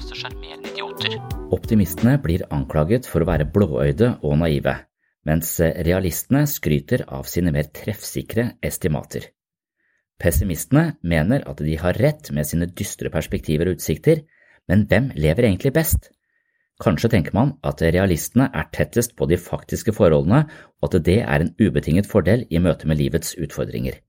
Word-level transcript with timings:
Til 0.00 0.16
sjarmerende 0.16 0.70
idioter. 0.72 1.18
Optimistene 1.52 2.14
blir 2.22 2.46
anklaget 2.54 3.08
for 3.08 3.22
å 3.22 3.28
være 3.28 3.48
blåøyde 3.52 4.14
og 4.24 4.38
naive, 4.40 4.72
mens 5.28 5.52
realistene 5.60 6.46
skryter 6.48 7.04
av 7.12 7.28
sine 7.28 7.52
mer 7.54 7.68
treffsikre 7.76 8.46
estimater. 8.64 9.28
Pessimistene 10.20 10.94
mener 11.00 11.44
at 11.48 11.60
de 11.64 11.76
har 11.80 11.96
rett 12.00 12.30
med 12.36 12.48
sine 12.48 12.68
dystre 12.76 13.12
perspektiver 13.12 13.70
og 13.70 13.78
utsikter, 13.78 14.24
men 14.68 14.86
hvem 14.88 15.10
lever 15.16 15.48
egentlig 15.48 15.72
best? 15.76 16.10
Kanskje 16.80 17.10
tenker 17.12 17.36
man 17.36 17.54
at 17.66 17.82
realistene 17.84 18.48
er 18.56 18.68
tettest 18.72 19.12
på 19.16 19.28
de 19.28 19.36
faktiske 19.40 19.92
forholdene, 19.96 20.46
og 20.80 20.88
at 20.88 21.04
det 21.04 21.18
er 21.20 21.44
en 21.44 21.52
ubetinget 21.60 22.08
fordel 22.08 22.46
i 22.48 22.60
møte 22.60 22.88
med 22.88 23.00
livets 23.00 23.34
utfordringer. 23.36 24.00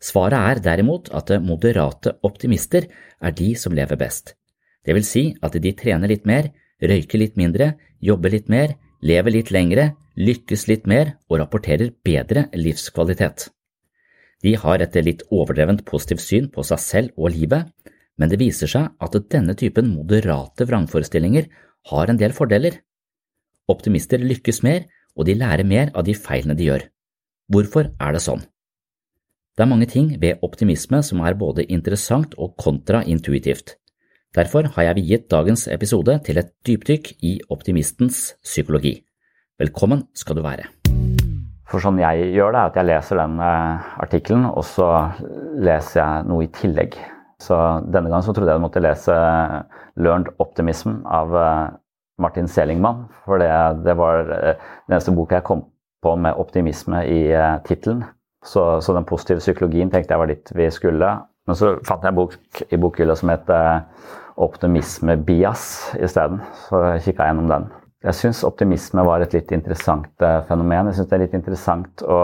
Svaret 0.00 0.38
er 0.38 0.64
derimot 0.64 1.10
at 1.12 1.32
moderate 1.44 2.16
optimister 2.24 2.86
er 3.20 3.34
de 3.36 3.52
som 3.58 3.74
lever 3.76 3.98
best. 4.00 4.38
Det 4.86 4.94
vil 4.96 5.06
si 5.06 5.24
at 5.42 5.56
de 5.58 5.72
trener 5.76 6.10
litt 6.10 6.26
mer, 6.26 6.50
røyker 6.80 7.20
litt 7.20 7.36
mindre, 7.36 7.74
jobber 8.00 8.32
litt 8.32 8.48
mer, 8.48 8.76
lever 9.02 9.34
litt 9.34 9.52
lengre, 9.54 9.92
lykkes 10.18 10.66
litt 10.70 10.86
mer 10.90 11.14
og 11.28 11.38
rapporterer 11.42 11.92
bedre 12.04 12.48
livskvalitet. 12.54 13.48
De 14.42 14.54
har 14.54 14.82
et 14.82 14.98
litt 15.02 15.24
overdrevent 15.34 15.84
positivt 15.86 16.22
syn 16.22 16.50
på 16.54 16.62
seg 16.66 16.82
selv 16.82 17.18
og 17.18 17.34
livet, 17.34 17.66
men 18.18 18.30
det 18.30 18.38
viser 18.40 18.70
seg 18.70 18.92
at 19.02 19.16
denne 19.30 19.54
typen 19.58 19.90
moderate 19.94 20.66
vrangforestillinger 20.66 21.48
har 21.90 22.10
en 22.10 22.20
del 22.20 22.34
fordeler. 22.34 22.80
Optimister 23.70 24.22
lykkes 24.22 24.62
mer, 24.66 24.86
og 25.18 25.26
de 25.26 25.34
lærer 25.38 25.66
mer 25.66 25.90
av 25.98 26.06
de 26.06 26.14
feilene 26.14 26.54
de 26.58 26.68
gjør. 26.68 26.86
Hvorfor 27.50 27.90
er 27.98 28.14
det 28.14 28.22
sånn? 28.22 28.44
Det 29.58 29.64
er 29.64 29.70
mange 29.70 29.88
ting 29.90 30.12
ved 30.22 30.42
optimisme 30.46 31.00
som 31.02 31.22
er 31.26 31.34
både 31.38 31.66
interessant 31.66 32.36
og 32.38 32.54
kontraintuitivt. 32.62 33.74
Derfor 34.36 34.66
har 34.74 34.84
jeg 34.84 34.96
viet 34.98 35.30
dagens 35.32 35.62
episode 35.72 36.18
til 36.26 36.36
et 36.36 36.50
dypdykk 36.68 37.06
i 37.24 37.38
optimistens 37.48 38.34
psykologi. 38.44 38.98
Velkommen 39.56 40.02
skal 40.12 40.36
du 40.36 40.42
være. 40.44 40.66
For 41.68 41.80
sånn 41.80 42.00
jeg 42.02 42.26
gjør 42.36 42.52
det, 42.52 42.60
er 42.60 42.68
at 42.68 42.76
jeg 42.76 42.88
leser 42.90 43.20
den 43.22 43.40
uh, 43.40 43.86
artikkelen, 44.04 44.44
og 44.50 44.66
så 44.68 44.88
leser 45.64 46.02
jeg 46.02 46.26
noe 46.28 46.44
i 46.44 46.50
tillegg. 46.52 46.98
Så 47.40 47.56
denne 47.88 48.12
gangen 48.12 48.26
så 48.26 48.34
trodde 48.36 48.52
jeg 48.52 48.60
jeg 48.60 48.66
måtte 48.66 48.84
lese 48.84 49.16
Learned 49.96 50.28
Optimism 50.44 51.00
av 51.08 51.32
uh, 51.32 51.72
Martin 52.20 52.52
Selingman. 52.52 53.06
For 53.24 53.40
det, 53.40 53.48
det 53.88 53.96
var 53.96 54.28
den 54.28 54.92
eneste 54.92 55.16
boka 55.16 55.40
jeg 55.40 55.48
kom 55.48 55.64
på 56.04 56.14
med 56.20 56.36
optimisme 56.36 57.00
i 57.08 57.22
tittelen. 57.64 58.04
Så, 58.44 58.82
så, 58.84 58.92
den 58.92 59.08
positive 59.08 59.40
psykologien 59.40 59.88
tenkte 59.90 60.12
jeg 60.12 60.20
var 60.20 60.30
dit 60.30 60.52
vi 60.52 60.68
skulle. 60.70 61.16
Men 61.48 61.56
så 61.56 61.74
fant 61.88 62.04
jeg 62.04 62.12
en 62.12 62.18
bok 62.18 62.62
i 62.68 62.78
bokhylla 62.80 63.16
som 63.16 63.32
het 63.32 63.48
Optimisme 64.38 65.16
bias 65.26 65.90
isteden. 65.98 66.38
Så 66.68 66.78
kikka 67.02 67.24
jeg 67.24 67.32
gjennom 67.32 67.48
den. 67.50 67.64
Jeg 68.06 68.14
syns 68.14 68.44
optimisme 68.46 69.02
var 69.02 69.24
et 69.24 69.32
litt 69.34 69.50
interessant 69.50 70.22
uh, 70.22 70.44
fenomen. 70.46 70.86
Jeg 70.92 71.00
syns 71.00 71.08
det 71.10 71.16
er 71.16 71.22
litt 71.24 71.34
interessant 71.34 72.04
å, 72.06 72.18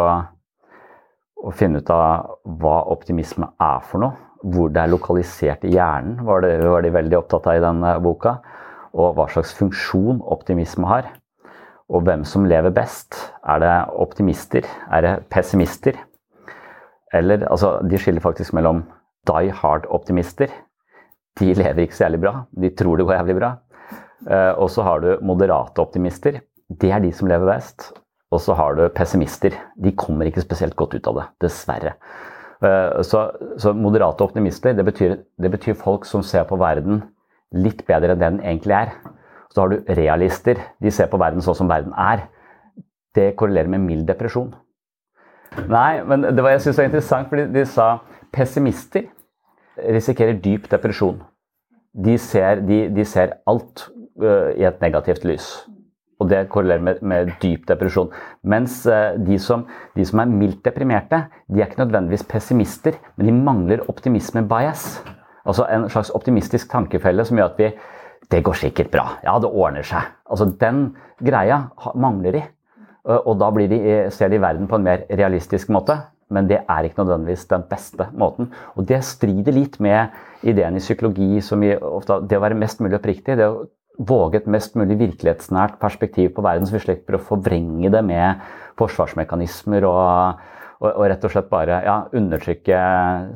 å, 1.42 1.50
finne 1.58 1.82
ut 1.82 1.90
av 1.90 2.36
hva 2.62 2.76
optimisme 2.94 3.48
er 3.58 3.82
for 3.88 4.04
noe. 4.04 4.14
Hvor 4.44 4.70
det 4.70 4.84
er 4.84 4.92
lokalisert 4.92 5.66
i 5.66 5.72
hjernen, 5.74 6.20
var, 6.22 6.44
det, 6.44 6.60
var 6.68 6.84
de 6.84 6.94
veldig 6.94 7.18
opptatt 7.18 7.48
av 7.50 7.58
i 7.58 7.64
denne 7.64 7.96
boka. 8.04 8.36
Og 8.94 9.16
hva 9.18 9.26
slags 9.32 9.56
funksjon 9.58 10.22
optimisme 10.22 10.86
har. 10.86 11.10
Og 11.90 12.06
hvem 12.06 12.22
som 12.28 12.46
lever 12.46 12.70
best. 12.76 13.18
Er 13.42 13.64
det 13.64 13.74
optimister? 13.98 14.68
Er 14.94 15.02
det 15.02 15.14
pessimister? 15.34 15.98
Eller, 17.10 17.42
altså, 17.50 17.80
de 17.82 17.98
skiller 17.98 18.22
faktisk 18.22 18.54
mellom 18.54 18.84
die 19.28 19.52
hard-optimister. 19.54 20.52
De 21.38 21.50
lever 21.54 21.84
ikke 21.84 21.96
så 21.96 22.06
jævlig 22.06 22.22
bra. 22.24 22.34
De 22.50 22.70
tror 22.76 22.98
det 22.98 23.06
går 23.08 23.18
jævlig 23.18 23.38
bra. 23.40 23.52
Eh, 24.28 24.52
og 24.58 24.70
så 24.70 24.84
har 24.86 25.02
du 25.02 25.10
moderate 25.22 25.82
optimister. 25.82 26.40
Det 26.68 26.90
er 26.92 27.02
de 27.02 27.12
som 27.12 27.28
lever 27.28 27.48
best. 27.48 27.90
Og 28.32 28.40
så 28.42 28.54
har 28.58 28.74
du 28.74 28.86
pessimister. 28.94 29.56
De 29.76 29.92
kommer 29.92 30.28
ikke 30.28 30.44
spesielt 30.44 30.76
godt 30.76 30.96
ut 30.96 31.10
av 31.10 31.18
det, 31.20 31.26
dessverre. 31.46 31.94
Eh, 32.64 33.02
så, 33.06 33.26
så 33.60 33.74
moderate 33.76 34.24
optimister, 34.24 34.74
det 34.74 34.86
betyr, 34.86 35.18
det 35.38 35.50
betyr, 35.50 35.76
folk 35.78 36.06
som 36.08 36.22
ser 36.22 36.46
på 36.48 36.58
verden 36.60 37.02
litt 37.54 37.84
bedre 37.86 38.14
enn 38.14 38.20
det 38.20 38.30
den 38.30 38.40
egentlig 38.42 38.78
er. 38.78 38.94
Så 39.54 39.62
har 39.62 39.70
du 39.70 39.94
realister. 39.98 40.58
De 40.82 40.90
ser 40.90 41.10
på 41.10 41.20
verden 41.20 41.44
sånn 41.44 41.58
som 41.58 41.70
verden 41.70 41.94
er. 41.98 42.26
Det 43.14 43.34
korrelerer 43.38 43.70
med 43.70 43.84
mild 43.84 44.08
depresjon. 44.08 44.54
Nei, 45.70 46.02
men 46.02 46.24
det 46.34 46.42
var, 46.42 46.56
jeg 46.56 46.64
synes 46.64 46.76
det 46.76 46.82
var 46.82 46.88
interessant, 46.88 47.28
fordi 47.30 47.44
de 47.54 47.62
sa 47.70 47.88
pessimister 48.34 49.04
risikerer 49.76 50.40
dyp 50.42 50.70
depresjon. 50.70 51.22
de 51.94 52.16
ser, 52.18 52.64
de, 52.66 52.88
de 52.90 53.04
ser 53.06 53.36
alt 53.46 53.86
uh, 54.18 54.50
i 54.58 54.64
et 54.66 54.80
negativt 54.82 55.24
lys. 55.24 55.46
Og 56.18 56.26
det 56.30 56.48
korrelerer 56.50 56.82
med, 56.82 57.02
med 57.06 57.30
dyp 57.42 57.68
depresjon. 57.68 58.10
Mens 58.42 58.80
uh, 58.90 59.14
de, 59.14 59.38
som, 59.38 59.62
de, 59.94 60.06
som, 60.06 60.22
er 60.22 60.32
mildt 60.32 60.64
deprimerte, 60.66 61.24
de 61.46 61.62
er 61.62 61.70
ikke 61.70 61.84
nødvendigvis 61.84 62.26
pessimister, 62.26 62.98
men 63.16 63.30
de 63.30 63.36
mangler 63.36 63.84
optimisme-bias. 63.90 64.88
Altså 65.44 65.68
en 65.70 65.86
slags 65.92 66.10
optimistisk 66.16 66.70
tankefelle 66.72 67.26
som 67.26 67.38
gjør 67.38 67.52
at 67.52 67.60
vi 67.60 67.74
Det 68.30 68.40
går 68.42 68.54
sikkert 68.56 68.90
bra. 68.90 69.02
Ja, 69.22 69.36
det 69.38 69.50
ordner 69.52 69.82
seg. 69.84 70.00
Altså 70.30 70.46
Den 70.60 70.96
greia 71.20 71.68
mangler 71.94 72.32
de. 72.32 72.42
Og 73.04 73.36
da 73.36 73.50
de, 73.50 74.10
ser 74.10 74.28
de 74.32 74.40
verden 74.40 74.66
på 74.66 74.76
en 74.76 74.82
mer 74.82 75.04
realistisk 75.10 75.68
måte 75.68 75.98
men 76.34 76.50
det 76.50 76.60
er 76.62 76.86
ikke 76.86 77.02
nødvendigvis 77.02 77.46
den 77.50 77.64
beste 77.70 78.08
måten. 78.18 78.50
Og 78.74 78.88
det 78.88 79.00
strider 79.06 79.54
litt 79.54 79.78
med 79.82 80.14
ideen 80.44 80.76
i 80.76 80.82
psykologi 80.82 81.40
som 81.44 81.62
ofte, 81.64 82.20
det 82.28 82.38
å 82.38 82.44
være 82.44 82.58
mest 82.58 82.82
mulig 82.84 82.98
oppriktig. 82.98 83.38
det 83.38 83.48
å 83.48 83.64
våge 83.98 84.40
et 84.40 84.50
mest 84.50 84.74
mulig 84.78 84.96
virkelighetsnært 84.98 85.78
perspektiv 85.82 86.32
på 86.34 86.42
verden, 86.44 86.66
så 86.66 86.76
vi 86.76 86.82
slipper 86.82 87.18
å 87.18 87.22
forvrenge 87.22 87.92
det 87.94 88.02
med 88.06 88.42
forsvarsmekanismer 88.80 89.86
og, 89.86 90.40
og, 90.80 90.88
og 90.88 91.04
rett 91.12 91.26
og 91.26 91.34
slett 91.34 91.50
bare 91.52 91.78
ja, 91.86 92.00
undertrykke 92.16 92.80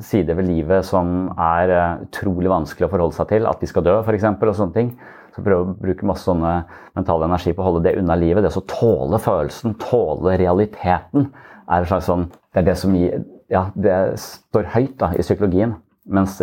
sider 0.03 0.35
ved 0.39 0.49
livet 0.49 0.87
som 0.87 1.29
er 1.31 1.71
uh, 1.71 2.03
utrolig 2.03 2.51
vanskelig 2.51 2.89
å 2.89 2.91
forholde 2.91 3.15
seg 3.15 3.31
til. 3.31 3.47
At 3.49 3.63
vi 3.63 3.71
skal 3.71 3.87
dø, 3.87 3.95
f.eks. 4.03 4.27
og 4.35 4.59
sånne 4.59 4.75
ting. 4.75 4.91
Så 5.35 5.45
prøve 5.45 5.63
å 5.63 5.77
bruke 5.77 6.07
masse 6.09 6.27
sånne 6.27 6.53
mental 6.97 7.23
energi 7.23 7.53
på 7.55 7.63
å 7.63 7.69
holde 7.69 7.85
det 7.87 7.95
unna 8.01 8.17
livet. 8.19 8.43
Det 8.43 8.51
å 8.51 8.65
tåle 8.67 9.21
følelsen, 9.23 9.77
tåle 9.79 10.35
realiteten 10.41 11.29
er 11.69 11.83
en 11.83 11.89
slags 11.89 12.09
sånn, 12.09 12.27
det 12.53 12.63
er 12.63 12.69
det 12.71 12.77
som 12.81 12.95
gir, 12.97 13.23
ja, 13.53 13.67
det 13.77 13.97
står 14.21 14.71
høyt 14.75 14.95
da, 15.01 15.11
i 15.13 15.25
psykologien. 15.25 15.75
Mens 16.09 16.39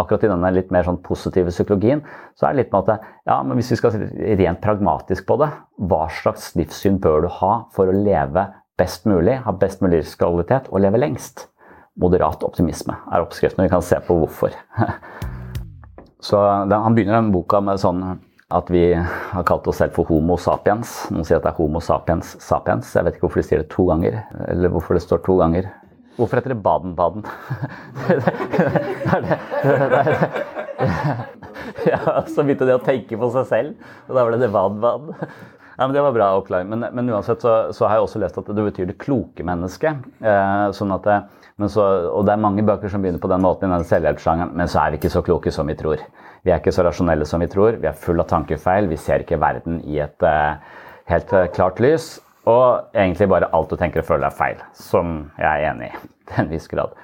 akkurat 0.00 0.24
i 0.24 0.30
denne 0.30 0.52
litt 0.54 0.72
mer 0.74 0.86
sånn 0.86 1.00
positive 1.04 1.52
psykologien, 1.52 2.02
så 2.38 2.48
er 2.48 2.54
det 2.54 2.64
litt 2.64 2.72
med 2.74 2.88
at 2.94 3.04
ja, 3.28 3.36
men 3.46 3.58
hvis 3.58 3.72
vi 3.74 3.80
skal 3.80 3.94
se 3.94 4.08
rent 4.40 4.62
pragmatisk 4.64 5.28
på 5.28 5.36
det, 5.42 5.50
hva 5.90 6.06
slags 6.20 6.50
livssyn 6.58 6.98
bør 7.02 7.26
du 7.26 7.30
ha 7.40 7.52
for 7.76 7.90
å 7.90 7.96
leve 7.96 8.48
best 8.80 9.06
mulig, 9.08 9.36
ha 9.44 9.54
best 9.54 9.84
mulig 9.84 10.00
livskvalitet 10.00 10.70
og 10.72 10.82
leve 10.82 11.00
lengst? 11.02 11.46
Moderat 12.00 12.44
optimisme 12.46 12.96
er 13.10 13.22
oppskriften, 13.22 13.66
vi 13.66 13.72
kan 13.72 13.84
se 13.84 13.98
på 14.06 14.16
hvorfor. 14.22 14.54
Så 16.20 16.40
den, 16.68 16.80
Han 16.80 16.96
begynner 16.96 17.20
den 17.20 17.32
boka 17.32 17.60
med 17.64 17.80
sånn 17.80 18.02
at 18.50 18.70
vi 18.72 18.84
har 18.94 19.44
kalt 19.46 19.68
oss 19.70 19.78
selv 19.80 19.94
for 19.94 20.08
Homo 20.10 20.36
sapiens. 20.40 21.06
Noen 21.14 21.26
sier 21.26 21.38
at 21.38 21.44
det 21.46 21.52
er 21.52 21.60
Homo 21.60 21.80
sapiens 21.84 22.34
sapiens. 22.42 22.90
Jeg 22.96 23.06
vet 23.06 23.14
ikke 23.16 23.26
hvorfor 23.28 23.42
de 23.42 23.46
sier 23.46 23.62
det 23.62 23.70
to 23.72 23.86
ganger, 23.90 24.14
eller 24.50 24.72
hvorfor 24.74 24.98
det 24.98 25.04
står 25.04 25.22
to 25.26 25.34
ganger. 25.38 25.70
Hvorfor 26.18 26.36
heter 26.40 26.52
det 26.52 26.62
Baden-Baden? 26.64 27.22
ja, 31.86 32.00
så 32.26 32.42
begynte 32.42 32.66
de 32.68 32.74
å 32.76 32.82
tenke 32.84 33.16
på 33.16 33.30
seg 33.36 33.44
selv, 33.48 33.88
og 34.08 34.18
da 34.18 34.26
ble 34.26 34.40
det 34.42 34.50
Baden-Baden. 34.52 35.14
Ja, 35.80 35.86
men 35.86 35.94
Det 35.96 36.02
var 36.04 36.12
bra 36.12 36.26
oppklaring. 36.36 36.68
Men, 36.68 36.84
men 36.92 37.08
uansett 37.08 37.40
så, 37.40 37.72
så, 37.72 37.86
har 37.88 37.96
jeg 37.96 38.04
også 38.04 38.20
lest 38.20 38.36
at 38.36 38.50
det 38.52 38.64
betyr 38.66 38.90
det 38.90 38.98
kloke 39.00 39.46
mennesket. 39.46 40.02
Eh, 40.20 40.64
sånn 40.76 40.92
at 40.92 41.06
det, 41.08 41.16
så, 41.72 41.86
og 42.10 42.26
det 42.28 42.34
er 42.34 42.42
mange 42.42 42.64
bøker 42.68 42.92
som 42.92 43.00
begynner 43.00 43.22
på 43.22 43.30
den 43.32 43.40
måten 43.40 43.70
i 43.70 43.78
den 43.78 43.88
selvhjelpssjangeren, 43.88 44.52
men 44.60 44.68
så 44.68 44.82
er 44.82 44.92
vi 44.92 45.00
ikke 45.00 45.14
så 45.14 45.22
kloke 45.24 45.52
som 45.54 45.70
vi 45.72 45.78
tror. 45.80 46.02
Vi 46.44 46.52
er 46.52 46.60
ikke 46.60 46.72
så 46.72 46.84
rasjonelle 46.86 47.26
som 47.28 47.42
vi 47.42 47.50
tror. 47.52 47.76
Vi 47.80 47.88
er 47.88 47.96
full 47.96 48.22
av 48.22 48.28
tankefeil. 48.30 48.88
Vi 48.90 48.98
ser 49.00 49.24
ikke 49.24 49.40
verden 49.40 49.80
i 49.84 50.00
et 50.00 50.24
uh, 50.24 50.56
helt 51.10 51.32
uh, 51.36 51.46
klart 51.52 51.80
lys. 51.82 52.14
Og 52.48 52.96
egentlig 52.96 53.28
bare 53.28 53.50
alt 53.56 53.70
du 53.70 53.76
tenker 53.76 54.02
og 54.02 54.08
føler 54.08 54.30
er 54.30 54.36
feil, 54.36 54.62
som 54.72 55.30
jeg 55.36 55.48
er 55.50 55.66
enig 55.70 55.90
i 55.90 56.00
til 56.30 56.44
en 56.44 56.52
viss 56.52 56.70
grad. 56.70 56.96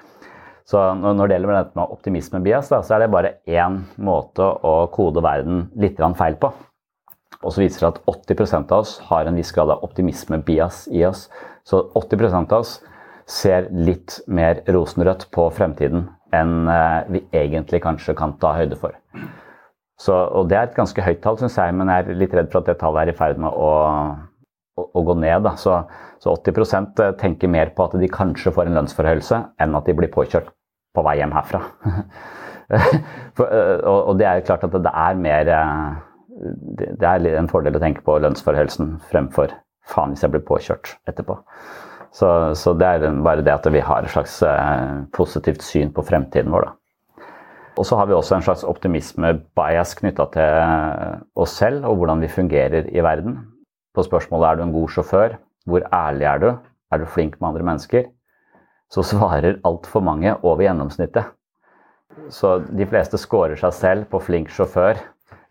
Så 0.67 0.81
når 0.99 1.29
det 1.29 1.37
gjelder 1.37 1.53
dette 1.61 1.79
med 1.79 1.93
optimisme-bias, 1.95 2.73
så 2.73 2.97
er 2.97 3.05
det 3.05 3.13
bare 3.13 3.37
én 3.47 3.85
måte 4.03 4.49
å 4.67 4.89
kode 4.91 5.23
verden 5.23 5.69
litt 5.79 6.01
feil 6.19 6.39
på. 6.43 6.51
Og 7.45 7.53
så 7.53 7.63
viser 7.63 7.85
det 7.85 7.93
at 7.93 8.01
80% 8.35 8.73
av 8.75 8.83
oss 8.83 8.97
har 9.07 9.29
en 9.29 9.39
viss 9.39 9.53
grad 9.55 9.71
av 9.71 9.85
optimisme-bias 9.87 10.89
i 10.91 11.05
oss. 11.07 11.29
Så 11.63 11.85
80% 11.95 12.51
av 12.51 12.65
oss 12.65 12.81
ser 13.31 13.69
litt 13.71 14.21
mer 14.27 14.65
rosenrødt 14.67 15.29
på 15.35 15.47
fremtiden 15.55 16.09
enn 16.35 16.71
eh, 16.71 17.11
vi 17.13 17.23
egentlig 17.37 17.83
kanskje 17.85 18.17
kan 18.19 18.35
ta 18.43 18.55
høyde 18.57 18.79
for. 18.81 18.97
Så, 20.01 20.13
og 20.13 20.49
Det 20.51 20.57
er 20.59 20.69
et 20.69 20.77
ganske 20.77 21.03
høyt 21.03 21.23
tall, 21.25 21.39
syns 21.41 21.57
jeg, 21.57 21.75
men 21.75 21.89
jeg 21.89 22.05
er 22.05 22.19
litt 22.21 22.35
redd 22.37 22.51
for 22.53 22.61
at 22.61 22.69
det 22.69 22.79
tallet 22.81 23.07
er 23.07 23.13
i 23.13 23.17
ferd 23.17 23.39
med 23.41 23.53
å, 23.53 23.71
å, 24.77 24.87
å 24.93 25.05
gå 25.09 25.17
ned. 25.23 25.49
Så, 25.61 25.79
så, 26.21 26.35
80 26.35 26.67
eh, 27.05 27.15
tenker 27.21 27.53
mer 27.53 27.73
på 27.77 27.87
at 27.87 27.97
de 28.01 28.11
kanskje 28.13 28.53
får 28.57 28.69
en 28.69 28.81
lønnsforhøyelse, 28.81 29.41
enn 29.63 29.79
at 29.79 29.89
de 29.89 29.97
blir 29.97 30.13
påkjørt 30.13 30.51
på 30.97 31.05
vei 31.07 31.17
hjem 31.21 31.33
herfra. 31.37 31.63
for, 33.37 33.47
eh, 33.47 33.79
og, 33.81 34.01
og, 34.11 34.13
det 34.21 34.29
er 34.29 34.41
jo 34.41 34.49
klart 34.51 34.67
at 34.69 34.77
det 34.85 34.91
er 34.91 35.19
mer 35.23 35.51
Det 36.77 37.07
er 37.07 37.27
en 37.39 37.49
fordel 37.49 37.79
å 37.79 37.81
tenke 37.81 38.03
på 38.05 38.19
lønnsforhøyelsen 38.21 38.97
fremfor 39.09 39.55
faen 39.87 40.13
hvis 40.13 40.25
jeg 40.25 40.35
blir 40.35 40.45
påkjørt 40.45 40.97
etterpå. 41.09 41.39
Så, 42.17 42.29
så, 42.57 42.73
det 42.73 42.89
er 42.89 43.19
bare 43.25 43.45
det 43.45 43.53
at 43.53 43.67
vi 43.73 43.83
har 43.85 44.05
et 44.05 44.13
slags 44.13 44.39
eh, 44.47 45.05
positivt 45.13 45.65
syn 45.65 45.91
på 45.93 46.05
fremtiden 46.07 46.53
vår. 46.55 46.65
Da. 46.65 47.27
Og 47.77 47.85
så 47.85 47.99
har 47.99 48.09
vi 48.09 48.17
også 48.17 48.39
en 48.39 48.45
slags 48.47 48.65
optimisme-bias 48.65 49.93
knytta 49.99 50.25
til 50.33 50.61
eh, 50.63 51.19
oss 51.37 51.59
selv 51.61 51.85
og 51.91 52.01
hvordan 52.01 52.25
vi 52.25 52.33
fungerer 52.33 52.89
i 52.89 53.05
verden. 53.05 53.43
På 53.93 54.05
spørsmålet 54.05 54.49
er 54.49 54.57
du 54.57 54.65
en 54.65 54.73
god 54.73 54.95
sjåfør, 54.95 55.37
hvor 55.69 55.85
ærlig 55.93 56.29
er 56.31 56.41
du, 56.41 56.49
er 56.93 57.03
du 57.03 57.11
flink 57.11 57.37
med 57.41 57.51
andre 57.51 57.67
mennesker, 57.69 58.07
så 58.93 59.03
svarer 59.05 59.59
altfor 59.67 60.05
mange 60.05 60.33
over 60.43 60.63
gjennomsnittet. 60.65 61.35
Så 62.33 62.63
de 62.71 62.87
fleste 62.89 63.19
scorer 63.21 63.59
seg 63.61 63.75
selv 63.77 64.07
på 64.09 64.23
flink 64.25 64.49
sjåfør 64.55 65.03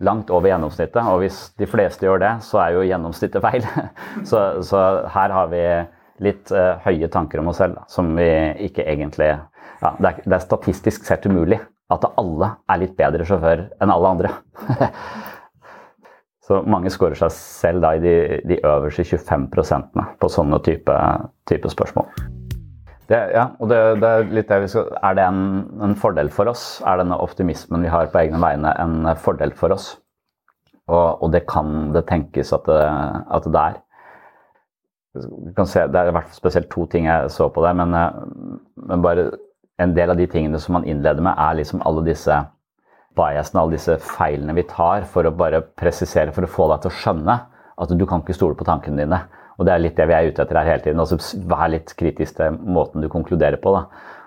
langt 0.04 0.32
over 0.34 0.50
gjennomsnittet. 0.50 1.04
Og 1.04 1.22
hvis 1.22 1.38
de 1.60 1.68
fleste 1.70 2.08
gjør 2.08 2.24
det, 2.24 2.32
så 2.48 2.64
er 2.64 2.74
jo 2.76 2.88
gjennomsnittet 2.88 3.44
feil. 3.44 3.68
Så, 4.30 4.42
så 4.66 4.82
her 5.14 5.34
har 5.36 5.52
vi 5.52 5.62
litt 6.24 6.52
uh, 6.56 6.78
høye 6.86 7.10
tanker 7.12 7.42
om 7.42 7.52
oss 7.52 7.60
selv 7.60 7.82
som 7.92 8.14
vi 8.16 8.28
ikke 8.68 8.86
egentlig 8.88 9.34
ja, 9.34 9.92
det, 10.00 10.08
er, 10.08 10.20
det 10.24 10.38
er 10.38 10.44
statistisk 10.44 11.08
sett 11.08 11.26
umulig 11.28 11.60
at 11.94 12.06
alle 12.18 12.52
er 12.72 12.82
litt 12.82 12.96
bedre 12.98 13.26
sjåfør 13.28 13.68
enn 13.84 13.94
alle 13.94 14.12
andre. 14.16 14.32
Så 16.46 16.60
mange 16.70 16.92
scorer 16.94 17.18
seg 17.18 17.34
selv 17.34 17.82
da 17.82 17.96
i 17.98 18.02
de, 18.04 18.16
de 18.46 18.60
øverste 18.62 19.06
25% 19.18 20.02
på 20.22 20.30
sånne 20.30 20.60
type, 20.66 20.96
type 21.50 21.72
spørsmål. 21.74 22.10
Det, 23.10 23.18
ja, 23.34 23.48
og 23.62 23.70
det, 23.70 23.80
det, 24.02 24.10
er 24.10 24.32
litt 24.34 24.50
det 24.50 24.60
vi 24.64 24.70
skal, 24.70 24.90
er 25.06 25.18
det 25.18 25.26
en, 25.26 25.42
en, 25.86 25.94
fordel 25.98 26.30
for 26.34 26.50
oss? 26.50 26.66
Er 26.86 27.02
denne 27.02 27.18
optimismen 27.22 27.86
vi 27.86 27.92
har 27.94 28.10
på 28.14 28.22
egne 28.22 28.42
vegne, 28.42 28.74
en 28.82 29.10
fordel 29.22 29.54
for 29.58 29.74
oss? 29.74 29.92
Og, 30.86 31.22
og 31.26 31.34
det 31.34 31.46
kan 31.50 31.92
det 31.94 32.06
tenkes 32.10 32.54
at 32.54 32.66
det, 32.70 32.82
at 33.34 33.50
det 33.50 33.62
er. 33.62 33.82
Se, 35.16 35.86
det 35.88 36.00
er 36.00 36.10
i 36.10 36.14
hvert 36.16 36.28
fall 36.28 36.38
spesielt 36.38 36.68
to 36.74 36.86
ting 36.92 37.08
jeg 37.08 37.32
så 37.32 37.48
på 37.54 37.64
der, 37.64 37.76
men, 37.78 37.94
eh, 37.96 38.18
men, 38.84 39.04
bare 39.04 39.30
en 39.80 39.94
del 39.96 40.12
av 40.12 40.20
de 40.20 40.28
tingene 40.32 40.60
som 40.60 40.76
man 40.78 40.88
innleder 40.88 41.24
med, 41.24 41.36
er 41.40 41.58
liksom 41.60 41.84
alle 41.88 42.04
disse 42.06 42.36
biasene, 43.16 43.62
alle 43.62 43.78
disse 43.78 43.96
feilene 44.04 44.56
vi 44.58 44.66
tar 44.68 45.08
for 45.12 45.28
å 45.28 45.36
bare 45.36 45.64
presisere, 45.80 46.34
for 46.36 46.48
å 46.48 46.52
få 46.52 46.68
deg 46.72 46.84
til 46.84 46.92
å 46.92 47.00
skjønne 47.00 47.38
at 47.76 47.92
du 47.92 48.06
kan 48.08 48.24
ikke 48.24 48.36
stole 48.36 48.60
på 48.60 48.68
tankene 48.68 49.04
dine. 49.04 49.22
Og 49.56 49.68
det 49.68 49.74
er 49.74 49.84
litt 49.84 49.96
det 49.96 50.08
vi 50.10 50.16
er 50.18 50.28
ute 50.28 50.44
etter 50.44 50.60
her 50.60 50.70
hele 50.74 50.84
tiden. 50.84 51.00
altså 51.00 51.40
Vær 51.48 51.72
litt 51.72 51.96
kritisk 51.96 52.40
til 52.40 52.60
måten 52.60 53.04
du 53.04 53.10
konkluderer 53.12 53.60
på. 53.62 53.72
da. 53.76 53.86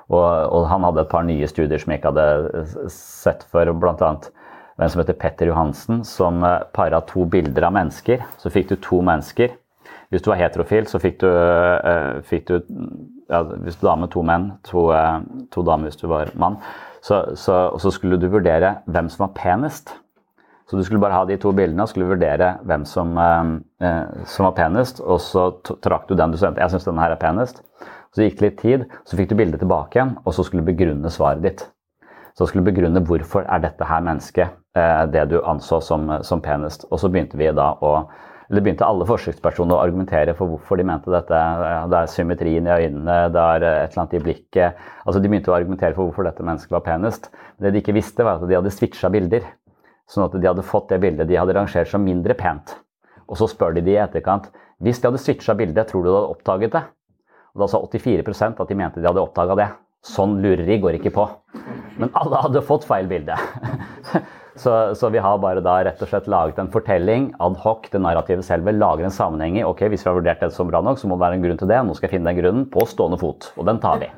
Og, 0.08 0.24
og, 0.24 0.66
han 0.70 0.84
hadde 0.88 1.04
et 1.04 1.12
par 1.12 1.24
nye 1.28 1.48
studier 1.48 1.80
som 1.80 1.92
jeg 1.92 2.00
ikke 2.00 2.14
hadde 2.14 2.92
sett 2.92 3.44
før, 3.52 3.74
bl.a. 3.76 4.12
en 4.78 4.92
som 4.92 5.02
heter 5.02 5.18
Petter 5.20 5.50
Johansen, 5.50 6.00
som 6.08 6.40
eh, 6.44 6.62
para 6.72 7.02
to 7.04 7.26
bilder 7.28 7.68
av 7.68 7.76
mennesker. 7.76 8.24
Så 8.40 8.52
fikk 8.52 8.72
du 8.72 8.78
to 8.80 9.02
mennesker 9.04 9.52
hvis 10.08 10.24
du 10.24 10.30
var 10.30 10.40
heterofil, 10.40 10.86
så 10.88 11.00
fikk 11.02 11.20
du, 11.20 11.28
uh, 11.28 12.20
fikk 12.24 12.48
du 12.48 12.54
ja, 13.28 13.42
Hvis 13.44 13.76
du 13.76 13.84
var 13.84 13.98
med 14.00 14.08
to 14.12 14.22
menn, 14.24 14.50
to, 14.64 14.88
uh, 14.88 15.20
to 15.52 15.64
damer 15.66 15.90
hvis 15.90 16.00
du 16.00 16.06
var 16.08 16.30
mann, 16.40 16.56
så, 17.04 17.36
så, 17.36 17.58
så, 17.76 17.92
skulle 17.92 18.16
du 18.16 18.28
vurdere 18.32 18.78
hvem 18.88 19.10
som 19.12 19.26
var 19.26 19.34
penest. 19.36 19.92
Så 20.68 20.76
du 20.76 20.84
skulle 20.84 21.00
bare 21.00 21.16
ha 21.16 21.26
de 21.28 21.36
to 21.40 21.52
bildene 21.56 21.84
og 21.84 21.90
skulle 21.92 22.08
vurdere 22.08 22.54
hvem 22.68 22.82
som, 22.84 23.14
som 24.28 24.44
var 24.44 24.56
penest. 24.56 24.98
Og 25.00 25.20
så 25.24 25.46
trakk 25.64 26.10
du 26.10 26.16
den 26.18 26.34
du 26.34 26.36
sendte. 26.36 26.60
Jeg 26.60 26.74
syns 26.74 26.84
denne 26.84 27.00
her 27.00 27.14
er 27.14 27.20
penest. 27.22 27.62
Så 28.12 28.26
gikk 28.26 28.36
det 28.36 28.44
litt 28.44 28.58
tid, 28.60 28.84
så 29.08 29.16
fikk 29.16 29.30
du 29.30 29.38
bildet 29.38 29.62
tilbake 29.62 29.96
igjen, 29.96 30.12
og 30.26 30.36
så 30.36 30.44
skulle 30.44 30.66
du 30.66 30.68
begrunne 30.68 31.12
svaret 31.12 31.40
ditt. 31.46 31.64
Så 32.36 32.48
skulle 32.48 32.66
du 32.66 32.68
begrunne 32.68 33.00
hvorfor 33.08 33.48
er 33.48 33.64
dette 33.64 33.88
her 33.88 34.04
mennesket 34.04 34.58
det 35.12 35.24
du 35.30 35.38
anså 35.42 35.80
som, 35.80 36.10
som 36.22 36.42
penest. 36.44 36.84
Og 36.90 37.00
så 37.00 37.08
begynte 37.08 37.38
vi 37.40 37.48
da 37.54 37.72
å 37.80 37.94
eller 38.48 38.64
begynte 38.64 38.86
alle 38.86 39.04
forsøkspersoner 39.08 39.76
å 39.76 39.82
argumentere 39.82 40.32
for 40.36 40.48
hvorfor 40.48 40.80
de 40.80 40.86
mente 40.88 41.12
dette. 41.12 41.40
Det 41.92 41.98
er 41.98 42.12
symmetrien 42.12 42.68
i 42.68 42.72
øynene, 42.72 43.16
det 43.34 43.42
er 43.42 43.66
et 43.66 43.90
eller 43.90 44.02
annet 44.02 44.16
i 44.16 44.22
blikket. 44.24 44.84
Altså 45.04 45.20
De 45.20 45.28
begynte 45.28 45.52
å 45.52 45.56
argumentere 45.58 45.96
for 45.96 46.08
hvorfor 46.08 46.24
dette 46.24 46.46
mennesket 46.46 46.72
var 46.72 46.84
penest. 46.86 47.28
Det 47.60 47.74
de 47.74 47.82
ikke 47.82 47.96
visste, 47.96 48.24
var 48.24 48.40
at 48.40 48.48
de 48.48 48.56
hadde 48.56 48.72
switcha 48.72 49.12
bilder. 49.12 49.44
Sånn 50.08 50.24
at 50.24 50.36
de 50.40 50.48
hadde 50.48 50.64
fått 50.64 50.88
det 50.94 51.00
bildet 51.02 51.28
de 51.28 51.36
hadde 51.36 51.56
rangert 51.58 51.90
som 51.90 52.00
mindre 52.04 52.36
pent. 52.38 52.72
Og 53.28 53.36
så 53.36 53.50
spør 53.52 53.76
de 53.76 53.84
de 53.84 53.98
i 53.98 54.00
etterkant 54.00 54.48
hvis 54.80 55.02
de 55.02 55.10
hadde 55.10 55.20
switcha 55.20 55.52
bildet, 55.58 55.90
tror 55.90 56.04
du 56.04 56.08
de 56.08 56.14
hadde 56.14 56.32
oppdaget 56.32 56.72
det? 56.76 56.84
Og 57.52 57.64
da 57.64 57.68
sa 57.68 57.82
84% 57.82 58.62
at 58.62 58.68
de 58.70 58.76
mente 58.78 59.02
de 59.02 59.08
hadde 59.10 59.24
oppdaga 59.24 59.56
det. 59.58 59.68
Sånn 60.06 60.38
lureri 60.40 60.78
går 60.80 61.00
ikke 61.00 61.12
på. 61.12 61.24
Men 61.98 62.14
alle 62.16 62.40
hadde 62.44 62.62
fått 62.64 62.86
feil 62.86 63.10
bilde. 63.10 63.34
Så, 64.58 64.72
så, 64.98 65.08
vi 65.14 65.20
har 65.22 65.38
bare 65.38 65.62
da 65.62 65.76
rett 65.86 66.00
og 66.02 66.10
slett 66.10 66.26
laget 66.30 66.58
en 66.58 66.70
fortelling 66.72 67.30
ad 67.42 67.58
hoc. 67.62 67.86
Det 67.92 68.00
narrativet 68.02 68.46
selve 68.46 68.74
lager 68.74 69.06
en 69.06 69.14
sammenheng 69.14 69.60
i 69.60 69.66
ok, 69.66 69.84
hvis 69.92 70.02
vi 70.02 70.10
har 70.10 70.18
vurdert 70.18 70.42
det 70.42 70.50
som 70.54 70.70
bra 70.70 70.82
nok, 70.82 70.98
så 70.98 71.10
må 71.10 71.18
det 71.18 71.26
være 71.26 71.38
en 71.38 71.44
grunn 71.46 71.60
til 71.60 71.70
det. 71.70 71.78
Nå 71.86 71.94
skal 71.94 72.08
jeg 72.08 72.16
finne 72.16 72.32
den 72.32 72.40
grunnen 72.40 72.66
på 72.72 72.86
stående 72.90 73.20
fot, 73.20 73.52
og 73.54 73.68
den 73.70 73.78
tar 73.82 74.02
vi. 74.02 74.10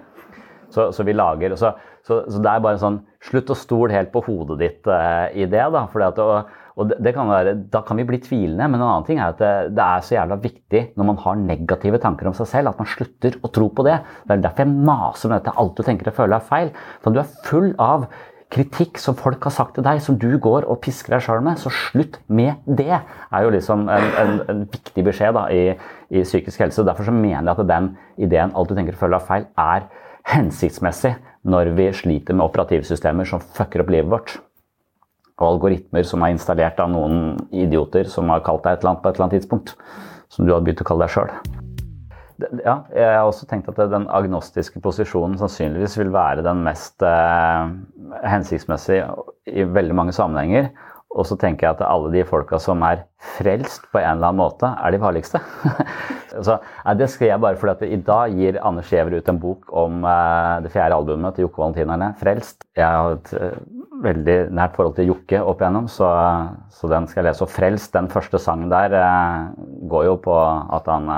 Så, 0.70 0.92
så 0.94 1.04
vi 1.04 1.12
lager, 1.18 1.56
så, 1.58 1.74
så, 2.06 2.22
det 2.30 2.46
er 2.46 2.62
bare 2.62 2.78
en 2.78 2.84
sånn 2.86 3.00
Slutt 3.20 3.50
å 3.52 3.56
stole 3.58 3.92
helt 3.92 4.08
på 4.14 4.22
hodet 4.24 4.54
ditt 4.62 4.86
uh, 4.88 5.26
i 5.36 5.44
det. 5.44 5.60
da, 5.74 5.82
fordi 5.92 6.06
at, 6.06 6.20
og, 6.24 6.54
og 6.80 6.94
det, 6.94 7.10
kan 7.12 7.28
være, 7.28 7.52
Da 7.68 7.82
kan 7.84 7.98
vi 8.00 8.06
bli 8.08 8.16
tvilende, 8.24 8.64
men 8.64 8.80
en 8.80 8.86
annen 8.86 9.04
ting 9.04 9.20
er 9.20 9.34
at 9.34 9.42
det, 9.42 9.50
det, 9.76 9.84
er 9.84 10.06
så 10.06 10.14
jævla 10.14 10.38
viktig 10.40 10.82
når 10.96 11.08
man 11.10 11.20
har 11.20 11.42
negative 11.42 12.00
tanker 12.00 12.30
om 12.30 12.38
seg 12.38 12.48
selv, 12.48 12.70
at 12.72 12.80
man 12.80 12.88
slutter 12.88 13.36
å 13.44 13.50
tro 13.52 13.68
på 13.76 13.84
det. 13.84 13.98
Det 14.24 14.38
er 14.38 14.46
derfor 14.46 14.64
jeg 14.64 14.86
maser 14.88 15.28
om 15.28 15.36
dette. 15.36 15.52
Alt 15.60 15.76
du 15.76 15.84
tenker 15.84 16.08
og 16.08 16.16
føler 16.16 16.38
er 16.38 16.48
feil. 16.48 16.72
For 17.04 17.12
du 17.12 17.20
er 17.20 17.36
full 17.44 17.74
av 17.76 18.08
kritikk 18.50 18.98
som 18.98 19.16
folk 19.18 19.44
har 19.46 19.54
sagt 19.54 19.76
til 19.76 19.86
deg, 19.86 20.00
som 20.02 20.16
du 20.18 20.34
går 20.42 20.66
og 20.66 20.80
pisker 20.82 21.14
deg 21.14 21.24
sjøl 21.24 21.42
med, 21.46 21.60
så 21.60 21.70
slutt 21.70 22.18
med 22.26 22.58
det. 22.66 22.98
er 22.98 23.46
jo 23.46 23.52
liksom 23.54 23.86
en, 23.92 24.08
en, 24.22 24.34
en 24.50 24.64
viktig 24.72 25.04
beskjed 25.06 25.36
da, 25.36 25.46
i, 25.54 25.76
i, 26.10 26.24
psykisk 26.26 26.64
helse. 26.64 26.84
Derfor 26.86 27.06
så 27.06 27.14
mener 27.14 27.52
jeg 27.52 27.54
at 27.54 27.70
den 27.70 27.90
ideen 28.26 28.54
alt 28.54 28.70
du 28.70 28.76
tenker 28.78 28.98
å 28.98 29.02
føler 29.04 29.20
er 29.20 29.28
feil, 29.28 29.48
er 29.54 29.88
hensiktsmessig 30.34 31.14
når 31.50 31.72
vi 31.78 31.88
sliter 31.96 32.36
med 32.36 32.48
operativsystemer 32.50 33.28
som 33.28 33.42
fucker 33.56 33.84
opp 33.84 33.94
livet 33.94 34.10
vårt. 34.10 34.36
Og 35.40 35.54
algoritmer 35.54 36.04
som 36.04 36.26
er 36.26 36.34
installert 36.34 36.82
av 36.82 36.90
noen 36.92 37.38
idioter 37.54 38.10
som 38.12 38.28
har 38.34 38.44
kalt 38.44 38.66
deg 38.66 38.76
et 38.76 38.82
eller 38.82 38.96
annet 38.96 39.04
på 39.06 39.08
et 39.08 39.16
eller 39.16 39.28
annet 39.28 39.40
tidspunkt. 39.40 39.74
Som 40.30 40.46
du 40.46 40.52
har 40.54 40.62
begynt 40.62 40.82
å 40.82 40.90
kalle 40.90 41.06
deg 41.06 41.14
sjøl. 41.16 41.69
Ja, 42.64 42.76
jeg 42.94 43.08
har 43.16 43.26
også 43.26 43.46
tenkt 43.50 43.68
at 43.72 43.80
den 43.90 44.06
agnostiske 44.12 44.80
posisjonen 44.84 45.38
sannsynligvis 45.40 45.98
vil 46.00 46.12
være 46.14 46.44
den 46.46 46.62
mest 46.66 47.02
eh, 47.04 47.72
hensiktsmessige 48.24 49.08
i 49.50 49.66
veldig 49.66 49.96
mange 49.98 50.14
sammenhenger. 50.16 50.70
Og 51.10 51.26
så 51.26 51.34
tenker 51.34 51.66
jeg 51.66 51.74
at 51.74 51.88
alle 51.88 52.12
de 52.12 52.22
folka 52.26 52.60
som 52.62 52.84
er 52.86 53.02
frelst 53.34 53.88
på 53.90 53.98
en 53.98 54.12
eller 54.12 54.28
annen 54.28 54.38
måte, 54.44 54.68
er 54.70 54.94
de 54.94 55.00
farligste. 55.02 55.40
så, 56.46 56.60
det 56.96 57.08
skrev 57.10 57.32
jeg 57.32 57.42
bare 57.42 57.58
fordi 57.58 57.74
at 57.74 57.98
i 57.98 57.98
dag 58.06 58.36
gir 58.38 58.60
Anders 58.62 58.92
Giæver 58.92 59.18
ut 59.18 59.30
en 59.32 59.40
bok 59.42 59.74
om 59.74 60.04
eh, 60.06 60.60
det 60.62 60.70
fjerde 60.70 61.00
albumet 61.00 61.34
til 61.34 61.48
Jokke 61.48 61.64
Valentinerne, 61.64 62.14
'Frelst'. 62.20 62.62
Jeg 62.78 62.86
har 62.86 63.18
et 63.18 63.34
eh, 63.40 63.58
veldig 64.06 64.38
nært 64.54 64.78
forhold 64.78 64.96
til 64.96 65.10
Jokke 65.10 65.42
opp 65.42 65.60
igjennom, 65.60 65.90
så, 65.90 66.08
så, 66.70 66.86
den 66.88 67.10
skal 67.10 67.24
jeg 67.24 67.32
lese. 67.32 67.44
Og 67.44 67.50
'Frelst', 67.56 67.96
den 67.98 68.08
første 68.08 68.38
sangen 68.38 68.70
der, 68.70 68.94
uh, 68.94 69.50
går 69.90 70.06
jo 70.12 70.16
på 70.22 70.38
at 70.78 70.86
han 70.86 71.10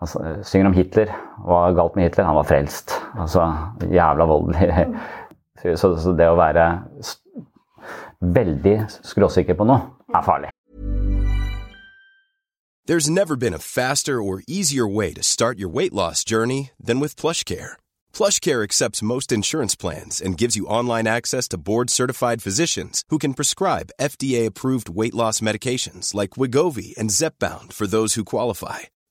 Altså, 0.00 0.36
synger 0.42 0.70
om 0.70 0.76
Hitler. 0.76 1.12
Hva 1.44 1.66
er 1.68 1.76
galt 1.76 1.96
med 1.96 2.08
Hitler? 2.08 2.24
Han 2.24 2.38
var 2.40 2.48
frelst. 2.48 2.94
Altså, 3.18 3.44
jævla 3.92 4.24
voldelig. 4.24 4.70
Så, 5.76 5.90
så 6.00 6.14
det 6.16 6.24
å 6.24 6.38
være 6.40 6.62
veldig 8.20 8.78
skråsikker 9.04 9.58
på 9.58 9.66
noe 9.68 9.90
er 10.08 10.22
farlig. 10.24 10.48
There's 12.86 13.10
never 13.10 13.36
been 13.36 13.52
a 13.52 13.58
faster 13.58 14.22
or 14.22 14.42
easier 14.48 14.88
way 14.88 15.12
to 15.12 15.22
start 15.22 15.58
your 15.58 15.68
weight 15.68 15.92
loss 15.92 16.24
journey 16.24 16.70
than 16.82 16.98
with 16.98 17.14
PlushCare. 17.14 17.72
PlushCare 18.12 18.64
accepts 18.64 19.02
most 19.02 19.30
insurance 19.30 19.76
plans 19.76 20.20
and 20.20 20.38
gives 20.38 20.56
you 20.56 20.66
online 20.66 21.06
access 21.06 21.46
to 21.48 21.58
board-certified 21.58 22.42
physicians 22.42 23.04
who 23.10 23.18
can 23.18 23.34
prescribe 23.34 23.92
FDA-approved 24.00 24.88
weight 24.88 25.14
loss 25.14 25.40
medications 25.40 26.14
like 26.14 26.38
Wigovi 26.38 26.96
and 26.96 27.10
Zepbound 27.10 27.74
for 27.74 27.86
those 27.86 28.14
who 28.14 28.24
qualify. 28.24 28.88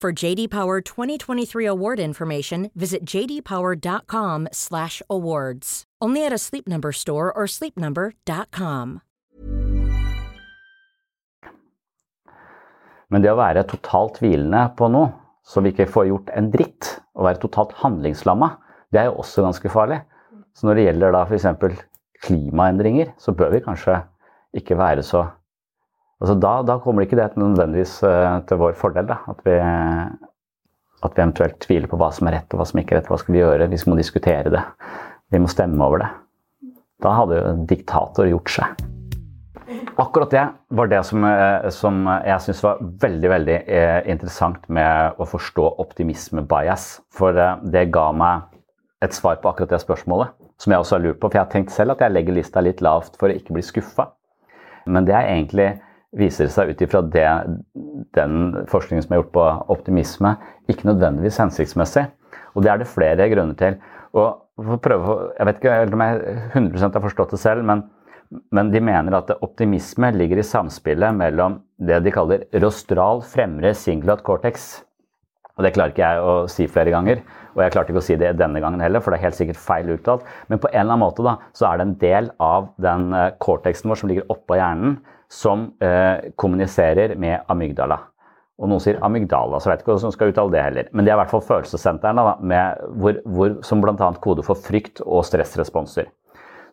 For 0.00 0.12
JD 0.12 0.50
Power 0.50 0.80
2023 0.80 1.66
award 1.66 1.98
information, 1.98 2.70
visit 2.76 3.04
jdpower.com/awards. 3.04 5.84
Only 6.00 6.24
at 6.24 6.32
a 6.32 6.38
Sleep 6.38 6.68
Number 6.68 6.92
store 6.92 7.32
or 7.32 7.48
sleepnumber.com. 7.48 9.00
Men 13.10 13.22
det 13.24 13.32
å 13.32 13.36
være 13.40 13.64
totalt 13.66 14.20
hvilende 14.22 14.68
på 14.78 14.88
noe, 14.92 15.08
så 15.42 15.60
vi 15.64 15.72
ikke 15.72 15.88
får 15.90 16.06
gjort 16.12 16.30
en 16.36 16.50
dritt, 16.52 17.00
å 17.18 17.24
være 17.26 17.42
totalt 17.42 17.72
handlingslamma, 17.80 18.48
det 18.92 19.00
er 19.00 19.06
jo 19.08 19.18
også 19.24 19.42
ganske 19.48 19.68
farlig. 19.72 19.98
Så 20.54 20.66
når 20.68 20.74
det 20.78 20.84
gjelder 20.86 21.08
da 21.16 21.20
f.eks. 21.26 21.46
klimaendringer, 22.22 23.08
så 23.18 23.34
bør 23.34 23.50
vi 23.56 23.64
kanskje 23.66 23.94
ikke 24.60 24.78
være 24.78 25.02
så 25.02 25.26
Altså 26.18 26.34
da, 26.42 26.54
da, 26.66 26.78
kommer 26.82 27.06
ikke 27.06 27.18
det 27.18 27.28
nødvendigvis 27.38 28.00
uh, 28.02 28.40
til 28.48 28.58
vår 28.58 28.74
fordel. 28.78 29.06
Da. 29.06 29.20
At 29.30 29.44
vi, 29.46 29.54
at 29.58 31.14
vi 31.14 31.22
eventuelt 31.22 31.60
tviler 31.62 31.90
på 31.90 31.98
hva 32.00 32.10
som 32.14 32.30
er 32.30 32.40
rett 32.40 32.54
og 32.54 32.62
hva 32.62 32.66
som 32.66 32.80
ikke 32.82 32.96
er 32.96 33.00
rett. 33.00 33.10
Hva 33.12 33.20
skal 33.22 33.36
vi 33.36 33.42
gjøre? 33.44 33.70
Vi 33.70 33.80
må 33.86 33.98
diskutere 33.98 34.54
det. 34.54 34.64
Vi 35.30 35.40
må 35.42 35.50
stemme 35.52 35.78
over 35.86 36.02
det. 36.02 36.10
Da 37.04 37.14
hadde 37.14 37.38
jo 37.38 37.50
en 37.52 37.66
diktator 37.70 38.26
gjort 38.26 38.50
seg. 38.50 38.86
Akkurat 39.98 40.32
det 40.32 40.42
var 40.74 40.88
det 40.90 41.00
som, 41.06 41.24
eh, 41.26 41.68
som 41.74 42.00
jeg 42.08 42.42
syns 42.42 42.62
var 42.64 42.82
veldig 43.02 43.30
veldig 43.30 43.56
eh, 43.66 43.98
interessant 44.10 44.62
med 44.72 45.18
å 45.20 45.26
forstå 45.28 45.66
optimisme-bias. 45.84 46.86
For 47.14 47.38
det 47.62 47.90
ga 47.94 48.08
meg 48.16 48.48
et 49.04 49.14
svar 49.14 49.38
på 49.42 49.50
akkurat 49.52 49.76
det 49.76 49.82
spørsmålet, 49.84 50.34
som 50.58 50.74
jeg 50.74 50.82
også 50.82 50.96
har 50.96 51.04
lurt 51.04 51.20
på. 51.20 51.28
For 51.28 51.38
jeg 51.38 51.44
har 51.44 51.52
tenkt 51.52 51.74
selv 51.74 51.94
at 51.94 52.02
jeg 52.02 52.14
legger 52.14 52.38
lista 52.40 52.62
litt 52.64 52.82
lavt 52.82 53.18
for 53.20 53.30
å 53.30 53.38
ikke 53.38 53.54
bli 53.54 53.62
skuffa. 53.66 54.10
Men 54.88 55.06
det 55.06 55.14
er 55.14 55.30
egentlig 55.30 55.68
viser 56.16 56.48
det 56.48 56.54
seg 56.54 56.72
ut 56.72 56.82
ifra 56.84 57.02
den 57.04 58.38
forskningen 58.70 59.04
som 59.04 59.12
er 59.12 59.20
gjort 59.20 59.34
på 59.34 59.44
optimisme, 59.74 60.34
ikke 60.70 60.88
nødvendigvis 60.88 61.40
hensiktsmessig. 61.42 62.06
Og 62.56 62.64
det 62.64 62.72
er 62.72 62.80
det 62.80 62.90
flere 62.90 63.28
grunner 63.30 63.58
til. 63.58 63.78
Og 64.16 64.80
prøve, 64.82 65.18
jeg 65.36 65.48
vet 65.48 65.60
ikke 65.60 65.78
om 65.94 66.04
jeg 66.04 66.34
100 66.56 66.90
har 66.96 67.04
forstått 67.04 67.36
det 67.36 67.40
selv, 67.42 67.64
men, 67.68 67.84
men, 68.54 68.72
de 68.72 68.82
mener 68.82 69.18
at 69.18 69.34
optimisme 69.44 70.10
ligger 70.16 70.40
i 70.40 70.46
samspillet 70.46 71.16
mellom 71.16 71.60
det 71.78 72.00
de 72.04 72.12
kaller 72.14 72.46
rostral 72.62 73.22
fremre 73.22 73.74
singlet 73.76 74.24
cortex. 74.26 74.70
Og 75.58 75.64
Det 75.66 75.74
klarer 75.74 75.90
ikke 75.90 76.06
jeg 76.06 76.22
å 76.22 76.34
si 76.50 76.68
flere 76.70 76.92
ganger, 76.94 77.20
og 77.56 77.64
jeg 77.64 77.72
klarte 77.74 77.90
ikke 77.90 78.00
å 78.00 78.06
si 78.06 78.16
det 78.18 78.36
denne 78.38 78.60
gangen 78.62 78.82
heller, 78.82 79.02
for 79.02 79.10
det 79.10 79.18
er 79.18 79.26
helt 79.26 79.38
sikkert 79.38 79.58
feil 79.58 79.88
uttalt. 79.90 80.26
Men 80.46 80.60
på 80.62 80.70
en 80.70 80.84
eller 80.84 80.94
annen 80.94 81.02
måte 81.02 81.24
da, 81.26 81.34
så 81.50 81.66
er 81.66 81.78
det 81.80 81.86
en 81.86 81.96
del 81.98 82.28
av 82.38 82.68
den 82.78 83.08
eh, 83.10 83.32
cortexen 83.42 83.90
vår 83.90 83.98
som 83.98 84.12
ligger 84.12 84.30
oppå 84.30 84.54
hjernen, 84.54 85.00
som 85.28 85.68
eh, 85.84 86.30
kommuniserer 86.36 87.16
med 87.20 87.44
amygdala. 87.52 88.00
Og 88.58 88.70
noen 88.70 88.82
sier 88.82 88.98
amygdala, 89.06 89.60
så 89.60 89.68
jeg 89.68 89.76
vet 89.76 89.82
ikke 89.84 89.92
hva 89.92 90.02
som 90.02 90.14
skal 90.14 90.32
uttale 90.32 90.54
det 90.54 90.62
heller. 90.64 90.86
Men 90.90 91.06
det 91.06 91.12
er 91.12 91.18
i 91.18 91.20
hvert 91.20 91.30
fall 91.30 91.44
følelsessentrene 91.46 92.24
hvor, 92.98 93.20
hvor, 93.22 93.58
som 93.66 93.84
bl.a. 93.84 94.08
kode 94.24 94.42
for 94.46 94.58
frykt 94.58 95.02
og 95.04 95.22
stressresponser. 95.28 96.08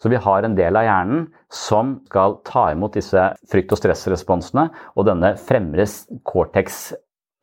Så 0.01 0.09
vi 0.11 0.19
har 0.19 0.43
en 0.43 0.55
del 0.57 0.75
av 0.75 0.87
hjernen 0.87 1.27
som 1.53 1.99
skal 2.09 2.39
ta 2.47 2.67
imot 2.73 2.97
disse 2.97 3.21
frykt- 3.51 3.71
og 3.75 3.79
stressresponsene. 3.79 4.67
Og 4.97 5.07
denne 5.07 5.35
fremre 5.39 5.85
cortex 6.27 6.87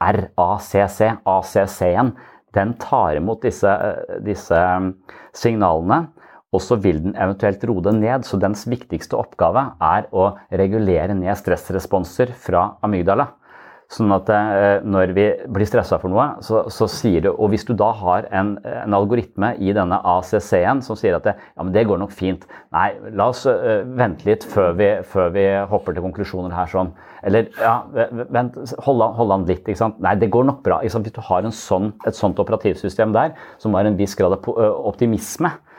RACC, 0.02 1.00
ACC-en, 1.22 2.12
den 2.52 2.74
tar 2.82 3.16
imot 3.16 3.46
disse, 3.46 3.70
eh, 3.70 4.18
disse 4.26 4.58
signalene 5.38 6.02
og 6.52 6.60
så 6.60 6.76
vil 6.80 7.00
den 7.00 7.14
eventuelt 7.16 7.62
roe 7.68 7.82
det 7.84 7.94
ned. 7.96 8.26
Så 8.28 8.38
dens 8.40 8.66
viktigste 8.68 9.16
oppgave 9.18 9.70
er 9.82 10.08
å 10.12 10.34
regulere 10.52 11.16
ned 11.16 11.38
stressresponser 11.40 12.34
fra 12.36 12.74
amygdala. 12.84 13.32
Sånn 13.92 14.12
at 14.14 14.30
eh, 14.32 14.84
når 14.88 15.10
vi 15.12 15.24
blir 15.52 15.68
stressa 15.68 15.98
for 16.00 16.08
noe, 16.08 16.24
så, 16.44 16.62
så, 16.72 16.86
sier 16.88 17.26
det 17.26 17.32
Og 17.32 17.50
hvis 17.52 17.66
du 17.68 17.74
da 17.76 17.90
har 17.98 18.24
en, 18.32 18.54
en 18.64 18.94
algoritme 18.96 19.50
i 19.60 19.74
denne 19.76 19.98
ACC-en 20.14 20.80
som 20.84 20.96
sier 20.96 21.18
at 21.18 21.26
det, 21.26 21.34
ja, 21.36 21.60
men 21.60 21.74
det 21.74 21.82
går 21.90 22.00
nok 22.00 22.14
fint 22.16 22.46
Nei, 22.72 22.86
la 23.12 23.26
oss 23.28 23.42
uh, 23.44 23.82
vente 23.98 24.24
litt 24.24 24.46
før 24.48 24.72
vi, 24.78 24.88
før 25.12 25.28
vi, 25.34 25.44
hopper 25.68 25.92
til 25.92 26.06
konklusjoner 26.06 26.54
her 26.56 26.70
sånn. 26.72 26.94
Eller 27.20 27.50
ja, 27.60 27.74
vent, 28.32 28.56
hold 28.86 29.04
an, 29.04 29.12
hold 29.18 29.34
an 29.36 29.44
litt. 29.50 29.66
ikke 29.66 29.82
sant? 29.82 30.00
Nei, 30.00 30.14
det 30.16 30.30
går 30.32 30.48
nok 30.48 30.62
bra. 30.64 30.80
Hvis 30.80 30.96
du 30.96 31.20
har 31.28 31.50
sånn, 31.52 31.92
et 32.08 32.16
sånt 32.16 32.40
operativsystem 32.40 33.12
der 33.12 33.36
som 33.60 33.76
har 33.76 33.84
en 33.84 33.98
viss 34.00 34.16
grad 34.16 34.38
av 34.38 34.48
optimisme 34.88 35.52
uh, 35.52 35.71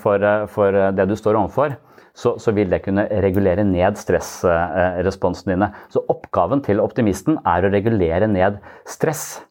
for, 0.00 0.22
uh, 0.22 0.46
for 0.50 0.78
det 0.94 1.08
du 1.10 1.16
står 1.18 1.38
overfor, 1.40 1.76
så, 2.14 2.36
så, 2.38 2.52
vil 2.54 2.70
det 2.70 2.84
kunne 2.84 3.08
regulere 3.24 3.64
ned 3.66 3.98
stressresponsene 3.98 5.56
dine. 5.56 5.70
Så 5.90 6.04
oppgaven 6.08 6.62
til 6.62 6.82
optimisten 6.82 7.40
er 7.42 7.66
å 7.66 7.72
regulere 7.72 8.28
ned 8.30 8.60
stress, 8.86 9.42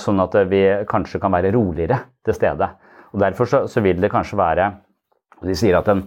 sånn 0.00 0.20
at 0.24 0.34
vi 0.48 0.62
kanskje 0.88 1.20
kan 1.20 1.34
være 1.34 1.52
roligere 1.56 2.00
til 2.24 2.36
stede. 2.36 2.70
Og 3.12 3.20
Derfor 3.20 3.48
så, 3.48 3.62
så 3.68 3.84
vil 3.84 4.00
det 4.00 4.12
kanskje 4.12 4.40
være 4.40 4.72
De 5.46 5.54
sier 5.56 5.76
at 5.76 5.88
en, 5.92 6.02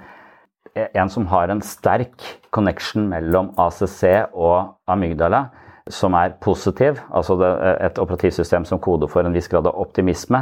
en 0.73 1.09
som 1.13 1.27
har 1.29 1.51
en 1.53 1.61
sterk 1.61 2.17
connection 2.49 3.05
mellom 3.11 3.51
ACC 3.61 4.01
og 4.33 4.73
amygdala, 4.89 5.43
som 5.89 6.15
er 6.17 6.33
positiv, 6.41 6.97
altså 7.13 7.37
et 7.77 8.01
operativsystem 8.01 8.65
som 8.65 8.81
koder 8.81 9.09
for 9.09 9.25
en 9.25 9.33
viss 9.33 9.49
grad 9.49 9.69
av 9.69 9.77
optimisme, 9.77 10.41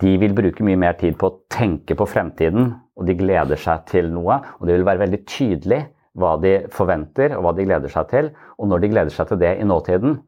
de 0.00 0.16
vil 0.18 0.34
bruke 0.34 0.64
mye 0.66 0.78
mer 0.80 0.96
tid 0.98 1.18
på 1.18 1.28
å 1.28 1.36
tenke 1.52 1.94
på 1.98 2.06
fremtiden, 2.08 2.72
og 2.96 3.06
de 3.08 3.16
gleder 3.18 3.60
seg 3.60 3.84
til 3.90 4.08
noe. 4.12 4.40
Og 4.58 4.68
det 4.68 4.76
vil 4.76 4.86
være 4.88 5.04
veldig 5.04 5.20
tydelig 5.28 5.82
hva 6.18 6.34
de 6.42 6.56
forventer 6.72 7.36
og 7.36 7.46
hva 7.46 7.52
de 7.56 7.66
gleder 7.68 7.92
seg 7.92 8.08
til. 8.10 8.30
Og 8.58 8.68
når 8.70 8.82
de 8.82 8.90
gleder 8.92 9.14
seg 9.14 9.30
til 9.30 9.40
det 9.42 9.52
i 9.60 9.68
nåtiden, 9.68 10.18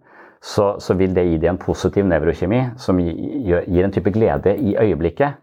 så, 0.44 0.74
så 0.82 0.96
vil 0.98 1.14
det 1.16 1.24
gi 1.24 1.38
dem 1.40 1.54
en 1.54 1.60
positiv 1.60 2.04
nevrokjemi 2.08 2.60
som 2.80 3.00
gir, 3.00 3.64
en 3.64 3.94
type 3.94 4.12
glede 4.12 4.52
i 4.60 4.76
øyeblikket. 4.80 5.40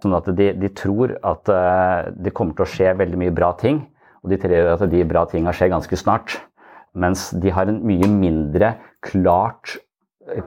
Sånn 0.00 0.16
at 0.16 0.30
de, 0.32 0.52
de 0.56 0.70
tror 0.72 1.12
at 1.28 1.50
uh, 1.52 2.08
det 2.16 2.32
kommer 2.36 2.56
til 2.56 2.64
å 2.64 2.70
skje 2.72 2.94
veldig 2.96 3.20
mye 3.20 3.34
bra 3.36 3.52
ting, 3.60 3.82
og 4.24 4.32
de 4.32 4.38
tror 4.40 4.72
at 4.72 4.84
de 4.88 5.04
bra 5.08 5.26
tinga 5.28 5.52
skjer 5.56 5.74
ganske 5.74 5.98
snart. 6.00 6.38
Mens 6.96 7.28
de 7.36 7.52
har 7.52 7.68
en 7.68 7.82
mye 7.86 8.08
mindre 8.08 8.74
klart, 9.04 9.76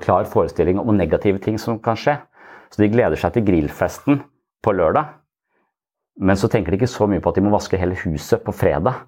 klar 0.02 0.26
forestilling 0.30 0.82
om 0.82 0.98
negative 0.98 1.40
ting 1.44 1.60
som 1.62 1.78
kan 1.82 1.98
skje. 2.00 2.18
Så 2.74 2.82
de 2.82 2.90
gleder 2.90 3.20
seg 3.22 3.36
til 3.36 3.46
grillfesten 3.46 4.24
på 4.66 4.74
lørdag. 4.74 5.12
Men 6.18 6.38
så 6.38 6.50
tenker 6.50 6.74
de 6.74 6.80
ikke 6.82 6.90
så 6.90 7.06
mye 7.10 7.22
på 7.22 7.30
at 7.30 7.38
de 7.38 7.44
må 7.46 7.54
vaske 7.54 7.78
hele 7.78 7.98
huset 8.02 8.42
på 8.46 8.54
fredag. 8.54 9.06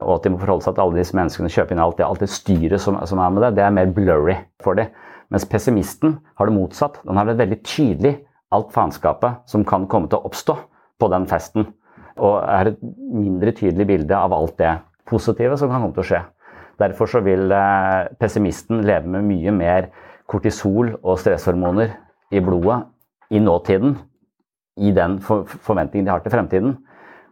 Og 0.00 0.16
at 0.16 0.24
de 0.24 0.32
må 0.32 0.38
forholde 0.40 0.64
seg 0.64 0.76
til 0.76 0.84
alle 0.84 0.98
disse 1.00 1.16
menneskene, 1.18 1.50
kjøpe 1.52 1.74
inn 1.74 1.82
alt 1.82 1.98
det, 1.98 2.06
alt 2.06 2.22
det 2.22 2.30
styret 2.32 2.82
som, 2.82 2.96
som, 3.06 3.20
er 3.20 3.32
med 3.34 3.44
det. 3.44 3.52
Det 3.58 3.64
er 3.66 3.74
mer 3.74 3.90
blurry 3.94 4.36
for 4.62 4.78
dem. 4.78 4.92
Mens 5.30 5.46
pessimisten 5.46 6.16
har 6.38 6.48
det 6.48 6.54
motsatt. 6.54 7.00
Den 7.06 7.18
har 7.18 7.26
det 7.26 7.38
veldig 7.38 7.58
tydelig, 7.66 8.14
alt 8.54 8.70
faenskapet 8.74 9.42
som 9.50 9.66
kan 9.66 9.86
komme 9.90 10.10
til 10.10 10.18
å 10.18 10.30
oppstå 10.30 10.56
på 11.02 11.10
den 11.10 11.26
festen. 11.30 11.66
Og 12.18 12.38
er 12.42 12.72
et 12.72 12.80
mindre 13.14 13.54
tydelig 13.58 13.86
bilde 13.90 14.16
av 14.16 14.34
alt 14.34 14.56
det 14.62 14.76
positive 15.10 15.58
som 15.58 15.70
kan 15.70 15.82
komme 15.82 15.98
til 15.98 16.04
å 16.04 16.08
skje. 16.12 16.22
Derfor 16.80 17.10
så 17.10 17.20
vil 17.26 17.50
eh, 17.52 18.08
pessimisten 18.22 18.80
leve 18.86 19.10
med 19.10 19.26
mye 19.28 19.52
mer 19.54 19.90
kortisol 20.30 20.94
og 21.02 21.18
stresshormoner 21.20 21.92
i 22.32 22.40
blodet 22.42 22.80
i 23.30 23.38
nåtiden 23.38 23.98
i 24.80 24.92
den 24.96 25.18
forventningen 25.20 26.06
de 26.06 26.12
har 26.12 26.22
til 26.24 26.32
fremtiden. 26.32 26.78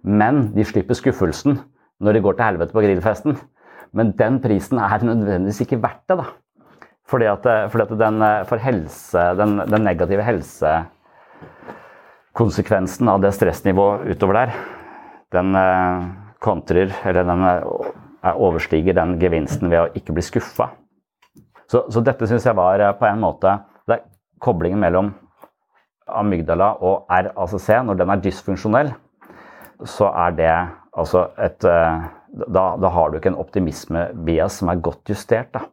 Men 0.02 0.52
de 0.54 0.64
slipper 0.64 0.94
skuffelsen 0.94 1.58
når 2.00 2.12
de 2.14 2.20
går 2.22 2.32
til 2.38 2.46
helvete 2.46 2.74
på 2.74 2.82
grillfesten. 2.84 3.38
Men 3.92 4.12
den 4.18 4.40
prisen 4.44 4.78
er 4.78 5.04
nødvendigvis 5.04 5.60
ikke 5.64 5.82
verdt 5.82 6.08
det. 6.08 6.18
da. 6.18 6.24
Fordi 7.08 7.24
at, 7.24 7.46
eh, 7.46 7.70
fordi 7.70 7.82
at 7.82 7.98
den, 7.98 8.22
eh, 8.22 8.44
for 8.44 8.56
helse, 8.56 9.18
den, 9.36 9.58
den 9.58 9.84
negative 9.84 10.22
helsekonsekvensen 10.22 13.08
av 13.08 13.20
det 13.20 13.34
stressnivået 13.34 14.00
utover 14.12 14.34
der, 14.34 14.50
den 15.32 15.56
eh, 15.56 16.02
kontrer, 16.40 16.92
eller 17.04 17.22
den 17.24 17.62
overstiger 18.34 18.94
den 18.94 19.20
gevinsten 19.20 19.70
ved 19.70 19.80
å 19.80 19.88
ikke 19.96 20.12
bli 20.12 20.22
skuffa. 20.22 20.68
Så, 21.68 21.82
så, 21.90 22.00
dette 22.04 22.26
syns 22.26 22.46
jeg 22.46 22.56
var 22.56 22.92
på 22.98 23.06
en 23.08 23.20
måte 23.20 23.58
det 23.88 23.94
er 23.96 24.02
koblingen 24.40 24.80
mellom 24.80 25.14
amygdala 26.08 26.72
og 26.84 27.08
RACC, 27.10 27.68
når 27.84 27.98
den 28.00 28.12
er 28.12 28.22
dysfunksjonell, 28.24 28.92
så 29.86 30.10
er 30.26 30.38
det 30.38 30.52
altså 30.98 31.28
et 31.38 31.66
eh, 31.68 32.06
da, 32.28 32.64
da, 32.76 32.88
har 32.92 33.10
du 33.10 33.18
ikke 33.18 33.32
en 33.32 33.40
optimisme-bias 33.40 34.60
som 34.60 34.70
er 34.72 34.82
godt 34.84 35.12
justert. 35.12 35.52
Da. 35.54 35.64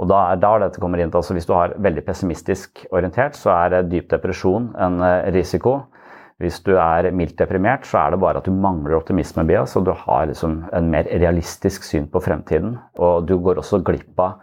Og 0.00 0.08
da 0.08 0.20
er 0.30 0.40
da 0.40 0.52
dette 0.62 0.80
kommer 0.80 1.00
inn 1.00 1.10
til, 1.12 1.20
altså 1.20 1.36
Hvis 1.36 1.48
du 1.48 1.54
har 1.56 1.74
veldig 1.76 2.04
pessimistisk 2.06 2.84
orientert, 2.90 3.36
så 3.36 3.52
er 3.56 3.82
dyp 3.88 4.10
depresjon 4.12 4.70
en 4.80 5.00
eh, 5.04 5.30
risiko. 5.34 5.80
Hvis 6.40 6.62
du 6.64 6.72
er 6.80 7.10
mildt 7.12 7.36
deprimert, 7.36 7.84
så 7.84 7.98
er 8.00 8.14
det 8.14 8.20
bare 8.22 8.40
at 8.40 8.46
du 8.48 8.54
mangler 8.54 8.96
optimisme-bias, 8.96 9.74
og 9.76 9.84
du 9.84 9.92
har 9.92 10.30
liksom 10.30 10.62
en 10.72 10.86
mer 10.92 11.04
realistisk 11.10 11.84
syn 11.84 12.06
på 12.08 12.22
fremtiden. 12.24 12.78
Og 12.96 13.26
du 13.28 13.36
går 13.44 13.60
også 13.60 13.82
glipp 13.84 14.20
av 14.24 14.38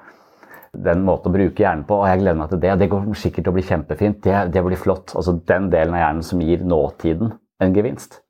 den 0.73 1.03
måten 1.07 1.31
å 1.31 1.37
bruke 1.37 1.63
hjernen 1.63 1.85
på. 1.87 2.01
og 2.01 2.07
jeg 2.09 2.21
gleder 2.21 2.39
meg 2.39 2.51
til 2.51 2.61
det. 2.63 2.77
Det 2.79 2.89
går 2.91 3.09
sikkert 3.15 3.47
til 3.47 3.53
å 3.53 3.57
bli 3.57 3.65
kjempefint. 3.65 4.21
Det, 4.23 4.37
det 4.53 4.63
blir 4.65 4.79
flott. 4.79 5.15
Altså 5.15 5.37
Den 5.47 5.69
delen 5.73 5.95
av 5.95 6.03
hjernen 6.03 6.23
som 6.25 6.41
gir 6.43 6.63
nåtiden 6.63 7.35
en 7.63 7.75
gevinst. 7.75 8.21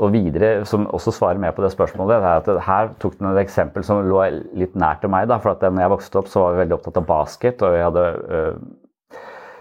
Og 0.00 0.14
videre, 0.14 0.64
som 0.64 0.86
også 0.88 1.12
svarer 1.12 1.40
med 1.40 1.52
på 1.52 1.62
det 1.62 1.74
spørsmålet, 1.74 2.22
er 2.24 2.38
at 2.40 2.62
her 2.64 2.92
tok 3.02 3.18
den 3.18 3.32
et 3.34 3.42
eksempel 3.42 3.84
som 3.84 4.00
lå 4.06 4.22
litt 4.56 4.76
nært 4.78 5.02
til 5.02 5.12
meg. 5.12 5.28
da, 5.28 5.36
for 5.38 5.52
at 5.52 5.64
når 5.66 5.82
jeg 5.82 5.92
vokste 5.92 6.18
opp, 6.22 6.30
så 6.32 6.44
var 6.44 6.54
vi 6.54 6.62
veldig 6.62 6.76
opptatt 6.78 7.00
av 7.02 7.08
basket. 7.08 7.62
og 7.62 7.74
vi 7.74 7.82
hadde 7.84 8.04
uh, 8.30 9.18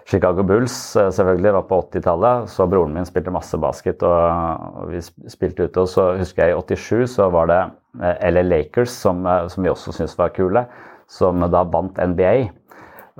Chicago 0.07 0.43
Bulls 0.43 0.95
uh, 0.95 1.09
selvfølgelig 1.11 1.53
var 1.53 1.65
på 1.67 1.81
80-tallet, 1.81 2.49
så 2.49 2.67
broren 2.71 2.93
min 2.95 3.05
spilte 3.09 3.35
masse 3.35 3.57
basket. 3.57 4.03
Og, 4.03 4.87
vi 4.93 5.03
spilte 5.03 5.67
ute. 5.67 5.83
Og 5.83 5.91
så 5.91 6.13
husker 6.21 6.45
jeg 6.45 6.55
i 6.55 6.77
87 6.77 7.17
så 7.17 7.27
var 7.35 7.51
det 7.51 7.59
uh, 7.99 8.29
LA 8.31 8.45
Lakers 8.47 8.95
som, 8.95 9.27
som 9.51 9.63
vi 9.63 9.73
også 9.73 9.91
syntes 9.91 10.17
var 10.17 10.31
kule 10.31 10.63
som 11.09 11.43
da 11.51 11.65
vant 11.65 11.97
NBA. 11.97 12.33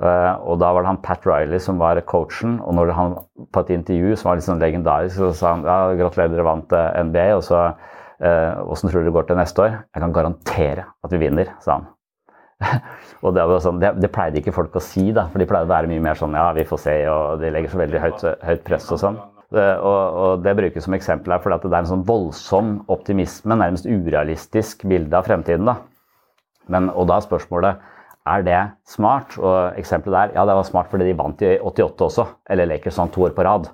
Uh, 0.00 0.32
og 0.48 0.56
da 0.62 0.70
var 0.72 0.80
det 0.80 0.88
han 0.88 1.02
Pat 1.04 1.26
Riley 1.28 1.60
som 1.60 1.80
var 1.80 2.00
coachen. 2.08 2.58
Og 2.64 2.76
når 2.78 2.94
han 2.96 3.16
på 3.52 3.64
et 3.64 3.72
intervju 3.76 4.16
som 4.16 4.30
var 4.30 4.38
litt 4.38 4.48
sånn 4.48 4.62
legendarisk, 4.62 5.18
så 5.18 5.32
sa 5.36 5.54
han 5.56 5.66
ja, 5.68 5.78
gratulerer, 5.98 6.32
dere 6.32 6.46
vant 6.46 6.76
eh, 6.76 7.00
NBA. 7.04 7.26
Og 7.36 7.44
så 7.44 7.64
åssen 8.20 8.88
uh, 8.88 8.92
tror 8.92 9.02
du 9.02 9.08
det 9.08 9.16
går 9.16 9.28
til 9.28 9.40
neste 9.40 9.64
år? 9.64 9.80
Jeg 9.90 10.04
kan 10.04 10.14
garantere 10.16 10.86
at 11.04 11.12
vi 11.12 11.20
vinner, 11.20 11.52
sa 11.64 11.78
han. 11.78 11.90
og 13.24 13.32
det, 13.36 13.44
sånn, 13.64 13.80
det, 13.80 13.94
det, 14.00 14.10
pleide 14.12 14.40
ikke 14.40 14.52
folk 14.52 14.74
å 14.76 14.82
si, 14.84 15.06
da, 15.16 15.26
for 15.32 15.40
de 15.40 15.48
pleide 15.48 15.68
å 15.68 15.72
være 15.72 15.88
mye 15.88 16.02
mer 16.04 16.18
sånn 16.20 16.36
ja, 16.36 16.50
vi 16.56 16.66
får 16.68 16.82
se, 16.82 16.96
og 17.08 17.40
de 17.40 17.52
legger 17.52 17.72
så 17.72 17.80
veldig 17.80 18.02
høyt, 18.02 18.24
høyt 18.44 18.66
press 18.66 18.90
og 18.92 19.00
sånn. 19.00 19.16
Og, 19.50 19.62
og, 19.90 20.42
det 20.44 20.52
brukes 20.58 20.84
som 20.84 20.94
eksempel 20.94 21.32
her, 21.34 21.40
for 21.42 21.50
det 21.50 21.72
er 21.72 21.80
en 21.80 21.88
sånn 21.88 22.04
voldsom 22.06 22.74
optimisme, 22.92 23.56
nærmest 23.56 23.88
urealistisk 23.88 24.84
bilde 24.88 25.16
av 25.16 25.26
fremtiden. 25.26 25.72
da. 25.72 25.80
Men, 26.70 26.90
og 26.90 27.08
da 27.10 27.18
er 27.18 27.26
spørsmålet 27.26 27.86
er 28.30 28.44
det 28.46 28.60
smart. 28.88 29.36
Og 29.38 29.78
eksempelet 29.80 30.16
der, 30.16 30.36
ja 30.38 30.46
det 30.48 30.58
var 30.58 30.68
smart 30.68 30.90
fordi 30.92 31.08
de 31.08 31.16
vant 31.18 31.42
i 31.46 31.56
88 31.58 32.06
også, 32.08 32.26
eller 32.50 32.70
Lakers 32.70 32.98
sånn 32.98 33.12
to 33.14 33.26
år 33.28 33.34
på 33.36 33.46
rad. 33.46 33.70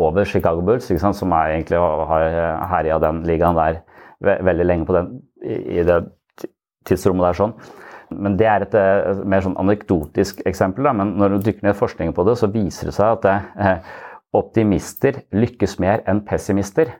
Over 0.00 0.24
Chicago 0.24 0.62
Bulls, 0.62 0.86
som 0.86 1.32
er 1.34 1.56
egentlig 1.56 1.78
har 1.78 2.26
herja 2.70 3.00
den 3.02 3.24
ligaen 3.26 3.58
der 3.58 3.80
veldig 4.20 4.66
lenge 4.66 4.86
på 4.86 4.94
den, 4.94 5.14
i 5.42 5.82
det 5.86 6.02
tidsrommet 6.86 7.26
der. 7.30 7.38
sånn. 7.38 7.54
Men 8.10 8.36
Det 8.36 8.46
er 8.46 8.64
et 8.64 8.74
eh, 8.74 9.22
mer 9.24 9.44
sånn 9.44 9.58
anekdotisk 9.60 10.42
eksempel. 10.48 10.88
Da. 10.88 10.94
Men 10.96 11.14
når 11.20 11.36
du 11.36 11.44
dykker 11.46 11.68
ned 11.68 11.78
forskningen 11.78 12.14
på 12.16 12.24
det, 12.26 12.36
så 12.40 12.50
viser 12.50 12.90
det 12.90 12.96
seg 12.96 13.18
at 13.18 13.26
det, 13.26 13.36
eh, 13.60 13.92
optimister 14.34 15.22
lykkes 15.34 15.78
mer 15.82 16.02
enn 16.10 16.24
pessimister. 16.26 16.92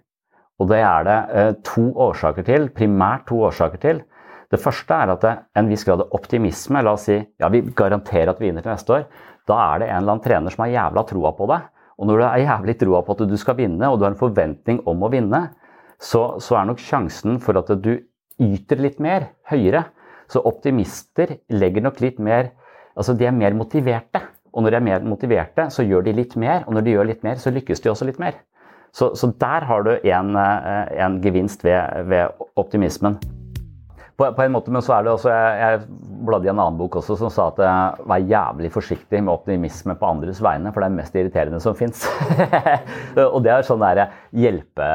Og 0.60 0.68
det 0.70 0.80
er 0.84 1.06
det 1.06 1.18
eh, 1.40 1.52
to 1.66 1.90
årsaker 2.08 2.46
til, 2.46 2.68
primært 2.74 3.26
to 3.30 3.40
årsaker 3.48 3.82
til. 3.82 4.02
Det 4.50 4.58
første 4.58 4.96
er 4.96 5.12
at 5.12 5.22
det 5.22 5.34
en 5.60 5.68
viss 5.70 5.84
grad 5.86 6.02
av 6.02 6.14
optimisme. 6.16 6.82
La 6.82 6.96
oss 6.96 7.06
si 7.06 7.16
ja, 7.16 7.50
vi 7.52 7.62
garanterer 7.76 8.32
at 8.32 8.40
vi 8.40 8.48
vinner 8.48 8.64
til 8.64 8.72
neste 8.72 8.96
år. 8.96 9.06
Da 9.46 9.58
er 9.68 9.82
det 9.82 9.90
en 9.90 10.00
eller 10.00 10.16
annen 10.16 10.24
trener 10.24 10.54
som 10.54 10.64
har 10.64 10.72
jævla 10.74 11.04
troa 11.06 11.32
på 11.38 11.46
det. 11.52 11.60
Og 12.00 12.08
når 12.08 12.18
du 12.18 12.24
har 12.24 12.42
jævlig 12.42 12.74
troa 12.80 13.02
på 13.04 13.14
at 13.14 13.24
du 13.30 13.36
skal 13.38 13.58
vinne, 13.60 13.88
og 13.88 13.98
du 13.98 14.06
har 14.06 14.14
en 14.14 14.20
forventning 14.20 14.80
om 14.90 15.04
å 15.04 15.10
vinne, 15.12 15.42
så, 16.00 16.40
så 16.40 16.58
er 16.58 16.70
nok 16.70 16.82
sjansen 16.82 17.38
for 17.44 17.60
at 17.60 17.70
du 17.84 17.92
yter 18.40 18.80
litt 18.80 18.98
mer, 19.04 19.28
høyere. 19.50 19.84
Så 20.30 20.42
optimister 20.46 21.36
legger 21.52 21.86
nok 21.86 22.02
litt 22.02 22.18
mer 22.22 22.56
Altså 22.98 23.14
de 23.16 23.24
er 23.24 23.32
mer 23.32 23.54
motiverte. 23.56 24.20
Og 24.50 24.64
når 24.64 24.74
de 24.74 24.76
er 24.76 24.82
mer 24.84 25.04
motiverte, 25.06 25.68
så 25.72 25.86
gjør 25.86 26.02
de 26.08 26.16
litt 26.18 26.34
mer. 26.36 26.66
Og 26.66 26.74
når 26.74 26.84
de 26.84 26.96
gjør 26.96 27.08
litt 27.08 27.22
mer, 27.24 27.38
så 27.40 27.54
lykkes 27.54 27.80
de 27.80 27.92
også 27.92 28.08
litt 28.10 28.18
mer. 28.20 28.34
Så, 28.92 29.12
så 29.16 29.30
der 29.40 29.64
har 29.70 29.86
du 29.86 29.92
en, 29.94 30.34
eh, 30.36 30.96
en 31.06 31.20
gevinst 31.22 31.64
ved, 31.64 32.10
ved 32.10 32.42
optimismen. 32.60 33.16
På, 34.20 34.26
på, 34.36 34.42
en 34.44 34.52
måte, 34.52 34.68
men 34.68 34.82
så 34.84 34.98
er 34.98 35.06
det 35.06 35.14
også, 35.14 35.30
Jeg, 35.32 35.60
jeg 35.64 36.08
bladde 36.28 36.44
i 36.44 36.50
en 36.52 36.58
annen 36.58 36.76
bok 36.76 36.98
også 37.00 37.14
som 37.16 37.30
sa 37.32 37.46
at 37.48 37.62
jeg 37.64 38.08
var 38.10 38.26
jævlig 38.28 38.70
forsiktig 38.74 39.22
med 39.24 39.32
optimisme 39.32 39.94
på 39.96 40.10
andres 40.10 40.42
vegne, 40.44 40.72
for 40.74 40.82
det 40.82 40.90
er 40.90 40.92
det 40.92 40.98
mest 40.98 41.16
irriterende 41.16 41.60
som 41.64 41.78
fins. 41.78 42.04
og 43.32 43.38
det 43.46 43.54
er 43.54 43.64
sånn 43.64 43.80
der 43.80 44.02
hjelpe, 44.36 44.90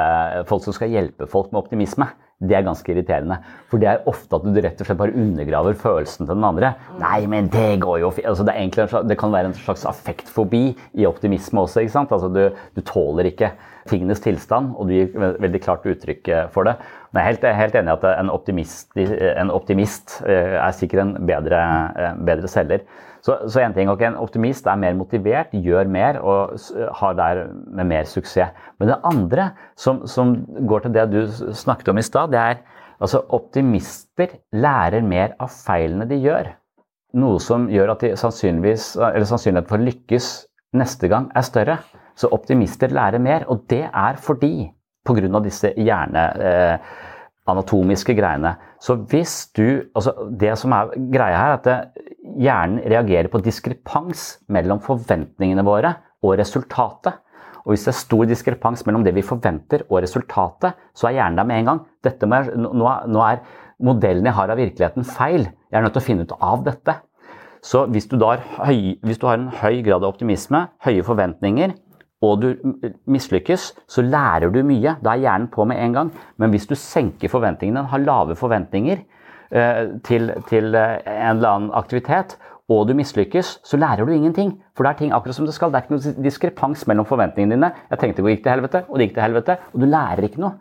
folk 0.51 0.67
som 0.67 0.77
skal 0.77 0.93
hjelpe 0.93 1.25
folk 1.31 1.49
med 1.49 1.63
optimisme. 1.63 2.11
det 2.45 2.57
er 2.57 2.65
ganske 2.67 2.91
irriterende. 2.91 3.37
For 3.71 3.81
det 3.81 3.87
er 3.89 4.07
ofte 4.11 4.37
at 4.37 4.45
du 4.45 4.57
rett 4.59 4.81
og 4.83 4.87
slett 4.87 4.99
bare 4.99 5.15
undergraver 5.15 5.77
følelsen 5.79 6.27
til 6.27 6.35
den 6.35 6.45
andre. 6.45 6.73
Nei, 6.99 7.21
men 7.31 7.47
det 7.49 7.79
går 7.81 8.01
jo. 8.03 8.11
Altså, 8.21 8.45
det, 8.45 8.53
er 8.53 8.73
slags, 8.75 9.07
det 9.07 9.17
kan 9.17 9.33
være 9.33 9.49
en 9.49 9.57
slags 9.57 9.87
affektfobi 9.87 10.65
i 10.99 11.07
optimisme 11.07 11.63
også. 11.63 11.81
ikke 11.81 11.95
sant? 11.95 12.11
Altså, 12.11 12.29
du, 12.29 12.43
du 12.75 12.83
tåler 12.85 13.31
ikke 13.31 13.55
tingenes 13.89 14.21
tilstand, 14.23 14.73
og 14.75 14.89
du 14.89 14.95
gir 14.95 15.11
veldig 15.15 15.61
klart 15.63 15.85
uttrykk 15.87 16.29
eh, 16.33 16.47
for 16.53 16.67
det. 16.67 16.75
Jeg 17.15 17.21
er 17.21 17.29
helt, 17.29 17.45
helt 17.55 17.75
enig 17.79 17.93
i 17.93 17.95
at 17.95 18.05
en 18.19 18.29
optimist, 18.29 18.89
en 18.99 19.51
optimist 19.55 20.17
eh, 20.27 20.57
er 20.59 20.73
sikkert 20.75 20.99
en 21.05 21.13
bedre, 21.27 21.59
eh, 21.95 22.17
bedre 22.27 22.49
selger. 22.51 22.83
Så, 23.23 23.37
så 23.49 23.61
en 23.63 23.73
ting, 23.73 23.89
okay, 23.89 24.09
en 24.09 24.19
optimist 24.19 24.67
er 24.67 24.75
mer 24.77 24.97
motivert, 24.99 25.55
gjør 25.55 25.87
mer 25.89 26.19
og 26.19 26.59
har 26.99 27.15
der 27.17 27.45
med 27.71 27.87
mer 27.89 28.09
suksess. 28.09 28.51
Men 28.77 28.91
det 28.91 28.99
andre 29.07 29.47
som, 29.79 30.03
som 30.11 30.35
går 30.67 30.83
til 30.83 30.93
det 30.97 31.07
du 31.13 31.21
snakket 31.55 31.93
om 31.93 32.03
i 32.03 32.05
stad, 32.05 32.35
det 32.35 32.41
er 32.41 32.61
altså 32.99 33.23
optimister 33.33 34.35
lærer 34.51 35.07
mer 35.07 35.33
av 35.39 35.55
feilene 35.55 36.07
de 36.11 36.19
gjør. 36.19 36.51
Noe 37.15 37.39
som 37.39 37.69
gjør 37.71 37.95
at 37.95 38.03
de 38.03 38.13
sannsynligheten 38.19 39.69
for 39.71 39.79
å 39.79 39.87
lykkes 39.87 40.29
neste 40.75 41.07
gang 41.09 41.31
er 41.31 41.47
større. 41.47 41.79
Så 42.15 42.27
optimister 42.31 42.91
lærer 42.91 43.23
mer, 43.23 43.47
og 43.51 43.63
det 43.71 43.85
er 43.87 44.19
fordi 44.19 44.69
pga. 45.05 45.39
disse 45.43 45.73
hjerneanatomiske 45.77 48.11
Eh, 48.11 48.17
greiene. 48.17 48.55
Så 48.79 48.95
hvis 48.95 49.51
du 49.55 49.81
altså 49.95 50.11
Det 50.31 50.57
som 50.57 50.71
er 50.71 50.87
greia 50.95 51.37
her, 51.37 51.49
er 51.49 51.53
at 51.53 51.63
det, 51.63 51.87
hjernen 52.41 52.79
reagerer 52.83 53.27
på 53.31 53.43
diskrepans 53.43 54.39
mellom 54.49 54.79
forventningene 54.83 55.65
våre 55.65 55.95
og 56.23 56.37
resultatet. 56.39 57.13
Og 57.65 57.73
hvis 57.73 57.87
det 57.87 57.93
er 57.93 57.97
stor 57.97 58.27
diskrepans 58.29 58.85
mellom 58.85 59.03
det 59.05 59.15
vi 59.15 59.25
forventer 59.25 59.87
og 59.89 60.03
resultatet, 60.05 60.77
så 60.93 61.09
er 61.09 61.17
hjernen 61.17 61.39
der 61.39 61.47
med 61.49 61.59
en 61.59 61.71
gang. 61.71 61.81
Er, 62.05 62.51
nå, 62.61 62.91
nå, 63.09 63.23
er 63.25 63.41
modellen 63.81 64.29
jeg 64.29 64.37
har 64.37 64.53
av 64.53 64.59
virkeligheten 64.59 65.07
feil. 65.07 65.47
Jeg 65.71 65.79
er 65.79 65.85
nødt 65.85 65.95
til 65.97 66.03
å 66.03 66.05
finne 66.05 66.27
ut 66.27 66.35
av 66.37 66.61
dette. 66.65 66.99
Så 67.65 67.87
hvis 67.89 68.05
du, 68.11 68.19
har, 68.21 68.43
høy, 68.61 68.99
hvis 69.01 69.17
du 69.17 69.25
har 69.25 69.39
en 69.39 69.49
høy 69.49 69.81
grad 69.81 70.03
av 70.03 70.11
optimisme, 70.11 70.67
høye 70.85 71.01
forventninger, 71.05 71.73
og 72.25 72.41
du 72.41 72.47
mislykkes, 73.11 73.67
så 73.87 74.03
lærer 74.05 74.51
du 74.53 74.61
mye. 74.65 74.95
Da 75.03 75.13
er 75.13 75.23
hjernen 75.25 75.49
på 75.51 75.65
med 75.67 75.81
en 75.81 75.93
gang. 75.93 76.11
Men 76.41 76.53
hvis 76.53 76.67
du 76.69 76.75
senker 76.79 77.31
forventningene, 77.31 77.85
har 77.91 78.03
lave 78.03 78.37
forventninger 78.39 78.97
eh, 79.51 79.81
til, 80.07 80.31
til 80.49 80.75
eh, 80.75 80.97
en 81.05 81.37
eller 81.37 81.49
annen 81.51 81.71
aktivitet, 81.77 82.37
og 82.71 82.87
du 82.89 82.95
mislykkes, 82.97 83.59
så 83.63 83.77
lærer 83.77 84.05
du 84.05 84.11
ingenting. 84.11 84.55
For 84.73 84.85
det 84.85 84.95
er 84.95 85.01
ting 85.03 85.11
akkurat 85.13 85.37
som 85.37 85.45
det 85.45 85.53
skal. 85.53 85.69
Det 85.69 85.77
er 85.77 85.85
ikke 85.85 85.97
noe 85.97 86.23
diskrepans 86.25 86.87
mellom 86.89 87.05
forventningene 87.05 87.53
dine. 87.53 87.71
Jeg 87.91 88.01
tenkte 88.01 88.25
det 88.25 88.37
gikk 88.37 88.45
til 88.47 88.55
helvete, 88.55 88.83
og 88.89 88.97
det 88.97 89.07
gikk 89.07 89.17
til 89.19 89.25
helvete. 89.27 89.57
Og 89.73 89.83
du 89.83 89.87
lærer 89.91 90.29
ikke 90.29 90.41
noe. 90.41 90.55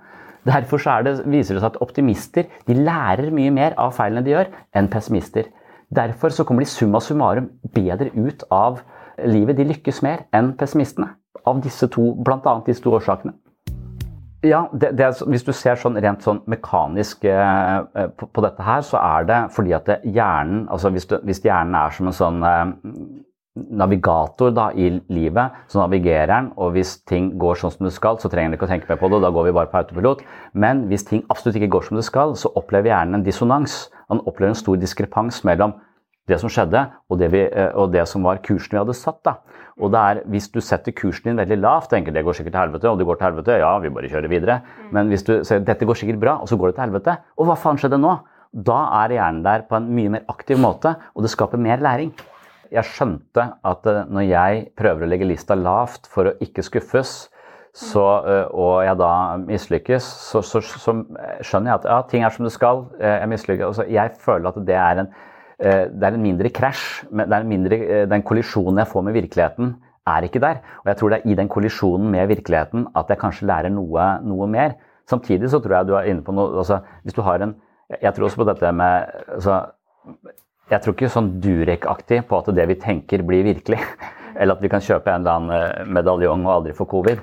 Derfor 0.45 0.83
det, 1.07 1.15
viser 1.25 1.57
det 1.57 1.63
seg 1.63 1.71
at 1.71 1.81
optimister 1.81 2.51
de 2.69 2.77
lærer 2.77 3.31
mye 3.33 3.53
mer 3.55 3.79
av 3.81 3.95
feilene 3.97 4.25
de 4.27 4.35
gjør, 4.35 4.53
enn 4.77 4.93
pessimister. 4.93 5.49
Derfor 5.95 6.35
så 6.35 6.45
kommer 6.45 6.61
de 6.61 6.69
summa 6.69 7.01
summarum 7.01 7.49
bedre 7.73 8.11
ut 8.13 8.45
av 8.53 8.83
livet. 9.25 9.57
De 9.57 9.71
lykkes 9.73 10.03
mer 10.05 10.27
enn 10.37 10.53
pessimistene 10.61 11.15
av 11.45 11.61
disse 11.65 11.89
to, 11.93 12.13
bl.a. 12.25 12.55
disse 12.67 12.85
to 12.85 12.95
årsakene. 12.95 13.35
Ja, 14.45 14.67
det, 14.73 14.91
det, 14.99 15.07
Hvis 15.25 15.45
du 15.47 15.55
ser 15.57 15.79
sånn 15.81 15.97
rent 16.05 16.25
sånn 16.25 16.43
mekanisk 16.51 17.25
eh, 17.25 17.79
eh, 17.97 18.11
på, 18.13 18.29
på, 18.29 18.43
dette 18.45 18.65
her, 18.65 18.83
så 18.85 19.01
er 19.01 19.29
det 19.29 19.39
fordi 19.55 19.73
at 19.73 19.87
det, 19.89 20.03
hjernen 20.05 20.67
altså 20.69 20.91
hvis, 20.93 21.07
du, 21.09 21.17
hvis, 21.25 21.41
hjernen 21.45 21.79
er 21.81 21.95
som 21.97 22.11
en 22.11 22.17
sånn 22.19 22.45
eh, 22.45 22.75
navigator 23.55 24.53
da, 24.53 24.67
i 24.77 24.91
livet, 25.15 25.57
så 25.71 25.81
navigerer 25.81 26.29
den. 26.29 26.51
Og 26.61 26.75
hvis 26.75 26.97
ting 27.09 27.31
går 27.41 27.61
sånn 27.61 27.73
som 27.73 27.89
det 27.89 27.95
skal, 27.97 28.19
så 28.21 28.29
trenger 28.29 28.53
den 28.53 28.59
ikke 28.59 28.69
å 28.69 28.73
tenke 28.75 28.91
mer 28.91 29.01
på 29.01 29.11
det. 29.15 29.23
Da 29.25 29.33
går 29.33 29.49
vi 29.49 29.57
bare 29.57 29.71
på 29.73 29.81
autopilot. 29.81 30.25
Men 30.53 30.85
hvis 30.91 31.07
ting 31.09 31.25
absolutt 31.33 31.57
ikke 31.61 31.73
går 31.77 31.89
som 31.89 32.01
det 32.01 32.07
skal, 32.09 32.37
så 32.37 32.53
opplever 32.59 32.93
hjernen 32.93 33.21
en 33.21 33.27
dissonans. 33.27 33.85
Han 34.13 34.21
opplever 34.27 34.53
en 34.53 34.61
stor 34.61 34.81
diskrepans 34.83 35.41
mellom 35.49 35.79
det 36.29 36.39
som 36.41 36.49
skjedde, 36.53 36.87
og 37.13 37.21
det, 37.21 37.31
vi, 37.35 37.45
eh, 37.47 37.71
og 37.77 37.93
det, 37.93 38.07
som 38.09 38.25
var 38.25 38.43
kursen 38.45 38.77
vi 38.77 38.83
hadde 38.83 38.97
satt. 38.97 39.23
da. 39.25 39.39
Og 39.83 39.91
det 39.91 40.01
er, 40.01 40.21
Hvis 40.31 40.49
du 40.53 40.61
setter 40.63 40.95
kursen 40.95 41.31
din 41.31 41.41
veldig 41.41 41.59
lavt, 41.59 41.91
tenker 41.91 42.15
det 42.15 42.25
går 42.25 42.37
sikkert 42.39 42.55
til 42.55 42.63
helvete, 42.63 42.91
og 42.91 42.99
det 42.99 43.07
går 43.09 43.19
til 43.19 43.27
helvete, 43.29 43.59
ja, 43.59 43.73
vi 43.83 43.91
bare 43.91 44.11
kjører 44.11 44.31
videre. 44.31 44.61
Men 44.95 45.11
hvis 45.11 45.27
du 45.27 45.35
sier 45.43 45.65
dette 45.65 45.89
går 45.89 45.99
sikkert 45.99 46.21
bra, 46.23 46.37
og 46.41 46.49
så 46.49 46.57
går 46.57 46.71
det 46.71 46.77
til 46.77 46.87
helvete, 46.87 47.17
og 47.39 47.49
hva 47.49 47.59
faen 47.59 47.81
skjedde 47.81 47.99
nå? 47.99 48.15
Da 48.55 48.79
er 49.03 49.17
hjernen 49.17 49.43
der 49.43 49.67
på 49.67 49.77
en 49.81 49.91
mye 49.91 50.13
mer 50.15 50.31
aktiv 50.31 50.61
måte, 50.63 50.95
og 51.15 51.27
det 51.27 51.33
skaper 51.33 51.59
mer 51.59 51.83
læring. 51.83 52.13
Jeg 52.71 52.87
skjønte 52.87 53.49
at 53.67 53.87
eh, 53.91 54.05
når 54.07 54.29
jeg 54.29 54.65
prøver 54.79 55.05
å 55.05 55.11
legge 55.11 55.27
lista 55.27 55.59
lavt 55.59 56.07
for 56.11 56.31
å 56.31 56.37
ikke 56.43 56.63
skuffes, 56.63 57.17
så, 57.75 58.07
eh, 58.31 58.47
og 58.55 58.85
jeg 58.87 58.95
da 59.03 59.13
mislykkes, 59.43 60.07
så, 60.31 60.43
så, 60.47 60.63
så, 60.63 60.95
skjønner 61.43 61.73
jeg 61.73 61.81
at 61.81 61.91
ja, 61.91 62.01
ting 62.11 62.23
er 62.23 62.35
som 62.35 62.47
det 62.47 62.55
skal. 62.55 62.87
Jeg 63.03 63.31
mislykkes. 63.35 63.67
Altså, 63.73 63.91
jeg 63.91 64.15
føler 64.23 64.53
at 64.53 64.67
det 64.71 64.79
er 64.79 65.03
en 65.03 65.15
Eh, 65.15 65.33
det 65.59 66.07
er 66.07 66.15
en 66.17 66.23
mindre 66.23 66.51
krasj. 66.51 67.05
Eh, 67.15 68.07
den 68.11 68.25
kollisjonen 68.27 68.83
jeg 68.83 68.91
får 68.91 69.05
med 69.07 69.15
virkeligheten, 69.15 69.75
er 70.07 70.27
ikke 70.27 70.41
der. 70.43 70.61
Og 70.83 70.91
jeg 70.91 70.97
tror 70.97 71.13
det 71.13 71.21
er 71.21 71.31
i 71.31 71.37
den 71.39 71.49
kollisjonen 71.49 72.11
med 72.11 72.29
virkeligheten 72.29 72.89
at 72.97 73.09
jeg 73.09 73.21
kanskje 73.21 73.47
lærer 73.49 73.73
noe, 73.73 74.09
noe 74.25 74.49
mer. 74.51 74.77
Samtidig 75.09 75.51
så 75.51 75.61
tror 75.61 75.79
jeg 75.79 75.89
du 75.89 75.95
er 75.97 76.11
inne 76.11 76.25
på 76.25 76.33
noe 76.33 76.59
altså, 76.63 76.81
Hvis 77.05 77.13
du 77.13 77.21
har 77.23 77.43
en 77.45 77.55
Jeg 78.01 78.15
tror 78.15 78.25
også 78.25 78.41
på 78.41 78.47
dette 78.49 78.71
med 78.73 79.11
altså, 79.29 79.59
Jeg 80.71 80.81
tror 80.81 80.95
ikke 80.95 81.11
sånn 81.13 81.29
Durek-aktig 81.45 82.23
på 82.29 82.39
at 82.39 82.49
det 82.57 82.65
vi 82.69 82.77
tenker, 82.81 83.23
blir 83.23 83.45
virkelig. 83.45 83.81
Eller 84.41 84.57
at 84.57 84.63
vi 84.63 84.71
kan 84.73 84.81
kjøpe 84.81 85.13
en 85.13 85.21
eller 85.23 85.35
annen 85.37 85.53
eh, 85.57 85.85
medaljong 85.87 86.47
og 86.47 86.55
aldri 86.55 86.73
få 86.75 86.89
covid. 86.91 87.21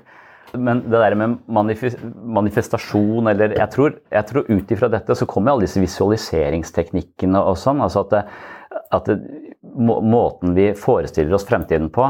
Men 0.54 0.82
det 0.84 1.00
der 1.00 1.16
med 1.16 1.38
manifestasjon 1.48 3.30
eller 3.32 3.54
Jeg 3.56 3.72
tror, 3.72 3.94
jeg 4.12 4.28
tror 4.28 4.50
ut 4.50 4.74
ifra 4.76 4.90
dette 4.92 5.16
så 5.16 5.28
kommer 5.30 5.54
alle 5.54 5.68
disse 5.68 5.80
visualiseringsteknikkene 5.80 7.40
og 7.40 7.56
sånn. 7.60 7.80
Altså 7.84 8.04
at, 8.04 8.12
det, 8.12 8.24
at 8.98 9.08
det, 9.08 9.18
måten 9.72 10.56
vi 10.58 10.72
forestiller 10.76 11.38
oss 11.38 11.48
fremtiden 11.48 11.88
på, 11.94 12.10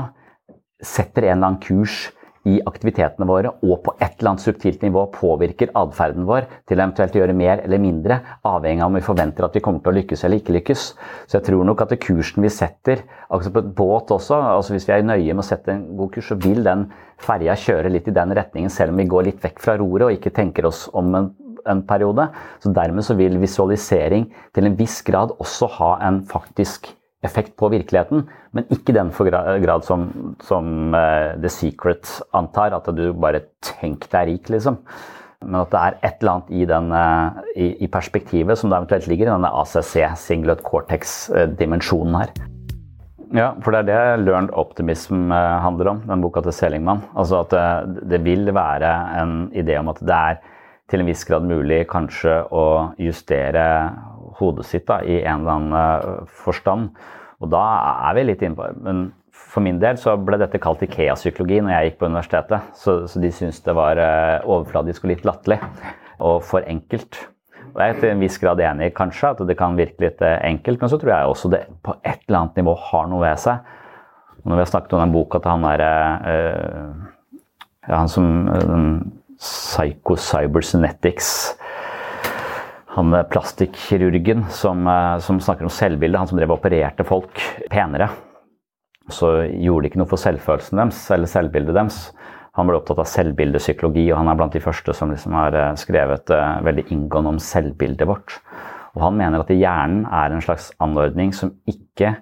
setter 0.82 1.28
en 1.28 1.38
eller 1.38 1.52
annen 1.52 1.62
kurs 1.62 2.08
i 2.50 2.58
aktivitetene 2.66 3.28
våre 3.30 3.52
og 3.62 3.82
på 3.86 3.94
et 4.00 4.16
eller 4.18 4.32
annet 4.32 4.44
subtilt 4.44 4.82
nivå 4.86 5.04
påvirker 5.14 5.74
atferden 5.78 6.26
vår 6.30 6.48
til 6.70 6.80
eventuelt 6.80 7.16
å 7.16 7.22
gjøre 7.22 7.36
mer 7.38 7.62
eller 7.66 7.82
mindre, 7.82 8.18
avhengig 8.48 8.82
av 8.82 8.90
om 8.90 8.98
vi 8.98 9.04
forventer 9.06 9.46
at 9.46 9.58
vi 9.58 9.64
kommer 9.66 9.84
til 9.84 9.94
å 9.94 9.98
lykkes 10.00 10.26
eller 10.26 10.42
ikke 10.42 10.56
lykkes. 10.58 10.86
Så 11.30 11.38
jeg 11.38 11.48
tror 11.50 11.68
nok 11.68 11.86
at 11.86 11.94
kursen 12.02 12.46
vi 12.46 12.54
setter, 12.54 13.06
altså 13.30 13.54
på 13.54 13.62
et 13.62 13.70
båt 13.78 14.16
også, 14.16 14.40
altså 14.56 14.74
hvis 14.76 14.90
vi 14.90 14.96
er 14.96 15.06
nøye 15.06 15.36
med 15.36 15.44
å 15.44 15.50
sette 15.52 15.76
en 15.76 15.86
god 16.00 16.16
kurs, 16.16 16.32
så 16.32 16.40
vil 16.42 16.66
den 16.66 16.88
ferja 17.22 17.58
kjøre 17.60 17.94
litt 17.94 18.10
i 18.10 18.16
den 18.16 18.34
retningen, 18.38 18.74
selv 18.74 18.96
om 18.96 19.04
vi 19.04 19.10
går 19.12 19.30
litt 19.30 19.46
vekk 19.46 19.62
fra 19.62 19.78
roret 19.78 20.08
og 20.08 20.18
ikke 20.18 20.34
tenker 20.34 20.70
oss 20.72 20.88
om 20.98 21.14
en 21.18 21.32
en 21.70 21.84
periode. 21.86 22.28
Så 22.58 22.72
Dermed 22.74 23.06
så 23.06 23.14
vil 23.14 23.38
visualisering 23.42 24.32
til 24.56 24.66
en 24.66 24.78
viss 24.80 25.02
grad 25.06 25.36
også 25.38 25.70
ha 25.78 25.92
en 26.08 26.24
faktisk 26.26 26.90
effekt 27.26 27.56
på 27.60 27.70
virkeligheten, 27.72 28.26
men 28.56 28.68
ikke 28.74 28.96
den 28.96 29.12
for 29.14 29.30
grad 29.30 29.86
som, 29.86 30.08
som 30.44 30.94
uh, 30.96 31.38
The 31.42 31.52
Secret 31.54 32.10
antar, 32.38 32.74
at 32.78 32.90
du 32.98 33.12
bare 33.14 33.46
tenk 33.66 34.08
deg 34.12 34.30
rik, 34.32 34.54
liksom. 34.54 34.82
Men 35.42 35.64
at 35.64 35.72
det 35.74 35.82
er 35.82 35.98
et 36.06 36.22
eller 36.22 36.34
annet 36.36 36.54
i, 36.54 36.66
den, 36.70 36.90
uh, 36.94 37.42
i, 37.56 37.68
i 37.86 37.90
perspektivet 37.92 38.58
som 38.58 38.72
det 38.72 38.80
eventuelt 38.80 39.10
ligger 39.10 39.30
i 39.30 39.34
denne 39.34 39.54
ACC, 39.62 39.94
Singlet 40.22 40.64
Cortex-dimensjonen 40.66 42.18
her. 42.24 42.34
Ja, 43.32 43.52
for 43.64 43.72
det 43.72 43.84
er 43.84 43.88
det 43.88 44.26
Learned 44.26 44.52
Optimism 44.60 45.30
uh, 45.32 45.62
handler 45.64 45.94
om, 45.94 46.02
den 46.10 46.26
boka 46.26 46.44
til 46.46 46.58
Selingman. 46.58 47.06
Altså 47.14 47.46
at 47.46 47.54
det, 47.54 48.08
det 48.16 48.24
vil 48.26 48.50
være 48.54 48.96
en 49.22 49.36
idé 49.54 49.78
om 49.80 49.94
at 49.94 50.02
det 50.02 50.18
er 50.18 50.42
til 50.92 51.00
en 51.00 51.08
viss 51.08 51.24
grad 51.24 51.46
mulig 51.48 51.86
kanskje 51.88 52.42
å 52.52 52.66
justere 53.00 53.64
hodet 54.42 54.68
sitt 54.68 54.88
da, 54.90 55.02
i 55.06 55.22
en 55.22 55.42
eller 55.42 55.56
annen 55.56 55.80
eh, 55.80 56.30
forstand. 56.44 56.92
Og 57.42 57.50
da 57.54 57.64
er 58.10 58.18
vi 58.18 58.28
litt 58.28 58.46
inne 58.46 58.58
på 58.58 58.70
Men 58.86 59.10
for 59.52 59.64
min 59.66 59.80
del 59.82 59.98
så 60.00 60.14
ble 60.20 60.38
dette 60.40 60.62
kalt 60.64 60.84
Ikea-psykologi 60.86 61.60
når 61.64 61.74
jeg 61.74 61.90
gikk 61.90 62.00
på 62.00 62.10
universitetet. 62.12 62.72
Så, 62.78 63.02
så 63.10 63.22
de 63.22 63.32
syntes 63.36 63.62
det 63.66 63.76
var 63.76 64.00
eh, 64.00 64.40
overfladisk 64.46 65.06
og 65.06 65.14
litt 65.14 65.28
latterlig. 65.28 65.60
Og 66.22 66.42
for 66.46 66.66
enkelt. 66.70 67.20
Og 67.72 67.80
jeg 67.80 67.94
er 67.94 68.00
til 68.00 68.12
en 68.12 68.24
viss 68.24 68.38
grad 68.42 68.62
enig 68.64 68.92
kanskje 68.96 69.32
at 69.34 69.44
det 69.48 69.58
kan 69.60 69.78
virke 69.80 70.06
litt 70.06 70.22
eh, 70.26 70.40
enkelt, 70.48 70.82
men 70.82 70.92
så 70.92 71.00
tror 71.02 71.14
jeg 71.14 71.32
også 71.32 71.52
det 71.54 71.62
på 71.84 71.96
et 72.00 72.22
eller 72.28 72.44
annet 72.44 72.62
nivå 72.62 72.76
har 72.90 73.08
noe 73.12 73.24
ved 73.24 73.42
seg. 73.42 73.72
Når 74.42 74.58
vi 74.58 74.64
har 74.64 74.72
snakket 74.72 74.96
om 74.98 75.04
den 75.04 75.14
boka 75.14 75.40
til 75.40 75.54
han 75.54 75.66
derre 75.68 75.90
øh, 76.32 76.94
ja, 77.86 77.98
Han 78.00 78.10
som 78.10 78.26
den 78.50 78.88
Psycho 79.42 80.16
Cybersynetics 80.18 81.30
han 82.92 83.16
plastikkirurgen 83.32 84.46
som, 84.52 84.88
eh, 84.88 85.18
som, 85.20 85.40
snakker 85.40 85.68
om 85.68 85.72
selvbilde, 85.72 86.18
han 86.18 86.28
som 86.28 86.40
drev 86.40 86.52
og 86.52 86.60
opererte 86.60 87.06
folk 87.08 87.40
penere. 87.72 88.10
Så 89.12 89.32
gjorde 89.48 89.86
det 89.86 89.92
ikke 89.92 90.02
noe 90.02 90.12
for 90.12 90.22
selvfølelsen 90.22 90.82
deres 90.82 91.00
eller 91.12 91.32
selvbildet 91.32 91.78
deres. 91.78 92.02
Han 92.60 92.68
ble 92.68 92.76
opptatt 92.82 93.00
av 93.00 93.08
selvbildepsykologi, 93.08 94.10
og 94.12 94.20
han 94.20 94.28
er 94.28 94.40
blant 94.40 94.56
de 94.56 94.64
første 94.64 94.96
som 94.96 95.14
liksom 95.14 95.38
har 95.40 95.56
eh, 95.56 95.72
skrevet 95.80 96.36
veldig 96.68 96.90
inngående 96.92 97.36
om 97.38 97.40
selvbildet 97.40 98.10
vårt. 98.10 98.42
Og 98.92 99.06
han 99.06 99.16
mener 99.16 99.46
at 99.46 99.56
hjernen 99.56 100.04
er 100.12 100.36
en 100.36 100.44
slags 100.44 100.68
anordning 100.84 101.32
som 101.32 101.54
ikke 101.72 102.18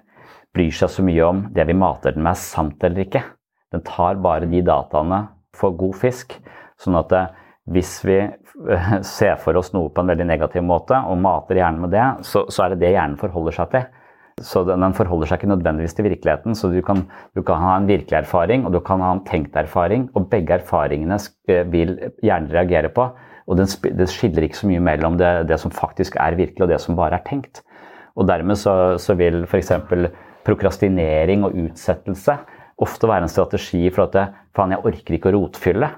bryr 0.54 0.74
seg 0.74 0.90
så 0.90 1.02
mye 1.06 1.26
om 1.26 1.42
det 1.54 1.66
vi 1.66 1.74
mater 1.78 2.14
den 2.14 2.22
med, 2.22 2.38
er 2.38 2.42
sant 2.42 2.86
eller 2.86 3.02
ikke. 3.02 3.24
Den 3.74 3.82
tar 3.86 4.22
bare 4.22 4.46
de 4.50 4.62
dataene 4.66 5.24
for 5.54 5.74
god 5.78 5.98
fisk. 5.98 6.36
Sånn 6.78 6.98
at 6.98 7.10
hvis 7.70 7.98
vi 8.06 8.20
ser 9.16 9.38
for 9.40 9.56
oss 9.60 9.72
noe 9.74 9.90
på 9.92 10.02
en 10.02 10.12
veldig 10.12 10.26
negativ 10.28 10.64
måte 10.66 10.98
og 11.08 11.18
mater 11.22 11.60
hjernen 11.60 11.86
med 11.86 11.94
det, 11.94 12.06
så, 12.28 12.44
så 12.52 12.66
er 12.66 12.74
det 12.74 12.84
det 12.84 12.94
hjernen 12.96 13.18
forholder 13.20 13.56
seg 13.56 13.72
til. 13.74 13.88
Så 14.40 14.62
den, 14.64 14.80
den, 14.80 14.94
forholder 14.96 15.28
seg 15.28 15.40
ikke 15.40 15.50
nødvendigvis 15.50 15.96
til 15.96 16.06
virkeligheten. 16.06 16.56
Så 16.56 16.70
du 16.72 16.78
kan, 16.84 17.02
du 17.36 17.42
kan, 17.44 17.60
ha 17.60 17.74
en 17.76 17.88
virkelig 17.90 18.22
erfaring 18.22 18.64
og 18.64 18.72
du 18.72 18.80
kan 18.84 19.02
ha 19.04 19.10
en 19.16 19.24
tenkt 19.28 19.56
erfaring, 19.58 20.08
og 20.16 20.30
begge 20.32 20.56
erfaringene 20.60 21.18
vil 21.72 21.96
hjernen 22.24 22.48
reagere 22.52 22.92
på. 22.94 23.10
Og 23.50 23.58
den, 23.58 23.68
det 23.98 24.08
skiller 24.12 24.46
ikke 24.46 24.60
så 24.62 24.70
mye 24.70 24.84
mellom 24.86 25.18
det, 25.20 25.30
det, 25.50 25.58
som 25.60 25.74
faktisk 25.74 26.16
er 26.22 26.38
virkelig 26.38 26.64
og 26.64 26.72
det 26.72 26.80
som 26.80 26.96
bare 26.96 27.18
er 27.18 27.26
tenkt. 27.26 27.64
Og 28.16 28.28
dermed 28.28 28.58
så, 28.58 28.96
så 29.00 29.16
vil 29.18 29.42
f.eks. 29.44 29.72
prokrastinering 30.46 31.44
og 31.46 31.56
utsettelse 31.66 32.38
ofte 32.80 33.08
være 33.10 33.26
en 33.26 33.32
strategi 33.32 33.82
for 33.92 34.06
at 34.06 34.36
faen, 34.56 34.72
jeg 34.72 34.86
orker 34.88 35.16
ikke 35.16 35.32
å 35.32 35.36
rotfylle. 35.36 35.90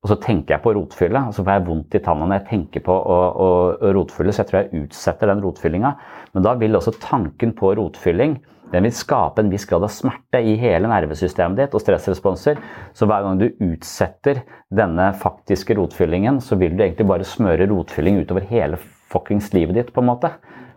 Og 0.00 0.08
så 0.08 0.16
tenker 0.22 0.54
jeg 0.54 0.64
på 0.64 0.72
rotfylle, 0.72 1.20
og 1.28 1.34
så 1.36 1.44
får 1.44 1.58
jeg 1.58 1.66
vondt 1.66 1.96
i 1.98 2.00
tanna 2.04 2.24
når 2.28 2.38
jeg 2.38 2.48
tenker 2.54 2.84
på 2.86 2.94
å, 2.94 3.18
å, 3.30 3.48
å 3.76 3.90
rotfylle, 3.92 4.32
så 4.32 4.40
jeg 4.40 4.48
tror 4.48 4.62
jeg 4.62 4.84
utsetter 4.86 5.28
den 5.28 5.42
rotfyllinga. 5.44 5.90
Men 6.32 6.46
da 6.46 6.54
vil 6.60 6.78
også 6.78 6.94
tanken 7.02 7.52
på 7.58 7.74
rotfylling 7.76 8.38
den 8.70 8.86
vil 8.86 8.94
skape 8.94 9.42
en 9.42 9.50
viss 9.50 9.66
grad 9.66 9.82
av 9.82 9.90
smerte 9.90 10.40
i 10.46 10.54
hele 10.60 10.88
nervesystemet 10.90 11.58
ditt 11.58 11.72
og 11.74 11.82
stressresponser. 11.82 12.60
Så 12.94 13.08
hver 13.10 13.24
gang 13.26 13.40
du 13.40 13.48
utsetter 13.66 14.44
denne 14.70 15.10
faktiske 15.18 15.74
rotfyllingen, 15.78 16.38
så 16.38 16.58
vil 16.60 16.76
du 16.76 16.84
egentlig 16.84 17.08
bare 17.10 17.26
smøre 17.26 17.66
rotfylling 17.70 18.20
utover 18.22 18.46
hele 18.50 18.78
fuckings 19.10 19.50
livet 19.56 19.74
ditt, 19.74 19.90
på 19.94 20.04
en 20.04 20.10
måte. 20.12 20.30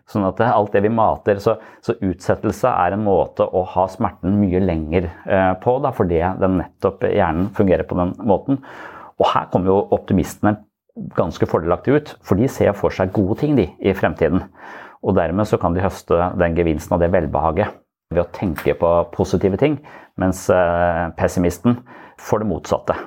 Sånn 0.10 0.26
at 0.28 0.42
alt 0.44 0.74
det 0.74 0.82
vi 0.84 0.90
mater 0.92 1.38
Så, 1.40 1.54
så 1.80 1.94
utsettelse 2.04 2.68
er 2.68 2.92
en 2.92 3.06
måte 3.06 3.46
å 3.46 3.62
ha 3.72 3.86
smerten 3.88 4.36
mye 4.36 4.60
lenger 4.60 5.08
eh, 5.08 5.54
på, 5.64 5.78
da, 5.86 5.94
fordi 5.96 6.20
den 6.42 6.58
nettopp 6.60 7.06
hjernen 7.08 7.54
fungerer 7.56 7.88
på 7.88 7.96
den 8.02 8.12
måten. 8.28 8.60
Og 9.24 9.30
her 9.32 9.50
kommer 9.54 9.72
jo 9.72 9.80
optimistene 9.96 10.58
ganske 11.18 11.48
fordelaktig 11.50 11.96
ut, 11.96 12.14
for 12.22 12.38
de 12.38 12.50
ser 12.52 12.76
for 12.78 12.94
seg 12.94 13.14
gode 13.16 13.40
ting 13.42 13.56
de, 13.58 13.70
i 13.82 13.96
fremtiden. 13.98 14.44
Og 15.04 15.16
dermed 15.18 15.50
så 15.50 15.58
kan 15.60 15.74
de 15.74 15.84
høste 15.84 16.20
den 16.40 16.60
gevinsten 16.60 16.96
og 16.96 17.02
det 17.02 17.12
velbehaget 17.16 17.80
ved 18.14 18.28
å 18.28 18.30
tenke 18.36 18.76
på 18.78 18.94
positive 19.16 19.58
ting, 19.58 19.80
mens 20.22 20.46
eh, 20.54 21.10
pessimisten 21.18 21.80
får 22.22 22.44
det 22.44 22.52
motsatte 22.52 23.00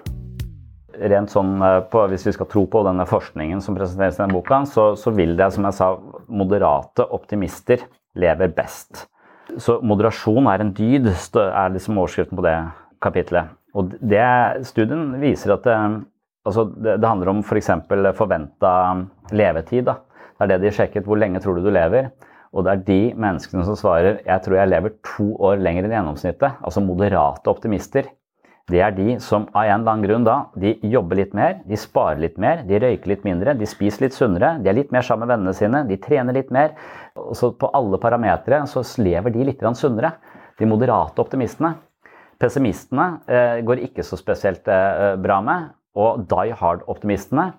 rent 1.01 1.33
sånn 1.33 1.57
eh, 1.63 1.81
på, 1.91 2.05
Hvis 2.11 2.27
vi 2.29 2.35
skal 2.37 2.49
tro 2.51 2.65
på 2.71 2.83
denne 2.87 3.07
forskningen 3.09 3.61
som 3.65 3.77
presenteres 3.79 4.19
i 4.19 4.25
denne 4.25 4.37
boka, 4.37 4.63
så, 4.69 4.89
så, 4.99 5.13
vil 5.17 5.37
det, 5.39 5.51
som 5.55 5.67
jeg 5.69 5.79
sa, 5.79 5.91
moderate 6.29 7.07
optimister 7.17 7.85
lever 8.17 8.53
best. 8.57 9.07
Så 9.63 9.79
moderasjon 9.87 10.49
er 10.51 10.65
en 10.65 10.73
dyd, 10.75 11.11
er 11.39 11.75
liksom 11.75 12.01
overskriften 12.01 12.39
på 12.39 12.45
det 12.47 12.57
kapitlet. 13.05 13.53
Og 13.77 13.97
det, 14.01 14.27
studien 14.69 15.11
viser 15.21 15.55
at 15.57 15.67
det, 15.67 15.77
altså 16.49 16.67
det, 16.73 16.99
det 17.03 17.11
handler 17.11 17.35
om 17.35 17.43
f.eks. 17.45 17.73
For 17.89 18.13
forventa 18.17 18.73
levetid. 19.37 19.89
Da. 19.89 19.99
Det 20.37 20.47
er 20.47 20.53
det 20.55 20.63
de 20.65 20.75
sjekket. 20.79 21.07
Hvor 21.07 21.21
lenge 21.21 21.43
tror 21.45 21.59
du 21.59 21.67
du 21.67 21.73
lever? 21.75 22.11
Og 22.57 22.65
det 22.65 22.73
er 22.73 22.85
de 22.87 23.01
menneskene 23.21 23.67
som 23.67 23.77
svarer 23.77 24.23
jeg 24.25 24.43
tror 24.45 24.57
jeg 24.57 24.71
lever 24.73 24.95
to 25.05 25.33
år 25.45 25.59
lenger 25.61 25.87
enn 25.87 25.99
gjennomsnittet. 25.99 26.63
Altså 26.65 26.85
moderate 26.85 27.53
optimister 27.53 28.09
det 28.67 28.81
er 28.83 28.95
de 28.97 29.13
som 29.23 29.45
av 29.55 29.63
en 29.63 29.77
eller 29.77 29.93
annen 29.93 30.05
grunn 30.09 30.25
da, 30.27 30.37
de 30.59 30.73
jobber 30.91 31.21
litt 31.21 31.35
mer, 31.39 31.61
de 31.71 31.77
sparer 31.79 32.19
litt 32.19 32.39
mer, 32.43 32.65
de 32.67 32.81
røyker 32.83 33.13
litt 33.13 33.23
mindre, 33.23 33.55
de 33.55 33.67
spiser 33.71 34.09
litt 34.09 34.17
sunnere, 34.17 34.57
de 34.59 34.73
er 34.73 34.75
litt 34.75 34.91
mer 34.95 35.07
sammen 35.07 35.23
med 35.23 35.37
vennene 35.37 35.55
sine, 35.55 35.85
de 35.87 35.99
trener 36.03 36.35
litt 36.35 36.51
mer. 36.55 36.75
Så 37.39 37.53
på 37.55 37.71
alle 37.79 38.01
parametere 38.03 38.65
så 38.67 38.83
lever 38.99 39.31
de 39.37 39.47
litt 39.47 39.63
sunnere. 39.79 40.17
De 40.59 40.67
moderate 40.67 41.23
optimistene. 41.23 41.77
Pessimistene 42.41 43.07
eh, 43.27 43.61
går 43.67 43.85
ikke 43.89 44.05
så 44.07 44.19
spesielt 44.21 44.69
eh, 44.69 45.15
bra 45.21 45.41
med. 45.45 45.71
Og 45.97 46.27
die 46.29 46.57
hard-optimistene 46.57 47.55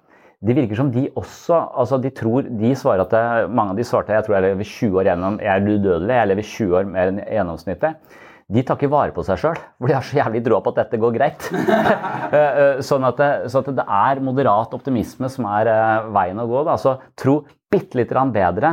det 0.45 0.53
virker 0.53 0.77
som 0.77 0.91
de 0.93 1.07
også 1.17 1.57
altså 1.81 1.97
de 1.97 2.11
tror, 2.13 2.45
de 2.45 2.75
svarer 2.77 3.01
at 3.01 3.13
det, 3.15 3.49
Mange 3.49 3.73
av 3.73 3.79
de 3.79 3.85
svarte 3.87 4.13
jeg 4.13 4.27
tror 4.27 4.35
jeg 4.37 4.45
lever 4.45 4.67
20 4.69 4.99
år 5.01 5.07
gjennom, 5.09 5.39
jeg 5.41 5.49
er 5.49 5.65
udødelig, 5.65 6.13
jeg 6.13 6.29
lever 6.29 6.49
20 6.51 6.75
år 6.77 6.91
mer 6.91 7.09
enn 7.09 7.21
gjennomsnittet 7.25 8.17
de 8.47 8.63
tar 8.63 8.77
ikke 8.77 8.89
vare 8.91 9.11
på 9.11 9.23
seg 9.27 9.39
sjøl, 9.41 9.57
for 9.79 9.89
de 9.89 9.95
har 9.97 10.05
så 10.07 10.19
jævlig 10.21 10.41
tro 10.45 10.59
på 10.63 10.73
at 10.73 10.81
dette 10.83 11.01
går 11.03 11.15
greit. 11.19 11.49
Eh, 12.27 12.35
eh, 12.35 12.79
sånn, 12.83 13.05
at 13.07 13.15
det, 13.21 13.27
så 13.47 13.61
at 13.61 13.69
det, 13.71 13.83
er 13.87 14.19
moderat 14.19 14.73
optimisme 14.75 15.29
som 15.31 15.45
er 15.47 15.69
eh, 15.71 16.07
veien 16.11 16.41
å 16.43 16.43
gå. 16.49 16.65
Da. 16.67 16.73
Så 16.75 16.97
tro 17.15 17.37
bitte 17.71 17.95
litt 17.95 18.11
bedre 18.35 18.71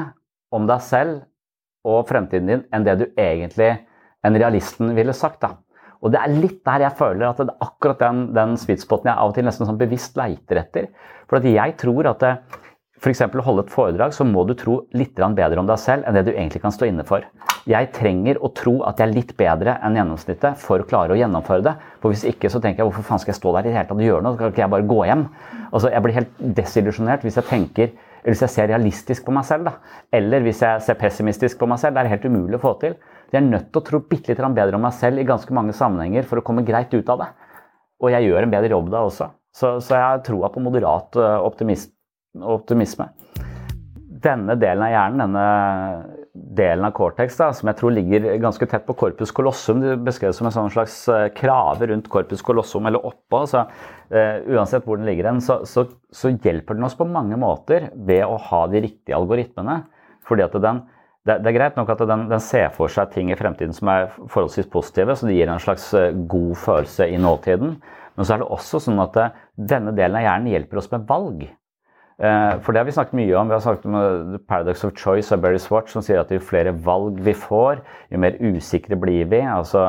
om 0.51 0.67
deg 0.67 0.83
selv 0.83 1.21
og 1.87 2.09
fremtiden 2.09 2.51
din 2.51 2.65
enn 2.75 2.83
det 2.83 2.97
du 2.99 3.05
egentlig 3.15 3.69
en 4.27 4.35
realisten 4.35 4.91
ville 4.97 5.15
sagt. 5.15 5.39
Da. 5.45 5.53
Og 6.05 6.13
det 6.13 6.21
er 6.21 6.35
litt 6.37 6.61
der 6.69 6.85
jeg 6.85 6.99
føler 6.99 7.31
at 7.31 7.41
det 7.41 7.49
er 7.49 7.65
akkurat 7.65 8.03
den, 8.03 8.27
den 8.37 8.59
sweetspoten 8.61 9.09
jeg 9.09 9.17
av 9.17 9.31
og 9.31 9.39
til 9.39 9.47
nesten 9.47 9.69
sånn 9.69 9.81
bevisst 9.81 10.19
leiter 10.21 10.61
etter. 10.61 10.91
For 11.31 11.41
at 11.41 11.49
jeg 11.49 11.77
tror 11.81 12.11
at 12.11 12.21
det, 12.21 12.35
f.eks. 13.01 13.23
å 13.25 13.45
holde 13.45 13.65
et 13.65 13.73
foredrag, 13.73 14.13
så 14.17 14.27
må 14.29 14.45
du 14.49 14.53
tro 14.57 14.83
litt 14.97 15.17
bedre 15.17 15.61
om 15.61 15.69
deg 15.69 15.81
selv 15.81 16.05
enn 16.05 16.17
det 16.17 16.27
du 16.29 16.35
egentlig 16.35 16.61
kan 16.63 16.73
stå 16.73 16.89
inne 16.91 17.05
for. 17.09 17.25
Jeg 17.69 17.91
trenger 17.97 18.37
å 18.45 18.53
tro 18.53 18.79
at 18.85 19.01
jeg 19.01 19.09
er 19.09 19.17
litt 19.17 19.33
bedre 19.41 19.79
enn 19.81 19.97
gjennomsnittet 19.97 20.61
for 20.61 20.85
å 20.85 20.89
klare 20.89 21.17
å 21.17 21.19
gjennomføre 21.19 21.65
det. 21.65 21.75
For 22.03 22.13
hvis 22.13 22.27
ikke 22.29 22.53
så 22.53 22.61
tenker 22.61 22.85
jeg 22.85 22.91
hvorfor 22.91 23.09
faen 23.09 23.23
skal 23.25 23.33
jeg 23.33 23.41
stå 23.41 23.55
der 23.57 23.65
i 23.65 23.71
det 23.71 23.79
hele 23.79 23.89
tatt 23.89 23.97
og 23.97 24.05
gjøre 24.05 24.25
noe? 24.27 24.37
Skal 24.37 24.53
ikke 24.53 24.65
jeg 24.67 24.75
bare 24.77 24.91
gå 24.93 24.99
hjem? 25.09 25.29
Altså, 25.71 25.89
jeg 25.89 26.05
blir 26.05 26.19
helt 26.21 26.43
desillusjonert 26.61 27.25
hvis 27.25 27.41
jeg 27.41 27.49
tenker 27.49 27.95
eller 28.25 28.33
hvis 28.33 28.45
jeg 28.47 28.53
ser 28.55 28.71
realistisk 28.71 29.27
på 29.27 29.33
meg 29.37 29.45
selv, 29.45 29.67
da. 29.69 29.99
Eller 30.17 30.41
hvis 30.47 30.63
jeg 30.65 30.81
ser 30.81 30.97
pessimistisk 30.97 31.59
på 31.61 31.67
meg 31.69 31.77
selv. 31.83 31.99
Det 31.99 32.07
er 32.07 32.15
helt 32.15 32.25
umulig 32.25 32.57
å 32.57 32.63
få 32.63 32.71
til. 32.81 32.95
Jeg 33.35 33.43
er 33.43 33.51
nødt 33.51 33.73
til 33.75 33.81
å 33.81 33.87
tro 33.89 33.99
bitte 34.07 34.31
litt 34.31 34.43
bedre 34.55 34.79
om 34.79 34.85
meg 34.87 34.95
selv 34.95 35.19
i 35.19 35.27
ganske 35.27 35.55
mange 35.57 35.75
sammenhenger 35.75 36.27
for 36.29 36.39
å 36.39 36.45
komme 36.47 36.63
greit 36.67 36.93
ut 36.95 37.09
av 37.11 37.25
det. 37.25 37.33
Og 38.05 38.13
jeg 38.15 38.29
gjør 38.29 38.47
en 38.47 38.53
bedre 38.53 38.71
jobb 38.71 38.93
da 38.93 39.01
også. 39.09 39.27
Så, 39.55 39.79
så 39.83 39.97
jeg 39.97 40.05
har 40.05 40.23
troa 40.27 40.51
på 40.55 40.63
moderat 40.63 41.19
eh, 41.19 41.47
optimisme. 42.47 43.09
Denne 44.25 44.55
delen 44.59 44.87
av 44.87 44.93
hjernen, 44.93 45.25
denne 45.25 45.49
delen 46.35 46.87
av 46.87 46.95
cortex, 46.95 47.37
da, 47.39 47.51
som 47.55 47.71
jeg 47.71 47.79
tror 47.79 47.95
ligger 47.95 48.31
ganske 48.43 48.67
tett 48.71 48.87
på 48.87 48.97
corpus 48.99 49.35
colossum, 49.35 49.83
det 49.83 49.99
beskrevet 50.07 50.39
som 50.39 50.49
en 50.49 50.55
sånn 50.55 50.73
slags 50.75 50.97
eh, 51.11 51.27
krave 51.35 51.91
rundt 51.91 52.11
corpus 52.11 52.43
colossum 52.43 52.87
eller 52.91 53.03
oppå. 53.07 53.45
så 53.51 53.67
uh, 53.67 54.37
Uansett 54.55 54.87
hvor 54.87 54.99
den 54.99 55.11
ligger 55.11 55.33
hen, 55.33 55.43
så, 55.43 55.61
så, 55.67 55.89
så, 56.15 56.31
hjelper 56.35 56.79
den 56.79 56.87
oss 56.87 56.99
på 56.99 57.07
mange 57.07 57.39
måter 57.41 57.91
ved 57.95 58.27
å 58.27 58.39
ha 58.51 58.65
de 58.71 58.87
riktige 58.87 59.19
algoritmene. 59.19 59.83
fordi 60.27 60.47
at 60.47 60.59
den, 60.63 60.85
det, 61.25 61.39
det, 61.41 61.51
er 61.51 61.57
greit 61.57 61.77
nok 61.79 61.91
at 61.95 62.05
den, 62.05 62.27
den, 62.29 62.43
ser 62.45 62.71
for 62.75 62.93
seg 62.93 63.13
ting 63.15 63.31
i 63.33 63.39
fremtiden 63.39 63.73
som 63.77 63.89
er 63.89 64.11
forholdsvis 64.21 64.69
positive, 64.73 65.17
så 65.17 65.29
det 65.29 65.39
gir 65.39 65.49
en 65.49 65.63
slags 65.63 65.87
eh, 65.97 66.13
god 66.13 66.55
følelse 66.61 67.09
i 67.09 67.21
nåtiden. 67.21 67.77
Men 68.15 68.27
så 68.27 68.35
er 68.35 68.43
det 68.43 68.53
også 68.53 68.81
sånn 68.85 69.01
at 69.03 69.17
denne 69.57 69.95
delen 69.97 70.21
av 70.21 70.27
hjernen 70.27 70.53
hjelper 70.53 70.83
oss 70.83 70.91
med 70.93 71.07
valg. 71.09 71.47
Eh, 72.15 72.53
for 72.63 72.71
det 72.71 72.83
har 72.83 72.87
vi 72.87 72.95
snakket 72.95 73.19
mye 73.19 73.39
om. 73.41 73.49
Vi 73.49 73.57
har 73.57 73.65
snakket 73.65 73.89
om 73.89 73.97
The 74.35 74.43
Paradox 74.47 74.85
of 74.87 74.93
Choice 75.01 75.35
av 75.35 75.41
Berry 75.43 75.59
Swatch, 75.59 75.95
som 75.97 76.05
sier 76.05 76.21
at 76.21 76.31
jo 76.31 76.43
flere 76.45 76.75
valg 76.85 77.19
vi 77.25 77.35
får, 77.35 77.81
jo 78.13 78.21
mer 78.23 78.39
usikre 78.45 78.99
blir 79.01 79.25
vi. 79.33 79.41
Altså, 79.49 79.89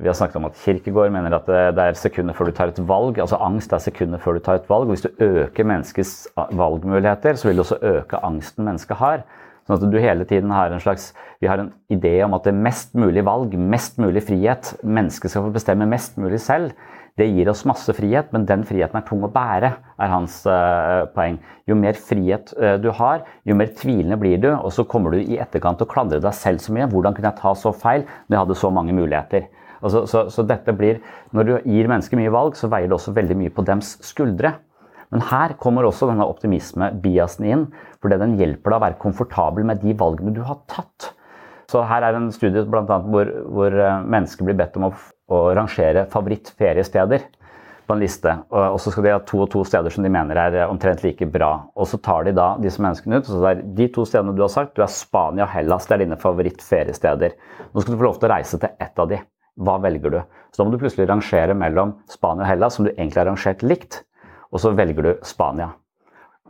vi 0.00 0.08
har 0.10 0.16
snakket 0.18 0.40
om 0.40 0.48
at 0.48 0.58
Kirkegård 0.58 1.12
mener 1.14 1.36
at 1.36 1.46
det 1.46 1.84
er 1.84 1.94
sekunder 1.98 2.34
før 2.34 2.50
du 2.50 2.56
tar 2.56 2.72
et 2.72 2.82
valg. 2.88 3.20
altså 3.22 3.38
Angst 3.38 3.72
er 3.72 3.84
sekunder 3.84 4.18
før 4.18 4.40
du 4.40 4.42
tar 4.42 4.58
et 4.58 4.68
valg. 4.68 4.88
og 4.88 4.96
Hvis 4.96 5.06
du 5.06 5.22
øker 5.22 5.64
menneskets 5.70 6.28
valgmuligheter, 6.34 7.38
så 7.38 7.48
vil 7.48 7.60
du 7.60 7.62
også 7.62 7.78
øke 7.82 8.24
angsten 8.26 8.64
mennesket 8.64 8.96
har. 8.96 9.22
Sånn 9.64 9.78
at 9.78 9.86
du 9.92 9.96
hele 10.00 10.26
tiden 10.28 10.52
har 10.52 10.72
en 10.72 10.82
slags 10.82 11.12
Vi 11.40 11.48
har 11.48 11.60
en 11.60 11.72
idé 11.92 12.18
om 12.24 12.34
at 12.36 12.44
det 12.46 12.52
er 12.52 12.64
mest 12.66 12.94
mulig 12.96 13.24
valg, 13.24 13.54
mest 13.56 13.98
mulig 14.00 14.22
frihet. 14.24 14.74
Mennesket 14.84 15.32
skal 15.32 15.46
få 15.46 15.54
bestemme 15.54 15.88
mest 15.88 16.16
mulig 16.20 16.40
selv. 16.40 16.72
Det 17.14 17.26
gir 17.30 17.46
oss 17.50 17.62
masse 17.68 17.92
frihet, 17.94 18.32
men 18.34 18.46
den 18.48 18.64
friheten 18.66 18.98
er 18.98 19.04
tung 19.06 19.22
å 19.22 19.30
bære, 19.30 19.68
er 20.02 20.10
hans 20.10 20.40
uh, 20.50 21.04
poeng. 21.14 21.36
Jo 21.70 21.76
mer 21.78 21.94
frihet 21.94 22.50
uh, 22.58 22.74
du 22.82 22.88
har, 22.96 23.22
jo 23.46 23.54
mer 23.54 23.70
tvilende 23.78 24.18
blir 24.18 24.40
du, 24.42 24.48
og 24.50 24.72
så 24.74 24.86
kommer 24.88 25.14
du 25.14 25.20
i 25.20 25.38
etterkant 25.38 25.78
til 25.78 25.86
å 25.86 25.92
klandre 25.92 26.18
deg 26.24 26.34
selv 26.34 26.64
så 26.64 26.74
mye. 26.74 26.88
Hvordan 26.90 27.14
kunne 27.14 27.30
jeg 27.30 27.38
ta 27.38 27.52
så 27.54 27.70
feil 27.70 28.02
når 28.08 28.34
jeg 28.34 28.42
hadde 28.42 28.58
så 28.64 28.72
mange 28.74 28.96
muligheter? 28.96 29.46
Altså, 29.84 30.06
så, 30.10 30.24
så, 30.32 30.42
dette 30.48 30.74
blir, 30.74 31.02
Når 31.36 31.46
du 31.46 31.54
gir 31.68 31.90
mennesker 31.92 32.18
mye 32.18 32.32
valg, 32.34 32.56
så 32.58 32.70
veier 32.72 32.88
det 32.88 32.96
også 32.96 33.14
veldig 33.14 33.36
mye 33.36 33.52
på 33.52 33.66
dems 33.68 33.94
skuldre. 34.02 34.56
Men 35.14 35.22
her 35.28 35.54
kommer 35.60 35.86
også 35.86 36.08
denne 36.10 36.26
optimisme-biasen 36.26 37.46
inn, 37.46 37.68
fordi 38.04 38.20
den 38.20 38.36
hjelper 38.38 38.74
deg 38.74 38.78
å 38.78 38.84
være 38.84 39.00
komfortabel 39.02 39.66
med 39.66 39.82
de 39.82 39.96
valgene 39.98 40.36
du 40.36 40.42
har 40.44 40.60
tatt. 40.70 41.10
Så 41.72 41.80
her 41.88 42.04
er 42.04 42.18
en 42.18 42.28
studie 42.34 42.62
blant 42.68 42.92
annet, 42.92 43.08
hvor, 43.10 43.30
hvor 43.56 43.72
eh, 43.72 44.06
mennesker 44.14 44.46
blir 44.46 44.58
bedt 44.58 44.76
om 44.76 44.90
å 44.90 44.94
å 45.32 45.40
rangere 45.56 46.04
favorittferiesteder 46.12 47.24
på 47.84 47.94
en 47.94 48.00
liste. 48.00 48.32
Og 48.52 48.78
så 48.80 48.92
skal 48.92 49.06
de 49.06 49.12
ha 49.12 49.20
to 49.28 49.42
og 49.44 49.50
to 49.52 49.64
steder 49.68 49.92
som 49.92 50.04
de 50.04 50.12
mener 50.12 50.38
er 50.40 50.56
omtrent 50.66 51.04
like 51.04 51.26
bra. 51.32 51.50
Og 51.76 51.88
så 51.88 52.00
tar 52.04 52.26
de 52.28 52.34
da 52.36 52.54
disse 52.60 52.82
menneskene 52.82 53.20
ut. 53.20 53.28
og 53.28 53.42
så 53.42 53.50
er 53.50 53.62
De 53.76 53.88
to 53.92 54.06
stedene 54.08 54.34
du 54.36 54.42
har 54.44 54.52
sagt, 54.52 54.74
du 54.76 54.82
er 54.84 54.92
Spania 54.92 55.44
og 55.44 55.52
Hellas. 55.52 55.86
Det 55.88 55.96
er 55.96 56.04
dine 56.06 56.20
favorittferiesteder. 56.20 57.36
Nå 57.72 57.84
skal 57.84 57.94
du 57.94 58.00
få 58.00 58.08
lov 58.08 58.18
til 58.20 58.30
å 58.30 58.34
reise 58.34 58.60
til 58.60 58.72
ett 58.80 59.04
av 59.04 59.12
de. 59.12 59.20
Hva 59.60 59.76
velger 59.84 60.10
du? 60.10 60.20
Så 60.50 60.60
da 60.60 60.66
må 60.66 60.74
du 60.74 60.80
plutselig 60.82 61.08
rangere 61.08 61.54
mellom 61.56 61.94
Spania 62.10 62.46
og 62.46 62.50
Hellas, 62.50 62.76
som 62.76 62.88
du 62.88 62.92
egentlig 62.94 63.20
har 63.20 63.30
rangert 63.30 63.62
likt, 63.62 64.02
og 64.50 64.62
så 64.62 64.72
velger 64.74 65.06
du 65.06 65.12
Spania. 65.26 65.74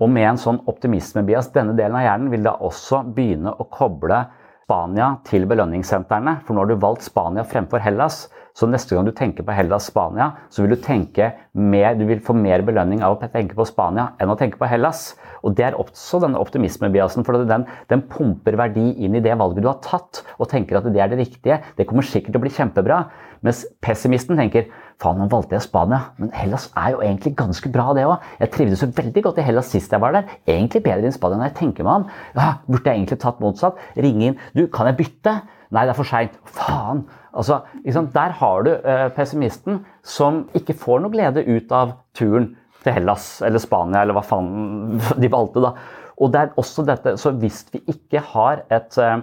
Og 0.03 0.11
med 0.11 0.27
en 0.27 0.41
sånn 0.41 0.63
optimismebias, 0.71 1.53
denne 1.55 1.77
delen 1.79 1.95
av 1.95 2.03
hjernen 2.03 2.33
vil 2.33 2.47
da 2.47 2.57
også 2.67 3.05
begynne 3.15 3.53
å 3.55 3.67
koble 3.71 4.25
Spania 4.65 5.11
til 5.29 5.45
belønningssentrene. 5.49 6.39
For 6.47 6.57
nå 6.57 6.65
har 6.65 6.73
du 6.73 6.81
valgt 6.81 7.05
Spania 7.05 7.45
fremfor 7.45 7.85
Hellas, 7.85 8.25
Så 8.55 8.69
neste 8.71 8.95
gang 8.95 9.03
du 9.03 9.11
tenker 9.11 9.43
på 9.43 9.51
Hellas, 9.51 9.89
Spania, 9.91 10.29
så 10.47 10.63
vil 10.63 10.77
du 10.77 10.83
tenke 10.83 11.33
mer, 11.59 11.97
du 11.99 12.05
vil 12.07 12.21
få 12.23 12.37
mer 12.39 12.63
belønning 12.63 13.01
av 13.03 13.17
å 13.17 13.27
tenke 13.27 13.57
på 13.59 13.67
Spania 13.67 14.13
enn 14.23 14.31
å 14.31 14.37
tenke 14.39 14.61
på 14.61 14.69
Hellas. 14.71 15.17
Og 15.43 15.57
det 15.59 15.67
er 15.67 15.77
også 15.77 16.21
denne 16.23 16.39
optimismebiasen, 16.39 17.27
for 17.27 17.43
den, 17.51 17.67
den 17.91 18.05
pumper 18.07 18.55
verdi 18.57 18.93
inn 19.03 19.19
i 19.19 19.23
det 19.25 19.35
valget 19.41 19.65
du 19.65 19.69
har 19.73 19.83
tatt, 19.83 20.23
og 20.39 20.49
tenker 20.53 20.79
at 20.79 20.87
det 20.87 21.03
er 21.03 21.11
det 21.11 21.19
riktige. 21.19 21.59
Det 21.75 21.89
kommer 21.91 22.07
sikkert 22.07 22.37
til 22.37 22.41
å 22.41 22.45
bli 22.47 22.55
kjempebra. 22.55 23.01
Mens 23.45 23.65
pessimisten 23.85 24.39
tenker 24.39 24.71
faen, 25.03 25.19
nå 25.19 25.27
valgte 25.29 25.59
jeg 25.59 25.67
Spania, 25.67 26.15
men 26.23 26.31
Hellas 26.33 26.71
er 26.79 26.95
jo 26.95 27.03
egentlig 27.03 27.35
ganske 27.37 27.69
bra, 27.75 27.91
det 27.99 28.07
òg. 28.09 28.23
Jeg 28.39 28.55
trivdes 28.55 28.87
jo 28.87 28.89
veldig 28.95 29.25
godt 29.27 29.43
i 29.43 29.45
Hellas 29.51 29.69
sist 29.75 29.93
jeg 29.93 30.01
var 30.01 30.15
der. 30.15 30.31
Egentlig 30.47 30.85
bedre 30.87 31.11
enn 31.11 31.19
Spania 31.19 31.43
når 31.43 31.51
jeg 31.51 31.59
tenker 31.59 31.85
meg 31.85 32.05
om. 32.05 32.09
Ja, 32.39 32.55
burde 32.71 32.87
jeg 32.87 33.03
egentlig 33.03 33.19
tatt 33.27 33.43
motsatt? 33.43 33.83
Ringe 33.99 34.31
inn. 34.31 34.41
Du, 34.55 34.67
kan 34.73 34.91
jeg 34.91 34.99
bytte? 35.03 35.39
Nei, 35.75 35.85
det 35.85 35.95
er 35.95 35.99
for 35.99 36.09
seint. 36.09 36.37
Faen. 36.55 37.05
Altså, 37.35 37.63
liksom, 37.83 38.13
der 38.15 38.37
har 38.39 38.67
du 38.67 38.71
uh, 38.75 39.09
pessimisten 39.17 39.81
som 40.07 40.45
ikke 40.55 40.77
får 40.79 41.03
noe 41.03 41.15
glede 41.15 41.43
ut 41.49 41.73
av 41.75 41.97
turen 42.15 42.53
til 42.85 42.95
Hellas 42.99 43.39
eller 43.45 43.63
Spania 43.63 44.05
eller 44.05 44.17
hva 44.17 44.25
faen 44.27 45.01
de 45.21 45.31
valgte, 45.33 45.63
da. 45.65 45.75
Og 46.23 46.31
det 46.31 46.43
er 46.43 46.61
også 46.61 46.85
dette, 46.87 47.17
så 47.19 47.33
hvis 47.41 47.65
vi 47.73 47.81
ikke 47.91 48.23
har 48.35 48.63
et, 48.73 48.99
eh, 49.03 49.17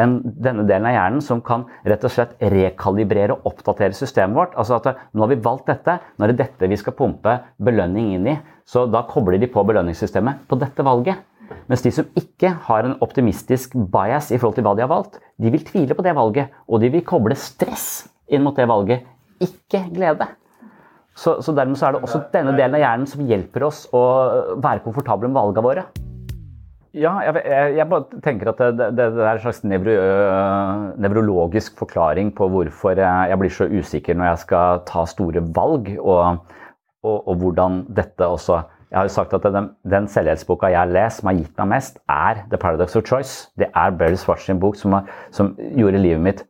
en, 0.00 0.14
denne 0.24 0.64
delen 0.68 0.86
av 0.88 0.94
hjernen 0.94 1.24
som 1.24 1.42
kan 1.44 1.66
rett 1.84 2.06
og 2.08 2.14
slett 2.14 2.38
rekalibrere 2.40 3.36
og 3.36 3.50
oppdatere 3.50 3.96
systemet 3.96 4.38
vårt. 4.38 4.54
altså 4.56 4.78
at 4.78 4.88
eh, 4.88 5.02
Nå 5.12 5.26
har 5.26 5.32
vi 5.34 5.42
valgt 5.44 5.68
dette, 5.68 5.98
nå 6.16 6.24
er 6.24 6.32
det 6.32 6.38
dette 6.46 6.70
vi 6.70 6.78
skal 6.80 6.96
pumpe 6.96 7.34
belønning 7.60 8.14
inn 8.16 8.30
i. 8.32 8.38
Så 8.64 8.86
da 8.88 9.04
kobler 9.08 9.36
de 9.40 9.50
på 9.52 9.64
belønningssystemet 9.64 10.46
på 10.48 10.56
dette 10.60 10.84
valget. 10.86 11.20
Mens 11.68 11.84
de 11.84 11.92
som 11.94 12.08
ikke 12.18 12.50
har 12.68 12.86
en 12.86 12.96
optimistisk 13.04 13.76
bias 13.92 14.32
i 14.32 14.38
forhold 14.40 14.58
til 14.58 14.66
hva 14.66 14.74
de 14.76 14.84
har 14.84 14.90
valgt, 14.92 15.20
de 15.40 15.52
vil 15.52 15.64
tvile 15.64 15.96
på 15.96 16.04
det 16.04 16.16
valget. 16.16 16.52
Og 16.68 16.82
de 16.82 16.90
vil 16.92 17.06
koble 17.06 17.36
stress 17.38 18.08
inn 18.28 18.44
mot 18.44 18.56
det 18.56 18.68
valget, 18.68 19.06
ikke 19.40 19.86
glede. 19.94 20.28
Så, 21.18 21.40
så, 21.42 21.52
dermed 21.54 21.78
så 21.78 21.88
er 21.88 21.96
det 21.96 22.04
også 22.06 22.20
denne 22.32 22.54
delen 22.54 22.76
av 22.78 22.82
hjernen 22.84 23.08
som 23.10 23.24
hjelper 23.26 23.64
oss 23.66 23.86
å 23.96 24.02
være 24.62 24.84
komfortable 24.84 25.30
med 25.30 25.40
valgene 25.40 25.64
våre. 25.64 25.88
Ja, 26.96 27.18
jeg, 27.20 27.42
jeg, 27.44 27.72
jeg 27.76 27.86
bare 27.90 28.20
tenker 28.24 28.50
at 28.52 28.60
det, 28.62 28.68
det, 28.78 28.94
det, 28.96 29.24
er 29.24 29.34
en 29.34 29.42
slags 29.42 29.60
nevro, 29.66 29.92
øh, 29.92 30.84
nevrologisk 31.04 31.76
forklaring 31.78 32.30
på 32.36 32.48
hvorfor 32.52 32.96
jeg, 32.96 33.28
jeg, 33.28 33.40
blir 33.42 33.52
så 33.54 33.66
usikker 33.68 34.16
når 34.16 34.30
jeg 34.30 34.42
skal 34.46 34.80
ta 34.88 35.04
store 35.10 35.42
valg, 35.58 35.90
og, 35.98 36.54
og, 37.04 37.18
og 37.18 37.42
hvordan 37.42 37.82
dette 37.98 38.24
også 38.24 38.62
Jeg 38.88 38.96
har 38.96 39.08
jo 39.08 39.12
sagt 39.12 39.34
at 39.36 39.44
den, 39.52 39.70
den 39.84 40.06
selvhjelpsboka 40.08 40.70
jeg 40.72 40.80
har 40.80 40.92
lest 40.92 41.20
som 41.20 41.28
har 41.28 41.36
gitt 41.40 41.58
meg 41.60 41.72
mest, 41.74 41.98
er 42.08 42.44
The 42.48 42.60
Paradox 42.60 42.96
of 42.96 43.04
Choice. 43.08 43.50
Det 43.60 43.68
er 43.68 43.96
Barry 44.00 44.16
Swatch 44.16 44.48
sin 44.48 44.60
bok 44.62 44.78
som, 44.80 44.96
har, 44.96 45.10
som 45.34 45.52
gjorde 45.76 46.00
livet 46.00 46.24
mitt 46.24 46.46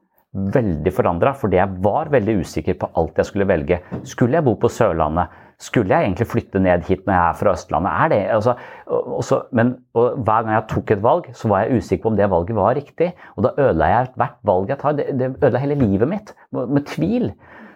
veldig 0.55 0.93
forandra, 0.93 1.33
fordi 1.35 1.59
jeg 1.59 1.83
var 1.83 2.11
veldig 2.13 2.39
usikker 2.45 2.77
på 2.79 2.91
alt 3.01 3.19
jeg 3.19 3.27
skulle 3.31 3.49
velge. 3.49 3.81
Skulle 4.07 4.39
jeg 4.39 4.47
bo 4.47 4.55
på 4.61 4.71
Sørlandet? 4.71 5.35
Skulle 5.59 5.91
jeg 5.91 6.07
egentlig 6.07 6.29
flytte 6.31 6.61
ned 6.63 6.85
hit 6.87 7.01
når 7.07 7.17
jeg 7.17 7.23
er 7.25 7.39
fra 7.41 7.53
Østlandet? 7.57 7.91
Er 7.91 8.11
det, 8.13 8.19
altså, 8.31 8.55
også, 8.87 9.41
men 9.59 9.73
Hver 9.95 10.43
gang 10.45 10.53
jeg 10.53 10.67
tok 10.71 10.91
et 10.95 11.03
valg, 11.03 11.31
så 11.35 11.49
var 11.51 11.65
jeg 11.65 11.81
usikker 11.81 12.03
på 12.05 12.13
om 12.13 12.19
det 12.21 12.31
valget 12.31 12.57
var 12.57 12.77
riktig. 12.79 13.09
Og 13.35 13.49
da 13.49 13.55
ødela 13.59 13.89
jeg 13.91 14.13
hvert 14.15 14.37
valg 14.47 14.71
jeg 14.71 14.79
tar. 14.79 14.95
Det, 15.01 15.07
det 15.19 15.33
ødela 15.43 15.65
hele 15.65 15.81
livet 15.81 16.09
mitt 16.09 16.35
med, 16.53 16.67
med 16.67 16.87
tvil. 16.87 17.33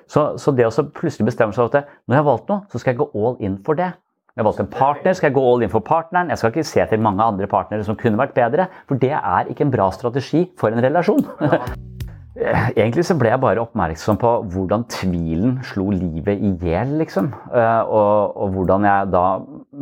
Så, 0.06 0.36
så, 0.38 0.54
det 0.54 0.68
å 0.68 0.86
plutselig 0.94 1.32
bestemme 1.32 1.56
seg 1.56 1.64
for 1.64 1.80
at 1.80 1.90
når 2.06 2.14
jeg 2.14 2.22
har 2.22 2.30
valgt 2.30 2.52
noe, 2.52 2.62
så 2.70 2.78
skal 2.78 2.92
jeg 2.92 3.00
gå 3.02 3.10
all 3.16 3.36
in 3.42 3.58
for 3.66 3.78
det. 3.78 3.90
Jeg 4.32 4.40
har 4.40 4.46
valgt 4.46 4.60
en 4.62 4.68
partner, 4.72 5.12
skal 5.12 5.28
jeg 5.28 5.34
gå 5.36 5.42
all 5.44 5.62
in 5.66 5.68
for 5.68 5.84
partneren. 5.84 6.30
Jeg 6.32 6.40
skal 6.40 6.54
ikke 6.54 6.64
se 6.64 6.84
til 6.88 7.00
mange 7.04 7.20
andre 7.20 7.44
partnere 7.52 7.84
som 7.84 7.98
kunne 8.00 8.16
vært 8.16 8.32
bedre, 8.32 8.64
for 8.88 8.96
det 8.96 9.10
er 9.12 9.50
ikke 9.52 9.66
en 9.66 9.72
bra 9.74 9.90
strategi 9.92 10.46
for 10.56 10.72
en 10.72 10.80
relasjon. 10.80 11.20
Ja. 11.42 11.58
Egentlig 12.80 13.04
så 13.04 13.18
ble 13.20 13.28
jeg 13.28 13.42
bare 13.42 13.60
oppmerksom 13.60 14.16
på 14.16 14.30
hvordan 14.54 14.86
tvilen 14.88 15.58
slo 15.68 15.90
livet 15.92 16.40
i 16.40 16.54
hjel, 16.62 16.94
liksom. 17.02 17.28
Eh, 17.52 17.82
og, 17.84 18.32
og, 18.40 18.54
hvordan 18.54 18.88
jeg 18.88 19.10
da 19.12 19.24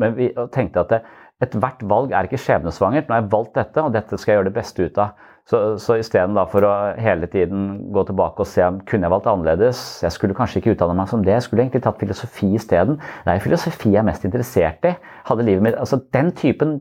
Men 0.02 0.16
vi 0.18 0.32
tenkte 0.50 0.82
at 0.82 0.96
ethvert 1.46 1.86
valg 1.86 2.10
er 2.10 2.26
ikke 2.26 2.42
skjebnesvangert. 2.42 3.06
Nå 3.06 3.14
har 3.14 3.22
jeg 3.22 3.30
valgt 3.36 3.54
dette, 3.54 3.86
og 3.86 3.94
dette 3.94 4.18
skal 4.18 4.32
jeg 4.32 4.40
gjøre 4.40 4.50
det 4.50 4.56
beste 4.58 4.82
ut 4.82 4.98
av. 4.98 5.30
Så, 5.48 5.58
så 5.82 5.96
istedenfor 5.98 6.66
å 6.66 6.72
hele 7.00 7.26
tiden 7.30 7.90
gå 7.94 8.04
tilbake 8.06 8.44
og 8.44 8.48
se 8.48 8.62
om 8.62 8.78
kunne 8.86 9.08
jeg 9.08 9.14
valgt 9.14 9.26
annerledes 9.30 9.80
Jeg 10.04 10.14
skulle 10.14 10.36
kanskje 10.38 10.60
ikke 10.60 10.74
utdanne 10.76 10.94
meg 10.98 11.10
som 11.10 11.24
det. 11.26 11.34
Jeg 11.38 11.46
skulle 11.48 11.64
egentlig 11.64 11.82
tatt 11.86 11.98
filosofi 12.02 12.52
isteden. 12.58 13.00
Det 13.24 13.34
er 13.34 13.42
filosofi 13.42 13.94
jeg 13.94 14.02
er 14.02 14.06
mest 14.06 14.26
interessert 14.28 14.86
i. 14.86 14.94
Hadde 15.26 15.46
livet 15.48 15.66
mitt, 15.66 15.78
altså 15.80 16.02
Den 16.14 16.30
typen 16.38 16.78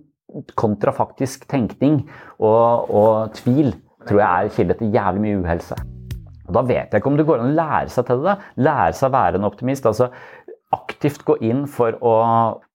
kontrafaktisk 0.60 1.48
tenkning 1.50 2.04
og, 2.38 2.92
og 2.94 3.32
tvil 3.40 3.74
tror 4.06 4.22
jeg 4.22 4.30
er 4.30 4.54
kilde 4.54 4.78
til 4.78 4.94
jævlig 4.94 5.24
mye 5.24 5.40
uhelse. 5.42 5.80
Og 6.50 6.54
Da 6.58 6.62
vet 6.66 6.94
jeg 6.94 7.02
ikke 7.02 7.12
om 7.12 7.18
det 7.18 7.26
går 7.30 7.42
an 7.42 7.52
å 7.52 7.58
lære 7.58 7.94
seg 7.94 8.06
til 8.10 8.22
det. 8.26 8.36
Lære 8.58 8.94
seg 8.98 9.10
å 9.10 9.16
være 9.16 9.40
en 9.40 9.50
optimist. 9.50 9.86
altså 9.86 10.10
Aktivt 10.74 11.24
gå 11.26 11.36
inn 11.46 11.64
for 11.66 11.98
å 12.06 12.14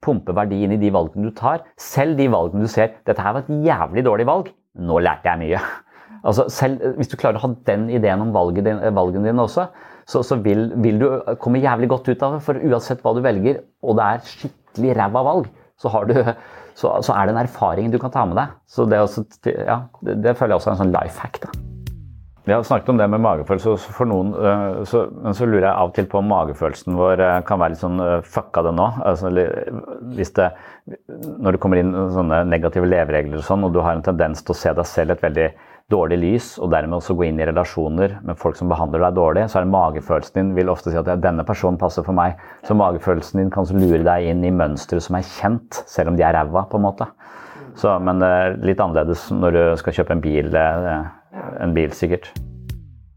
pumpe 0.02 0.34
verdi 0.34 0.64
inn 0.64 0.74
i 0.74 0.80
de 0.80 0.90
valgene 0.94 1.30
du 1.30 1.34
tar. 1.38 1.62
Selv 1.78 2.18
de 2.18 2.26
valgene 2.30 2.66
du 2.66 2.70
ser 2.70 2.96
dette 3.06 3.22
her 3.22 3.36
var 3.36 3.46
et 3.46 3.66
jævlig 3.66 4.02
dårlig 4.06 4.26
valg. 4.26 4.50
Nå 4.74 5.00
lærte 5.04 5.30
jeg 5.30 5.42
mye. 5.42 5.62
Altså 6.24 6.46
selv, 6.52 6.80
hvis 6.96 7.10
du 7.12 7.18
klarer 7.20 7.38
å 7.38 7.44
ha 7.44 7.50
den 7.68 7.88
ideen 7.92 8.22
om 8.24 8.32
din, 8.56 8.80
valgene 8.96 9.28
dine 9.28 9.44
også, 9.44 9.68
så, 10.08 10.22
så 10.24 10.38
vil, 10.44 10.70
vil, 10.82 11.00
du 11.00 11.36
komme 11.40 11.62
jævlig 11.62 11.88
godt 11.92 12.08
ut 12.10 12.24
av 12.24 12.36
det. 12.36 12.42
For 12.46 12.60
uansett 12.60 13.04
hva 13.04 13.14
du 13.16 13.22
velger, 13.24 13.60
og 13.84 13.98
det 13.98 14.08
er 14.08 14.24
skikkelig 14.30 14.96
ræva 15.00 15.24
valg, 15.26 15.52
så 15.80 15.92
har 15.92 16.08
du 16.08 16.16
så, 16.74 16.90
så, 17.02 17.12
er 17.14 17.28
det 17.28 17.36
en 17.36 17.44
erfaring 17.44 17.92
du 17.92 18.00
kan 18.02 18.12
ta 18.14 18.24
med 18.26 18.40
deg. 18.40 18.56
Så 18.66 18.88
det, 18.90 19.04
også, 19.04 19.26
ja, 19.46 19.84
det, 20.02 20.18
det 20.24 20.36
føler 20.38 20.56
jeg 20.56 20.62
også 20.62 20.72
er 20.72 20.76
en 20.78 20.84
sånn 20.84 20.96
life 20.96 21.22
hack. 21.22 21.40
da. 21.44 21.73
Vi 22.44 22.52
har 22.52 22.62
snakket 22.62 22.88
om 22.92 22.98
det 23.00 23.06
med 23.08 23.22
magefølelse, 23.24 23.92
for 23.96 24.04
noen, 24.04 24.34
øh, 24.36 24.82
så, 24.84 25.06
men 25.16 25.36
så 25.36 25.46
lurer 25.48 25.64
jeg 25.64 25.72
av 25.72 25.88
og 25.88 25.94
til 25.96 26.08
på 26.12 26.18
om 26.20 26.26
magefølelsen 26.28 26.98
vår 26.98 27.22
øh, 27.24 27.36
kan 27.48 27.60
være 27.62 27.72
litt 27.72 27.80
sånn 27.80 28.02
øh, 28.04 28.18
fucka 28.20 28.66
det 28.66 28.72
nå. 28.76 28.88
Altså, 29.00 29.30
det, 29.32 30.50
når 31.40 31.56
det 31.56 31.60
kommer 31.62 31.80
inn 31.80 31.94
sånne 32.12 32.42
negative 32.50 32.90
leveregler 32.90 33.40
og 33.40 33.46
sånn, 33.48 33.64
og 33.64 33.72
du 33.72 33.80
har 33.80 33.96
en 33.96 34.04
tendens 34.04 34.44
til 34.44 34.52
å 34.52 34.58
se 34.60 34.74
deg 34.76 34.90
selv 34.90 35.14
et 35.14 35.24
veldig 35.24 35.48
dårlig 35.94 36.20
lys, 36.20 36.50
og 36.60 36.68
dermed 36.72 36.98
også 36.98 37.16
gå 37.16 37.30
inn 37.30 37.40
i 37.40 37.48
relasjoner 37.48 38.18
med 38.28 38.36
folk 38.40 38.60
som 38.60 38.68
behandler 38.68 39.06
deg 39.06 39.16
dårlig, 39.16 39.48
så 39.48 39.62
er 39.62 39.64
det 39.64 39.72
magefølelsen 39.78 40.36
din 40.36 40.54
vil 40.58 40.72
ofte 40.72 40.92
si 40.92 41.00
at 41.00 41.08
denne 41.24 41.48
personen 41.48 41.80
passer 41.80 42.04
for 42.04 42.16
meg. 42.16 42.36
Så 42.68 42.76
magefølelsen 42.76 43.40
din 43.40 43.52
kan 43.56 43.68
lure 43.72 44.04
deg 44.04 44.28
inn 44.34 44.44
i 44.44 44.52
mønstre 44.52 45.00
som 45.00 45.16
er 45.16 45.24
kjent, 45.32 45.80
selv 45.88 46.12
om 46.12 46.20
de 46.20 46.28
er 46.28 46.36
ræva, 46.36 46.68
på 46.68 46.76
en 46.76 46.88
måte. 46.90 47.08
Så, 47.74 47.90
men 48.04 48.20
det 48.22 48.32
litt 48.62 48.80
annerledes 48.80 49.30
når 49.34 49.56
du 49.56 49.62
skal 49.80 49.96
kjøpe 49.96 50.14
en 50.14 50.22
bil, 50.22 50.52
eh, 50.54 51.06
en 51.34 51.74
bil 51.76 51.94
sikkert. 51.96 52.30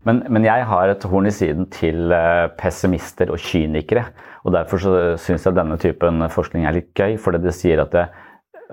Men, 0.07 0.21
men, 0.31 0.45
jeg 0.47 0.63
har 0.69 0.87
et 0.87 1.03
horn 1.09 1.27
i 1.27 1.33
siden 1.35 1.67
til 1.73 2.13
eh, 2.15 2.45
pessimister 2.59 3.31
og 3.33 3.41
kynikere. 3.43 4.05
og 4.47 4.53
Derfor 4.55 4.79
syns 5.19 5.47
jeg 5.47 5.57
denne 5.57 5.75
typen 5.81 6.23
forskning 6.31 6.67
er 6.67 6.77
litt 6.77 6.93
gøy, 6.95 7.17
fordi 7.19 7.41
det 7.43 7.55
sier 7.57 7.83
at 7.83 7.91
det, 7.91 8.05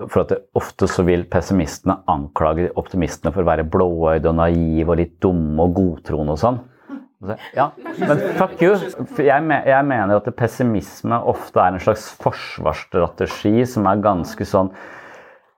for 0.05 0.23
at 0.23 0.31
det, 0.31 0.39
ofte 0.55 0.87
så 0.91 1.03
vil 1.07 1.25
pessimistene 1.31 1.97
anklage 2.11 2.69
optimistene 2.79 3.33
for 3.35 3.43
å 3.43 3.49
være 3.49 3.67
blåøyde 3.67 4.31
og 4.31 4.39
naive 4.39 4.93
og 4.93 5.01
litt 5.01 5.17
dumme 5.23 5.67
og 5.67 5.75
godtroende 5.75 6.37
og 6.37 6.41
sånn. 6.41 6.63
Ja, 7.55 7.71
men 7.97 8.19
fuck 8.37 8.59
you. 8.61 8.75
Jeg, 9.23 9.43
mener 9.87 10.19
at 10.19 10.27
pessimisme 10.37 11.17
ofte 11.31 11.63
er 11.63 11.73
en 11.73 11.81
slags 11.81 12.09
forsvarsstrategi 12.21 13.63
som 13.69 13.87
er 13.89 14.03
ganske 14.03 14.45
sånn 14.47 14.69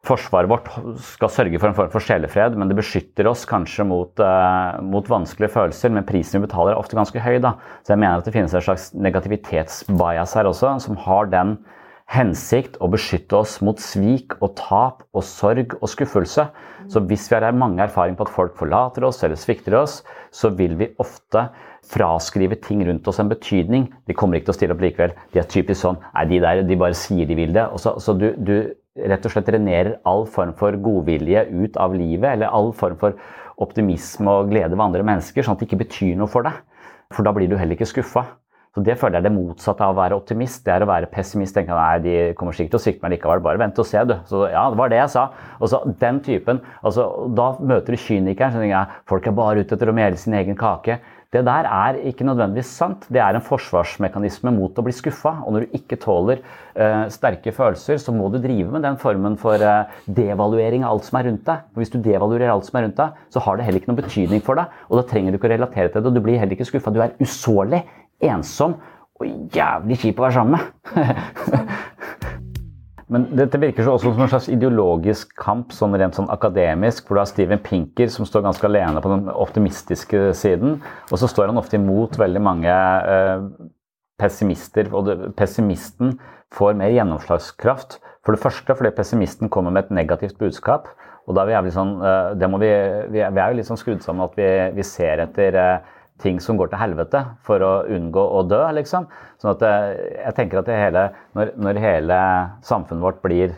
Forsvaret 0.07 0.47
vårt 0.47 0.69
skal 1.03 1.31
sørge 1.33 1.59
for 1.59 1.69
en 1.69 1.75
form 1.75 1.89
for 1.91 2.03
sjelefred, 2.03 2.55
men 2.55 2.69
det 2.69 2.77
beskytter 2.79 3.27
oss 3.27 3.43
kanskje 3.49 3.83
mot, 3.89 4.19
eh, 4.23 4.81
mot, 4.87 5.09
vanskelige 5.11 5.51
følelser. 5.51 5.91
Men 5.91 6.07
prisen 6.07 6.39
vi 6.39 6.47
betaler 6.47 6.73
er 6.73 6.79
ofte 6.79 6.95
ganske 6.95 7.19
høy. 7.19 7.41
Da. 7.43 7.57
Så 7.83 7.93
jeg 7.93 7.99
mener 7.99 8.21
at 8.21 8.25
det 8.25 8.35
finnes 8.35 8.53
en 8.55 8.63
slags 8.63 8.93
negativitetsbias 8.95 10.37
her 10.39 10.47
også, 10.47 10.79
som 10.79 10.95
har 10.95 11.27
den 11.33 11.57
hensikt 12.07 12.77
å 12.79 12.87
beskytte 12.87 13.35
oss 13.35 13.57
mot 13.65 13.81
svik 13.83 14.37
og 14.39 14.55
tap 14.55 15.03
og 15.11 15.25
sorg 15.27 15.75
og 15.81 15.89
skuffelse. 15.91 16.47
Så 16.87 17.03
hvis 17.03 17.27
vi 17.27 17.35
har 17.35 17.51
mange 17.51 17.83
erfaring 17.83 18.15
på 18.15 18.27
at 18.27 18.31
folk 18.31 18.55
forlater 18.55 19.03
oss 19.03 19.19
eller 19.27 19.35
svikter 19.39 19.75
oss, 19.75 19.99
så 20.31 20.53
vil 20.55 20.77
vi 20.79 20.93
ofte 21.03 21.49
fraskrive 21.87 22.57
ting 22.63 22.85
rundt 22.87 23.07
oss 23.07 23.19
en 23.19 23.31
betydning. 23.31 23.89
De 24.07 24.15
kommer 24.15 24.39
ikke 24.39 24.49
til 24.49 24.55
å 24.55 24.57
stille 24.59 24.77
opp 24.77 24.83
likevel. 24.83 25.15
De 25.33 25.41
er 25.41 25.51
typisk 25.51 25.83
sånn 25.83 25.99
Nei, 26.13 26.25
de 26.31 26.41
der 26.43 26.63
de 26.67 26.79
bare 26.79 26.95
sier 26.97 27.27
de 27.27 27.37
vil 27.37 27.55
det. 27.55 27.67
Og 27.71 27.81
så, 27.83 27.97
så 28.03 28.15
du, 28.15 28.29
du, 28.39 28.55
rett 28.97 29.25
og 29.27 29.33
slett 29.33 29.49
drenerer 29.49 29.97
all 30.09 30.25
form 30.29 30.55
for 30.57 30.77
godvilje 30.81 31.45
ut 31.51 31.77
av 31.81 31.95
livet, 31.97 32.33
eller 32.33 32.53
all 32.53 32.73
form 32.75 32.97
for 33.01 33.17
optimisme 33.61 34.29
og 34.29 34.51
glede 34.51 34.75
ved 34.75 34.85
andre 34.89 35.05
mennesker, 35.05 35.45
sånn 35.45 35.57
at 35.57 35.63
det 35.63 35.69
ikke 35.69 35.85
betyr 35.85 36.17
noe 36.19 36.29
for 36.31 36.45
deg. 36.47 36.59
For 37.13 37.25
da 37.25 37.33
blir 37.35 37.49
du 37.49 37.57
heller 37.57 37.77
ikke 37.77 37.89
skuffa. 37.89 38.25
Så 38.77 38.83
Det 38.85 38.93
føler 38.99 39.17
jeg 39.17 39.23
er 39.25 39.29
det 39.31 39.33
motsatte 39.33 39.81
av 39.81 39.95
å 39.95 39.97
være 39.97 40.13
optimist. 40.13 40.59
Det 40.61 40.69
er 40.69 40.83
å 40.85 40.87
være 40.87 41.07
pessimist. 41.09 41.55
tenke 41.55 41.73
nei, 41.73 41.97
de 41.97 42.33
kommer 42.37 42.53
sikkert 42.53 42.75
til 42.75 42.77
å 42.77 42.83
svikte 42.83 43.01
meg 43.01 43.15
likevel. 43.15 43.41
Bare 43.41 43.57
vent 43.57 43.79
og 43.79 43.87
se, 43.89 44.03
du. 44.05 44.13
Så 44.29 44.43
ja, 44.51 44.67
det 44.69 44.77
var 44.77 44.91
det 44.93 44.99
jeg 44.99 45.09
sa. 45.15 45.23
Og 45.57 45.71
så 45.71 45.79
den 45.97 46.19
typen, 46.21 46.61
altså, 46.83 47.07
Da 47.33 47.57
møter 47.57 47.95
du 47.95 47.97
kynikeren 47.97 48.51
som 48.53 48.61
tenker 48.61 48.75
jeg, 48.75 49.01
folk 49.09 49.25
er 49.25 49.31
bare 49.31 49.63
ute 49.65 49.73
etter 49.73 49.89
å 49.89 49.97
mele 49.97 50.15
sin 50.15 50.37
egen 50.37 50.55
kake. 50.55 50.99
Det 51.33 51.41
der 51.43 51.67
er 51.67 51.97
ikke 52.07 52.23
nødvendigvis 52.23 52.69
sant. 52.79 53.03
Det 53.11 53.19
er 53.19 53.35
en 53.35 53.43
forsvarsmekanisme 53.43 54.51
mot 54.55 54.77
å 54.79 54.85
bli 54.85 54.93
skuffa. 54.95 55.33
Og 55.43 55.53
når 55.53 55.65
du 55.65 55.75
ikke 55.75 55.99
tåler 55.99 56.39
uh, 56.39 57.09
sterke 57.11 57.51
følelser, 57.51 57.99
så 57.99 58.13
må 58.15 58.29
du 58.31 58.39
drive 58.39 58.71
med 58.71 58.85
den 58.87 58.99
formen 59.01 59.35
for 59.41 59.59
uh, 59.59 59.91
devaluering 60.07 60.85
av 60.87 60.95
alt 60.95 61.09
som 61.09 61.19
er 61.19 61.27
rundt 61.27 61.43
deg. 61.49 61.65
Og 61.75 61.83
hvis 61.83 61.91
du 61.91 61.99
devaluerer 61.99 62.53
alt 62.53 62.69
som 62.69 62.79
er 62.79 62.87
rundt 62.87 63.01
deg, 63.01 63.19
så 63.33 63.43
har 63.43 63.59
det 63.59 63.67
heller 63.67 63.83
ikke 63.83 63.91
noen 63.91 64.01
betydning 64.01 64.45
for 64.45 64.59
deg. 64.59 64.77
Og 64.87 65.01
da 65.01 65.07
trenger 65.11 65.35
du 65.35 65.41
ikke 65.41 65.51
å 65.51 65.55
relatere 65.57 65.91
til 65.91 65.99
det, 65.99 66.13
og 66.13 66.15
du 66.15 66.23
blir 66.23 66.39
heller 66.39 66.55
ikke 66.55 66.69
skuffa. 66.71 66.95
Du 66.95 67.03
er 67.03 67.17
usårlig, 67.19 67.83
ensom 68.23 68.79
og 69.17 69.51
jævlig 69.53 69.99
kjip 69.99 70.21
å 70.21 70.29
være 70.29 70.37
sammen 70.39 70.55
med. 70.55 70.63
Men 73.13 73.29
dette 73.39 73.59
virker 73.61 73.85
så 73.85 73.93
også 73.95 74.11
som 74.11 74.25
en 74.25 74.31
slags 74.31 74.49
ideologisk 74.51 75.31
kamp, 75.39 75.71
sånn 75.71 75.95
rent 75.95 76.17
sånn 76.17 76.27
akademisk, 76.33 77.05
hvor 77.07 77.15
du 77.15 77.21
har 77.21 77.29
Steven 77.29 77.61
Pinker 77.63 78.11
som 78.11 78.27
står 78.27 78.43
ganske 78.43 78.67
alene 78.67 78.99
på 79.03 79.11
den 79.13 79.29
optimistiske 79.31 80.33
siden, 80.35 80.81
og 81.07 81.21
så 81.21 81.29
står 81.31 81.53
han 81.53 81.61
ofte 81.61 81.79
imot 81.79 82.19
veldig 82.19 82.41
mange 82.43 82.73
eh, 83.13 83.45
pessimister. 84.19 84.91
Og 84.91 85.31
pessimisten 85.39 86.17
får 86.53 86.75
mer 86.79 86.91
gjennomslagskraft. 86.95 88.01
For 88.27 88.35
det 88.35 88.43
første 88.43 88.75
fordi 88.75 88.91
pessimisten 88.97 89.51
kommer 89.53 89.71
med 89.71 89.87
et 89.87 89.99
negativt 90.01 90.35
budskap. 90.41 90.91
Og 91.27 91.35
da 91.35 91.45
er 91.47 91.63
vi 91.63 91.71
sånn, 91.75 91.95
eh, 92.03 92.33
vi, 92.35 92.73
vi, 93.13 93.21
er, 93.23 93.31
vi 93.31 93.43
er 93.43 93.53
jo 93.53 93.61
litt 93.61 93.69
sånn 93.69 93.79
skrudd 93.79 94.03
sammen 94.03 94.27
at 94.27 94.35
vi, 94.35 94.49
vi 94.75 94.87
ser 94.87 95.23
etter 95.23 95.55
eh, 95.63 95.93
ting 96.21 96.41
som 96.41 96.57
går 96.57 96.71
til 96.71 96.81
helvete 96.81 97.23
for 97.45 97.63
å 97.63 97.71
unngå 97.93 98.23
å 98.39 98.43
dø, 98.49 98.63
liksom. 98.77 99.07
Sånn 99.41 99.53
at 99.53 99.63
eh, 99.67 99.87
jeg 100.25 100.35
tenker 100.39 100.61
at 100.61 100.73
hele, 100.73 101.07
når, 101.37 101.53
når, 101.61 101.79
hele 101.83 102.19
samfunnet 102.65 103.03
vårt 103.03 103.23
blir 103.25 103.55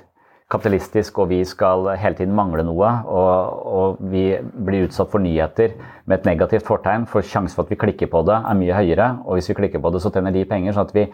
kapitalistisk 0.49 1.19
og 1.21 1.29
vi 1.29 1.43
skal 1.45 1.91
hele 2.01 2.17
tiden 2.17 2.33
mangle 2.35 2.65
noe, 2.65 2.89
og, 3.05 3.59
og, 3.69 3.99
vi 4.09 4.23
blir 4.41 4.87
utsatt 4.87 5.11
for 5.11 5.21
nyheter 5.21 5.75
med 6.09 6.17
et 6.17 6.29
negativt 6.31 6.65
fortegn, 6.65 7.05
for 7.09 7.25
sjansen 7.25 7.55
for 7.55 7.67
at 7.67 7.73
vi 7.75 7.79
klikker 7.83 8.09
på 8.09 8.23
det, 8.27 8.39
er 8.39 8.57
mye 8.57 8.79
høyere. 8.79 9.11
Og 9.27 9.37
hvis 9.37 9.51
vi 9.51 9.59
klikker 9.61 9.83
på 9.83 9.93
det, 9.93 10.01
så 10.01 10.11
tjener 10.13 10.33
de 10.33 10.47
penger. 10.49 10.73
sånn 10.73 10.89
at 10.89 10.95
vi, 10.97 11.05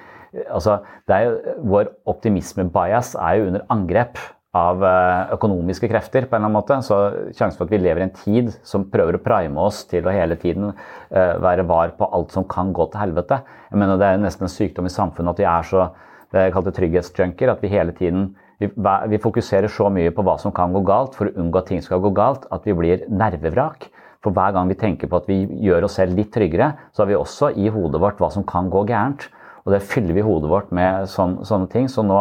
altså, 0.48 0.80
jo, 1.12 1.36
Vår 1.76 1.92
optimisme-bias 2.16 3.14
er 3.20 3.42
jo 3.42 3.52
under 3.52 3.68
angrep 3.76 4.24
av 4.56 4.84
eh, 4.88 5.34
økonomiske 5.36 5.90
krefter, 5.92 6.30
på 6.30 6.38
en 6.38 6.46
eller 6.46 6.48
annen 6.48 6.56
måte. 6.56 6.78
Så 6.86 7.00
sjansen 7.36 7.60
for 7.60 7.68
at 7.68 7.74
vi 7.74 7.82
lever 7.84 8.04
i 8.04 8.08
en 8.08 8.16
tid 8.16 8.54
som 8.64 8.88
prøver 8.92 9.18
å 9.18 9.24
prime 9.24 9.68
oss 9.68 9.84
til 9.90 10.08
å 10.08 10.14
hele 10.16 10.38
tiden 10.40 10.72
uh, 10.72 11.36
være 11.44 11.68
var 11.68 11.92
på 12.00 12.08
alt 12.16 12.32
som 12.36 12.48
kan 12.48 12.72
gå 12.76 12.88
til 12.92 13.04
helvete. 13.04 13.42
Jeg 13.72 13.82
mener 13.82 14.00
Det 14.00 14.08
er 14.10 14.24
nesten 14.24 14.48
en 14.48 14.56
sykdom 14.56 14.88
i 14.88 14.94
samfunnet 14.94 15.36
at 15.36 15.44
vi 15.44 15.50
er 15.52 15.70
så 15.70 15.90
det 16.34 16.42
er 16.42 16.56
kalt 16.56 16.72
trygghetsjunker. 16.76 17.52
At 17.52 17.62
vi 17.64 17.72
hele 17.72 17.94
tiden 17.96 18.34
vi, 18.60 18.70
vi, 18.72 19.20
fokuserer 19.22 19.72
så 19.72 19.90
mye 19.92 20.14
på 20.16 20.24
hva 20.24 20.38
som 20.40 20.54
kan 20.56 20.74
gå 20.74 20.82
galt 20.88 21.16
for 21.18 21.28
å 21.28 21.36
unngå 21.42 21.60
at 21.60 21.70
ting 21.72 21.84
skal 21.84 22.02
gå 22.04 22.14
galt, 22.16 22.48
at 22.56 22.68
vi 22.68 22.76
blir 22.76 23.06
nervevrak. 23.12 23.90
For 24.24 24.34
hver 24.34 24.56
gang 24.56 24.72
vi 24.72 24.80
tenker 24.80 25.12
på 25.12 25.20
at 25.20 25.28
vi 25.30 25.44
gjør 25.68 25.86
oss 25.86 26.00
selv 26.00 26.18
litt 26.18 26.32
tryggere, 26.34 26.72
så 26.96 27.04
har 27.04 27.12
vi 27.12 27.20
også 27.20 27.52
i 27.62 27.70
hodet 27.70 28.02
vårt 28.02 28.22
hva 28.24 28.32
som 28.34 28.48
kan 28.48 28.72
gå 28.74 28.86
gærent. 28.90 29.28
Og 29.66 29.74
det 29.74 29.84
fyller 29.86 30.16
vi 30.18 30.26
hodet 30.26 30.50
vårt 30.50 30.72
med 30.74 31.10
sånn, 31.10 31.40
sånne 31.46 31.70
ting. 31.70 31.90
Så 31.92 32.06
nå 32.06 32.20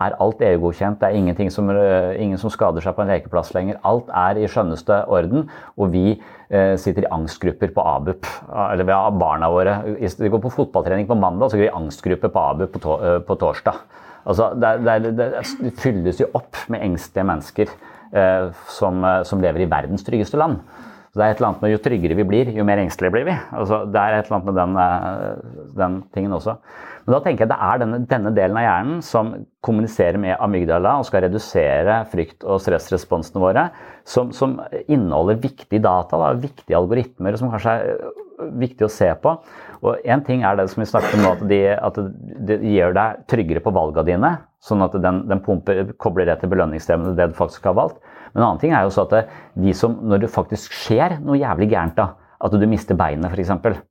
er 0.00 0.16
alt 0.20 0.40
EU-godkjent. 0.42 1.00
Det 1.00 1.40
er 1.44 1.50
som, 1.50 1.70
eh, 1.70 2.22
ingen 2.22 2.38
som 2.38 2.50
skader 2.50 2.80
seg 2.80 2.94
på 2.96 3.02
en 3.02 3.08
lekeplass 3.08 3.52
lenger. 3.54 3.78
Alt 3.84 4.08
er 4.08 4.38
i 4.40 4.48
skjønneste 4.48 5.06
orden. 5.06 5.48
Og 5.76 5.92
vi 5.92 6.20
eh, 6.50 6.76
sitter 6.76 7.04
i 7.04 7.12
angstgrupper 7.12 7.72
på 7.74 7.80
ABUP. 7.80 8.26
Eller 8.72 8.84
vi 8.84 8.92
har 8.92 9.10
barna 9.10 9.50
våre. 9.50 9.82
De 9.98 10.28
går 10.28 10.40
på 10.40 10.52
fotballtrening 10.52 11.06
på 11.06 11.18
mandag, 11.18 11.50
så 11.50 11.56
går 11.56 11.68
de 11.68 11.70
i 11.70 11.80
angstgruppe 11.82 12.32
på 12.32 12.40
ABUP 12.40 12.72
på, 12.72 12.80
to, 12.80 12.98
eh, 13.00 13.18
på 13.20 13.38
torsdag. 13.38 13.74
Altså, 14.24 14.52
det, 14.54 14.84
det, 14.86 15.16
det, 15.18 15.30
det, 15.34 15.72
fylles 15.82 16.20
jo 16.20 16.30
opp 16.38 16.56
med 16.70 16.84
engstelige 16.86 17.26
mennesker 17.26 17.72
eh, 18.14 18.50
som, 18.70 19.02
eh, 19.04 19.22
som 19.26 19.42
lever 19.42 19.64
i 19.64 19.70
verdens 19.70 20.06
tryggeste 20.06 20.38
land. 20.38 20.60
Så 21.12 21.20
det 21.20 21.24
er 21.26 21.34
et 21.34 21.40
eller 21.42 21.50
annet 21.50 21.64
med 21.64 21.72
Jo 21.74 21.80
tryggere 21.84 22.16
vi 22.16 22.24
blir, 22.24 22.50
jo 22.56 22.64
mer 22.64 22.80
engstelige 22.80 23.12
blir 23.12 23.26
vi. 23.28 23.34
Altså, 23.52 23.82
det 23.84 24.00
er 24.00 24.14
et 24.16 24.30
eller 24.30 24.38
annet 24.38 24.46
med 24.48 24.56
den, 24.56 25.74
den 25.76 25.98
tingen 26.16 26.32
også. 26.32 26.54
Men 27.04 27.16
da 27.16 27.18
tenker 27.20 27.44
jeg 27.44 27.50
det 27.50 27.58
er 27.66 27.82
denne, 27.82 27.98
denne, 28.08 28.32
delen 28.32 28.56
av 28.56 28.64
hjernen 28.64 29.02
som 29.04 29.32
kommuniserer 29.66 30.16
med 30.22 30.38
amygdala 30.40 30.94
og 31.00 31.04
skal 31.08 31.26
redusere 31.26 31.98
frykt- 32.08 32.46
og 32.46 32.62
stressresponsene 32.64 33.42
våre, 33.42 33.66
som, 34.08 34.30
som 34.32 34.56
inneholder 34.86 35.42
viktige 35.42 35.82
data, 35.84 36.16
da, 36.16 36.32
viktige 36.38 36.78
algoritmer 36.78 37.36
som 37.36 37.52
kanskje 37.52 37.74
er 37.74 37.92
øh, 37.92 38.22
viktig 38.62 38.86
å 38.86 38.92
se 38.94 39.10
på. 39.20 39.34
Og 39.82 40.08
Én 40.08 40.24
ting 40.24 40.46
er 40.46 40.56
det 40.56 40.68
som 40.72 40.80
vi 40.80 40.88
snakket 40.88 41.18
om 41.18 41.26
nå, 41.26 41.34
at 41.36 42.00
de, 42.00 42.56
de 42.62 42.72
gjør 42.72 42.96
deg 42.96 43.22
tryggere 43.28 43.64
på 43.64 43.74
valgene 43.74 44.08
dine. 44.08 44.32
Sånn 44.62 44.84
at 44.86 44.96
den, 45.02 45.24
den 45.28 45.44
pumper, 45.44 45.90
kobler 46.00 46.30
det 46.30 46.38
til 46.40 46.54
belønningssystemet, 46.54 47.16
det 47.18 47.32
du 47.32 47.36
faktisk 47.36 47.66
har 47.66 47.76
valgt. 47.76 47.98
Men 48.32 48.42
en 48.42 48.48
annen 48.48 48.60
ting 48.62 48.74
er 48.74 48.86
jo 48.86 48.92
så 48.94 49.06
at 49.06 49.32
de 49.60 49.74
som, 49.76 49.94
når 50.08 50.24
det 50.24 50.32
faktisk 50.32 50.74
skjer 50.84 51.18
noe 51.22 51.40
jævlig 51.40 51.68
gærent, 51.72 51.96
da, 51.98 52.14
at 52.42 52.54
du 52.58 52.66
mister 52.68 52.98
beinet 52.98 53.32
f.eks. 53.32 53.82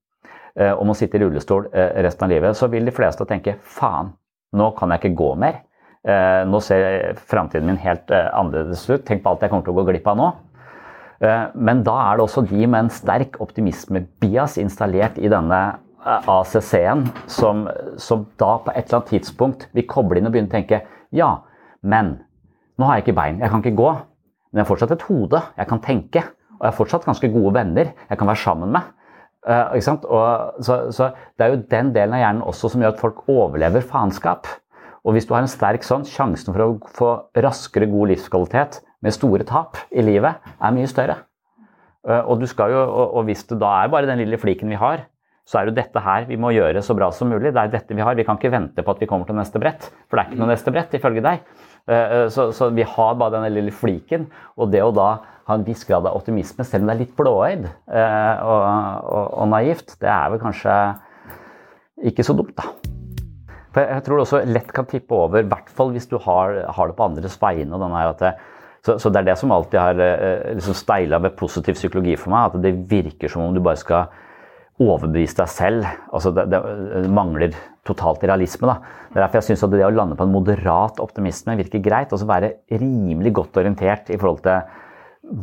Eh, 0.60 0.72
og 0.74 0.84
må 0.90 0.96
sitte 0.98 1.18
i 1.20 1.24
rullestol 1.24 1.70
eh, 1.72 2.02
resten 2.04 2.28
av 2.28 2.34
livet, 2.34 2.58
så 2.58 2.68
vil 2.72 2.88
de 2.88 2.96
fleste 2.96 3.28
tenke 3.30 3.56
faen, 3.64 4.12
nå 4.58 4.72
kan 4.76 4.92
jeg 4.92 5.04
ikke 5.04 5.20
gå 5.22 5.30
mer. 5.40 5.62
Eh, 6.04 6.42
nå 6.50 6.60
ser 6.66 7.20
framtiden 7.30 7.70
min 7.70 7.80
helt 7.80 8.12
annerledes 8.12 8.84
ut. 8.90 9.06
Tenk 9.08 9.24
på 9.24 9.32
alt 9.32 9.46
jeg 9.46 9.54
kommer 9.54 9.68
til 9.68 9.76
å 9.76 9.80
gå 9.80 9.88
glipp 9.92 10.10
av 10.12 10.20
nå. 10.20 10.32
Men 11.22 11.84
da 11.86 11.94
er 12.02 12.18
det 12.18 12.24
også 12.24 12.42
de 12.50 12.66
med 12.66 12.80
en 12.80 12.88
sterk 12.90 13.36
optimisme-bias 13.44 14.56
installert 14.58 15.20
i 15.22 15.30
denne 15.30 15.60
ACC-en, 16.02 17.04
som, 17.30 17.68
som, 18.02 18.24
da 18.42 18.56
på 18.66 18.74
et 18.74 18.88
eller 18.88 18.98
annet 18.98 19.12
tidspunkt 19.14 19.68
vil 19.78 19.86
koble 19.86 20.18
inn 20.18 20.26
og 20.26 20.34
begynne 20.34 20.50
å 20.50 20.56
tenke 20.56 20.80
ja, 21.14 21.30
men 21.86 22.16
nå 22.74 22.90
har 22.90 22.98
jeg 22.98 23.06
ikke 23.06 23.18
bein, 23.20 23.38
jeg 23.38 23.54
kan 23.54 23.62
ikke 23.62 23.78
gå. 23.78 23.92
Men 24.52 24.62
jeg 24.62 24.66
har 24.66 24.72
fortsatt 24.72 24.96
et 24.96 25.06
hode, 25.08 25.42
jeg 25.58 25.70
kan 25.70 25.84
tenke. 25.84 26.24
Og 26.60 26.66
jeg 26.66 26.70
har 26.70 26.78
fortsatt 26.78 27.08
ganske 27.08 27.30
gode 27.34 27.54
venner 27.56 27.94
jeg 27.96 28.20
kan 28.20 28.30
være 28.30 28.44
sammen 28.44 28.74
med. 28.76 28.90
Uh, 29.42 29.74
og, 29.74 30.62
så, 30.62 30.76
så, 30.94 31.08
Det 31.34 31.46
er 31.46 31.56
jo 31.56 31.64
den 31.72 31.88
delen 31.96 32.14
av 32.14 32.22
hjernen 32.22 32.44
også 32.46 32.70
som 32.70 32.84
gjør 32.84 32.94
at 32.94 33.02
folk 33.02 33.24
overlever 33.32 33.82
faenskap. 33.82 34.50
Og 35.02 35.16
hvis 35.16 35.26
du 35.26 35.34
har 35.34 35.42
en 35.42 35.50
sterk 35.50 35.86
sånn, 35.86 36.06
sjansen 36.06 36.54
for 36.54 36.62
å 36.62 36.92
få 36.94 37.10
raskere 37.42 37.90
god 37.90 38.12
livskvalitet 38.14 38.84
med 39.02 39.16
store 39.16 39.48
tap 39.50 39.80
i 39.90 40.04
livet 40.06 40.52
er 40.62 40.76
mye 40.76 40.90
større. 40.90 41.24
Uh, 42.06 42.22
og, 42.30 42.44
jo, 42.46 42.84
og, 42.84 43.08
og, 43.08 43.26
hvis 43.26 43.48
det 43.50 43.58
da 43.62 43.72
er 43.80 43.90
bare 43.94 44.10
den 44.10 44.22
lille 44.22 44.38
fliken 44.42 44.70
vi 44.70 44.78
har, 44.78 45.08
så 45.48 45.58
er 45.58 45.66
det 45.66 45.74
jo 45.74 45.80
dette 45.82 46.02
her 46.06 46.28
vi 46.30 46.38
må 46.38 46.54
gjøre 46.54 46.84
så 46.86 46.94
bra 46.98 47.10
som 47.16 47.32
mulig. 47.34 47.50
Det 47.50 47.64
er 47.64 47.74
dette 47.74 47.98
vi 47.98 48.06
har. 48.06 48.14
Vi 48.18 48.28
kan 48.28 48.38
ikke 48.38 48.54
vente 48.54 48.86
på 48.86 48.94
at 48.94 49.02
vi 49.02 49.10
kommer 49.10 49.26
til 49.26 49.40
neste 49.40 49.62
brett, 49.62 49.90
for 50.06 50.18
det 50.18 50.24
er 50.24 50.30
ikke 50.30 50.44
noe 50.44 50.54
neste 50.54 50.74
brett 50.74 50.94
ifølge 50.98 51.26
deg. 51.26 51.42
Uh, 51.90 52.28
så, 52.32 52.50
så 52.56 52.70
vi 52.76 52.86
har 52.88 53.18
bare 53.20 53.38
denne 53.38 53.52
lille 53.54 53.74
fliken. 53.76 54.28
Og 54.58 54.72
det 54.74 54.84
å 54.86 54.94
da 54.96 55.12
ha 55.52 55.58
en 55.58 55.66
viss 55.68 55.84
grad 55.88 56.06
av 56.08 56.18
optimisme, 56.18 56.66
selv 56.68 56.86
om 56.86 56.92
det 56.92 56.96
er 56.96 57.02
litt 57.04 57.18
blåøyd 57.18 57.66
eh, 57.66 58.44
og, 58.46 58.62
og, 58.62 59.26
og, 59.26 59.46
naivt, 59.52 59.98
det 60.02 60.10
er 60.12 60.32
vel 60.34 60.42
kanskje 60.42 60.78
ikke 62.12 62.26
så 62.26 62.36
dumt, 62.38 62.56
da. 62.58 62.70
For 63.72 63.88
jeg 63.88 64.04
tror 64.06 64.20
det 64.20 64.24
også 64.26 64.42
lett 64.52 64.72
kan 64.76 64.88
tippe 64.90 65.16
over, 65.16 65.42
i 65.42 65.48
hvert 65.48 65.70
fall 65.72 65.94
hvis 65.96 66.10
du 66.12 66.18
har, 66.22 66.58
har 66.76 66.90
det 66.90 66.98
på 66.98 67.06
andres 67.08 67.38
vegne. 67.40 67.80
Så, 68.82 68.98
så, 68.98 69.12
det 69.14 69.22
er 69.22 69.30
det 69.30 69.38
som 69.40 69.54
alltid 69.54 69.80
har 69.80 70.02
eh, 70.04 70.58
liksom 70.58 70.76
steila 70.76 71.22
ved 71.24 71.38
positiv 71.40 71.78
psykologi 71.78 72.18
for 72.20 72.34
meg. 72.34 72.52
At 72.52 72.66
det 72.66 72.74
virker 72.92 73.32
som 73.32 73.46
om 73.46 73.56
du 73.56 73.62
bare 73.64 73.80
skal 73.80 74.10
overbevise 74.80 75.38
deg 75.42 75.52
selv. 75.52 75.90
Altså 76.14 76.32
det, 76.36 76.48
det 76.54 76.62
mangler 77.12 77.56
totalt 77.88 78.24
realisme. 78.24 78.70
Da. 78.70 78.78
Det 79.10 79.18
er 79.20 79.26
derfor 79.26 79.42
jeg 79.42 79.50
syns 79.52 79.66
det 79.74 79.86
å 79.86 79.94
lande 79.94 80.18
på 80.18 80.28
en 80.28 80.34
moderat 80.34 81.02
optimisme 81.04 81.58
virker 81.60 81.84
greit. 81.84 82.14
Og 82.14 82.22
så 82.22 82.30
være 82.30 82.56
rimelig 82.72 83.34
godt 83.42 83.62
orientert 83.62 84.12
i 84.14 84.20
forhold 84.22 84.44
til 84.46 84.62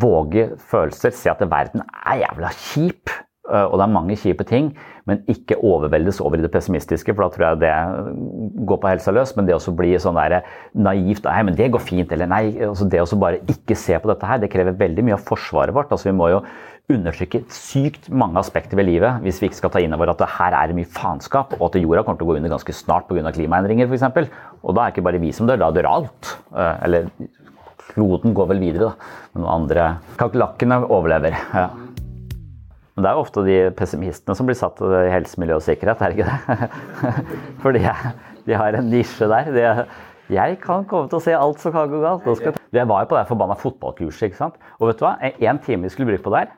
våge 0.02 0.50
følelser, 0.68 1.14
se 1.14 1.30
at 1.32 1.42
verden 1.48 1.84
er 2.04 2.22
jævla 2.24 2.52
kjip. 2.56 3.14
Eh, 3.48 3.64
og 3.64 3.78
det 3.80 3.84
er 3.86 3.92
mange 3.94 4.16
kjipe 4.20 4.44
ting, 4.44 4.72
men 5.08 5.22
ikke 5.32 5.56
overveldes 5.64 6.18
over 6.20 6.36
i 6.36 6.44
det 6.44 6.50
pessimistiske, 6.52 7.14
for 7.14 7.24
da 7.24 7.28
tror 7.32 7.46
jeg 7.46 7.60
det 7.62 8.64
går 8.68 8.80
på 8.82 8.90
helsa 8.90 9.14
løs. 9.14 9.32
Men 9.36 9.48
det 9.48 9.56
å 9.56 9.76
bli 9.76 9.94
sånn 10.02 10.18
der 10.20 10.42
naivt 10.76 11.24
Nei, 11.28 11.38
men 11.48 11.56
det 11.58 11.70
går 11.72 11.84
fint. 11.84 12.12
Eller 12.12 12.30
nei. 12.30 12.42
Altså 12.68 12.88
det 12.90 13.02
å 13.02 13.20
bare 13.20 13.40
ikke 13.48 13.78
se 13.78 13.96
på 13.98 14.10
dette 14.12 14.28
her, 14.28 14.42
det 14.42 14.52
krever 14.52 14.76
veldig 14.78 15.06
mye 15.06 15.16
av 15.16 15.24
forsvaret 15.30 15.74
vårt. 15.74 15.94
Altså 15.94 16.10
Vi 16.10 16.18
må 16.18 16.30
jo 16.34 16.42
undertrykke 16.88 17.42
sykt 17.52 18.06
mange 18.08 18.40
aspekter 18.40 18.78
ved 18.78 18.88
livet 18.88 19.20
hvis 19.24 19.42
vi 19.42 19.50
ikke 19.50 19.58
skal 19.58 19.72
ta 19.74 19.82
inn 19.84 19.92
over 19.92 20.12
at 20.12 20.22
det 20.22 20.30
her 20.38 20.54
er 20.56 20.72
mye 20.76 20.88
faenskap, 20.88 21.52
og 21.58 21.66
at 21.68 21.80
jorda 21.80 22.04
kommer 22.04 22.20
til 22.20 22.28
å 22.28 22.30
gå 22.30 22.38
under 22.38 22.54
ganske 22.54 22.76
snart 22.76 23.08
pga. 23.10 23.32
klimaendringer 23.34 23.90
f.eks. 23.90 24.30
Og 24.62 24.72
da 24.72 24.86
er 24.86 24.88
det 24.88 24.96
ikke 24.96 25.08
bare 25.10 25.20
vi 25.20 25.34
som 25.36 25.48
dør, 25.48 25.60
da 25.60 25.68
dør 25.74 25.90
alt. 25.90 26.32
Eh, 26.54 26.74
eller 26.86 27.10
kloden 27.90 28.34
går 28.36 28.48
vel 28.54 28.62
videre, 28.62 28.88
da. 28.88 29.12
Men 29.34 29.44
noen 29.44 29.54
andre 29.54 29.90
Kakerlakkene 30.20 30.80
overlever. 30.86 31.36
ja. 31.52 31.68
Men 32.98 33.04
det 33.04 33.10
er 33.12 33.14
jo 33.14 33.22
ofte 33.22 33.42
de 33.46 33.56
pessimistene 33.78 34.34
som 34.34 34.48
blir 34.48 34.56
satt 34.58 34.80
i 34.82 35.10
helse, 35.12 35.38
miljø 35.38 35.60
og 35.60 35.62
sikkerhet, 35.62 36.00
er 36.02 36.10
det 36.10 36.18
ikke 36.18 36.32
det? 36.32 36.70
For 37.62 37.76
de, 37.76 37.84
har 38.58 38.74
en 38.74 38.88
nisje 38.90 39.28
der. 39.30 39.52
De, 39.54 39.84
jeg 40.34 40.56
kan 40.64 40.82
komme 40.88 41.06
til 41.12 41.20
å 41.20 41.22
se 41.22 41.36
alt 41.36 41.62
som 41.62 41.76
kan 41.76 41.92
gå 41.92 42.00
galt. 42.02 42.26
Jeg 42.74 42.90
var 42.90 43.04
jo 43.04 43.10
på 43.12 43.20
det 43.20 43.28
forbanna 43.28 43.54
fotballkurset. 43.60 44.32
ikke 44.32 44.40
sant? 44.40 44.58
Og 44.80 44.90
vet 44.90 44.98
du 44.98 45.06
hva? 45.06 45.14
En 45.22 45.62
time 45.62 45.86
vi 45.86 45.92
skulle 45.94 46.10
bruke 46.10 46.26
på 46.26 46.34
der. 46.34 46.50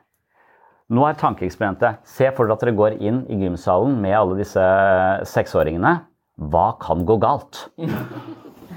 Nå 0.90 1.04
er 1.06 1.18
tankeeksperimentet 1.18 2.02
Se 2.08 2.30
for 2.34 2.48
dere 2.48 2.56
at 2.58 2.64
dere 2.64 2.74
går 2.78 2.98
inn 2.98 3.22
i 3.30 3.38
gymsalen 3.44 3.94
med 4.02 4.16
alle 4.18 4.40
disse 4.40 4.64
seksåringene. 5.30 6.00
Hva 6.50 6.70
kan 6.82 7.04
gå 7.06 7.18
galt? 7.22 7.66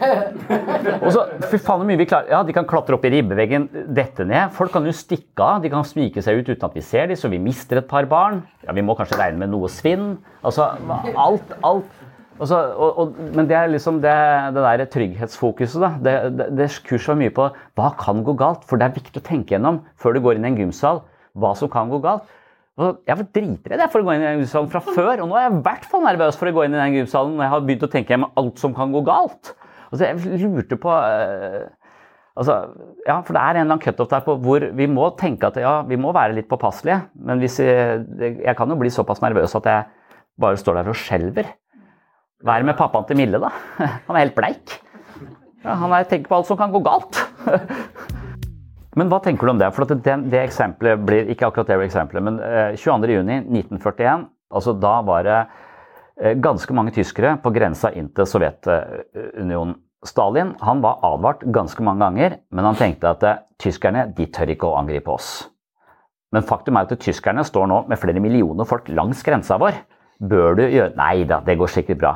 Og 0.03 1.09
så, 1.14 1.24
fy 1.47 1.57
faen 1.61 1.80
hvor 1.80 1.88
mye 1.88 1.99
vi 1.99 2.07
klarer. 2.09 2.30
Ja, 2.34 2.41
De 2.45 2.53
kan 2.55 2.68
klatre 2.70 2.97
opp 2.97 3.05
i 3.07 3.11
ribbeveggen, 3.14 3.70
dette 3.95 4.26
ned. 4.28 4.51
Folk 4.53 4.74
kan 4.76 4.86
jo 4.86 4.93
stikke 4.95 5.45
av. 5.45 5.64
De 5.64 5.72
kan 5.74 5.86
smike 5.88 6.22
seg 6.26 6.41
ut 6.41 6.49
uten 6.51 6.68
at 6.68 6.78
vi 6.78 6.84
ser 6.86 7.09
dem, 7.09 7.20
så 7.20 7.32
vi 7.32 7.41
mister 7.41 7.80
et 7.82 7.89
par 7.89 8.05
barn. 8.09 8.43
Ja, 8.66 8.76
Vi 8.76 8.86
må 8.86 8.97
kanskje 8.99 9.20
regne 9.22 9.41
med 9.45 9.53
noe 9.53 9.72
svinn. 9.72 10.18
Altså, 10.43 10.70
alt, 11.16 11.55
alt. 11.64 12.01
Altså, 12.41 12.59
og, 12.74 12.99
og, 12.99 13.18
men 13.38 13.47
det 13.47 13.55
er 13.55 13.72
liksom 13.72 14.01
det, 14.03 14.14
det 14.55 14.66
der 14.66 14.86
trygghetsfokuset. 14.91 15.82
da, 15.82 15.93
Det, 16.03 16.16
det, 16.38 16.49
det 16.59 16.70
kurset 16.86 17.14
var 17.14 17.20
mye 17.22 17.34
på 17.34 17.47
hva 17.80 17.93
kan 18.01 18.22
gå 18.26 18.36
galt. 18.38 18.68
For 18.70 18.82
det 18.82 18.89
er 18.89 18.97
viktig 18.99 19.22
å 19.22 19.26
tenke 19.26 19.55
gjennom 19.55 19.82
før 20.01 20.18
du 20.18 20.24
går 20.26 20.38
inn 20.38 20.49
i 20.49 20.51
en 20.51 20.61
gymsal 20.66 21.03
hva 21.38 21.54
som 21.58 21.72
kan 21.72 21.92
gå 21.92 22.00
galt. 22.04 22.26
Jeg 22.74 23.18
var 23.20 23.28
dritredd 23.36 23.84
for 23.94 24.02
å 24.02 24.08
gå 24.08 24.16
inn 24.16 24.24
i 24.24 24.30
den 24.32 24.42
gymsalen 24.42 24.72
fra 24.72 24.82
før, 24.82 25.22
og 25.22 25.30
nå 25.30 25.38
er 25.38 25.46
jeg 25.46 25.54
i 25.54 25.62
hvert 25.68 25.86
fall 25.92 26.06
nervøs 26.08 26.40
for 26.40 26.50
å 26.50 26.56
gå 26.56 26.66
inn 26.66 26.74
i 26.74 26.82
den 26.82 26.98
gymsalen 26.98 27.36
når 27.38 27.46
jeg 27.46 27.54
har 27.54 27.66
begynt 27.68 27.86
å 27.86 27.90
tenke 27.94 28.16
gjennom 28.16 28.34
alt 28.42 28.62
som 28.62 28.74
kan 28.78 28.94
gå 28.96 29.04
galt. 29.06 29.54
Altså, 29.92 30.08
jeg 30.08 30.40
lurte 30.42 30.80
på 30.82 30.90
uh, 30.90 31.68
altså, 32.34 32.56
ja, 33.06 33.20
For 33.20 33.36
det 33.36 33.44
er 33.44 33.60
en 33.60 33.62
eller 33.62 33.76
annen 33.76 33.84
cutoff 33.84 34.10
der 34.10 34.24
på 34.26 34.40
hvor 34.42 34.66
vi 34.74 34.88
må 34.90 35.12
tenke 35.20 35.52
at 35.52 35.60
ja, 35.62 35.76
vi 35.86 36.00
må 36.02 36.16
være 36.18 36.34
litt 36.40 36.50
påpasselige. 36.50 37.04
Men 37.22 37.44
jeg, 37.46 38.40
jeg 38.42 38.58
kan 38.58 38.74
jo 38.74 38.80
bli 38.80 38.94
såpass 38.94 39.22
nervøs 39.22 39.54
at 39.62 39.70
jeg 39.70 39.86
bare 40.42 40.58
står 40.58 40.82
der 40.82 40.90
og 40.90 40.98
skjelver. 40.98 41.54
Er 42.44 42.66
med 42.66 42.76
pappaen 42.76 43.06
til 43.08 43.22
Mille, 43.22 43.38
da? 43.40 43.54
Han 44.10 44.18
er 44.18 44.26
helt 44.26 44.36
bleik. 44.40 44.80
Ja, 45.64 45.78
han 45.80 45.94
er, 45.96 46.04
tenker 46.04 46.28
på 46.28 46.36
alt 46.36 46.50
som 46.50 46.58
kan 46.60 46.74
gå 46.74 46.82
galt. 46.84 47.22
Men 49.00 49.10
hva 49.10 49.20
tenker 49.24 49.48
du 49.48 49.54
om 49.54 49.62
det? 49.62 49.72
For 49.74 49.89
det, 49.89 50.18
det, 50.30 50.41
eksempelet 50.44 51.06
blir 51.06 51.30
ikke 51.34 51.48
akkurat 51.50 51.70
det 51.72 51.80
eksempelet, 51.88 52.26
men 52.28 52.39
22.6.1941, 52.78 54.28
altså 54.54 54.76
da 54.78 54.94
var 55.06 55.26
det 55.28 55.39
eh, 55.39 56.36
ganske 56.44 56.76
mange 56.78 56.94
tyskere 56.94 57.36
på 57.41 57.54
grensa 57.56 57.94
inn 57.98 58.12
til 58.14 58.30
Sovjetunionen. 58.30 59.80
Stalin 60.04 60.50
han 60.60 60.82
var 60.84 61.00
advart 61.08 61.46
ganske 61.56 61.84
mange 61.86 62.04
ganger, 62.04 62.38
men 62.52 62.68
han 62.68 62.78
tenkte 62.78 63.14
at 63.16 63.26
eh, 63.28 63.41
tyskerne 63.64 64.10
de 64.18 64.28
tør 64.36 64.52
ikke 64.54 64.70
å 64.70 64.78
angripe 64.82 65.14
oss. 65.14 65.32
Men 66.34 66.46
faktum 66.46 66.78
er 66.78 66.89
at 66.89 67.02
tyskerne 67.02 67.46
står 67.46 67.70
nå 67.70 67.84
med 67.89 68.02
flere 68.02 68.22
millioner 68.22 68.68
folk 68.68 68.89
langs 68.91 69.22
grensa 69.26 69.60
vår. 69.62 69.78
Bør 70.24 70.58
du 70.58 70.64
gjøre 70.66 70.96
Nei 70.98 71.26
da, 71.30 71.39
det 71.46 71.58
går 71.60 71.72
sikkert 71.72 72.02
bra. 72.02 72.14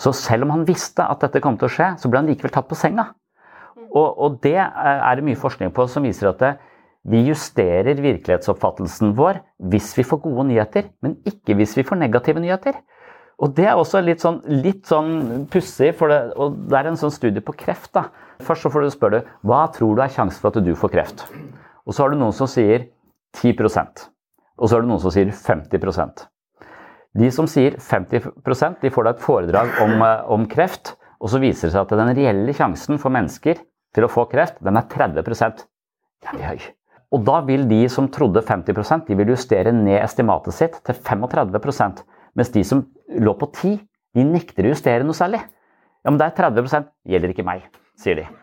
Så 0.00 0.12
selv 0.16 0.46
om 0.46 0.54
han 0.54 0.66
visste 0.68 1.04
at 1.04 1.22
dette 1.22 1.42
kom 1.44 1.58
til 1.60 1.68
å 1.68 1.72
skje, 1.72 1.90
så 2.00 2.10
ble 2.10 2.22
han 2.22 2.30
likevel 2.30 2.52
tatt 2.54 2.68
på 2.70 2.78
senga. 2.78 3.10
Og, 3.90 4.08
og, 4.18 4.38
det 4.42 4.56
er 4.56 5.18
det 5.18 5.26
mye 5.26 5.38
forskning 5.38 5.72
på 5.74 5.86
som 5.90 6.06
viser 6.06 6.30
at 6.30 6.42
det, 6.42 6.52
vi 7.10 7.22
justerer 7.24 7.96
virkelighetsoppfattelsen 7.96 9.14
vår 9.16 9.40
hvis 9.72 9.94
vi 9.96 10.04
får 10.04 10.20
gode 10.26 10.44
nyheter, 10.50 10.90
men 11.00 11.16
ikke 11.26 11.56
hvis 11.56 11.72
vi 11.78 11.84
får 11.88 11.96
negative 12.02 12.42
nyheter. 12.42 12.76
Og 13.40 13.54
det 13.56 13.70
er 13.70 13.78
også 13.80 14.02
litt 14.04 14.20
sånn, 14.20 14.42
litt 14.60 14.84
sånn 14.88 15.46
pussig, 15.50 15.94
for 15.96 16.12
det, 16.12 16.18
og 16.36 16.58
det 16.68 16.76
er 16.76 16.90
en 16.90 16.98
sånn 17.00 17.14
studie 17.14 17.40
på 17.44 17.56
kreft. 17.56 17.92
da. 17.96 18.10
Først 18.44 18.66
så 18.66 18.72
får 18.72 18.84
du 18.84 18.90
spørre 18.92 19.22
hva 19.48 19.62
tror 19.72 19.96
du 19.96 20.02
er 20.04 20.12
sjansen 20.12 20.42
for 20.42 20.52
at 20.52 20.64
du 20.64 20.74
får 20.76 20.92
kreft. 20.92 21.24
Og 21.86 21.96
så 21.96 22.04
har 22.04 22.12
du 22.12 22.20
noen 22.20 22.36
som 22.36 22.48
sier 22.50 22.90
10% 23.40 24.04
Og 24.58 24.68
så 24.68 24.76
har 24.76 24.82
du 24.82 24.90
noen 24.90 25.00
som 25.00 25.12
sier 25.14 25.30
50% 25.32 26.24
De 27.18 27.30
som 27.32 27.46
sier 27.48 27.76
50% 27.80 28.82
de 28.82 28.90
får 28.92 29.06
da 29.06 29.14
et 29.14 29.22
foredrag 29.22 29.70
om, 29.82 30.02
eh, 30.02 30.24
om 30.30 30.46
kreft, 30.50 30.96
og 31.20 31.30
så 31.30 31.40
viser 31.40 31.68
det 31.68 31.74
seg 31.74 31.86
at 31.86 31.96
den 31.98 32.12
reelle 32.16 32.52
sjansen 32.54 33.00
for 33.00 33.10
mennesker 33.14 33.58
til 33.94 34.06
å 34.06 34.12
få 34.12 34.26
kreft, 34.30 34.60
den 34.64 34.78
er 34.78 34.88
30% 34.90 35.66
Jævlig 36.20 36.44
høy. 36.44 36.64
Og 37.16 37.22
da 37.26 37.38
vil 37.46 37.62
de 37.70 37.80
som 37.90 38.08
trodde 38.12 38.42
50 38.46 39.06
de 39.08 39.16
vil 39.18 39.32
justere 39.32 39.72
ned 39.72 39.98
estimatet 40.02 40.54
sitt 40.54 40.76
til 40.84 40.94
35% 40.94 42.04
Mens 42.38 42.52
de 42.54 42.62
som 42.62 42.84
lå 43.18 43.32
på 43.34 43.48
10 43.50 43.78
de 44.14 44.26
nekter 44.26 44.66
å 44.66 44.72
justere 44.72 45.06
noe 45.06 45.16
særlig. 45.18 45.40
Ja, 46.00 46.10
men 46.10 46.18
det 46.20 46.28
er 46.30 46.36
30% 46.38 46.88
gjelder 47.10 47.32
ikke 47.32 47.46
meg, 47.46 47.66
sier 47.98 48.22
de. 48.22 48.28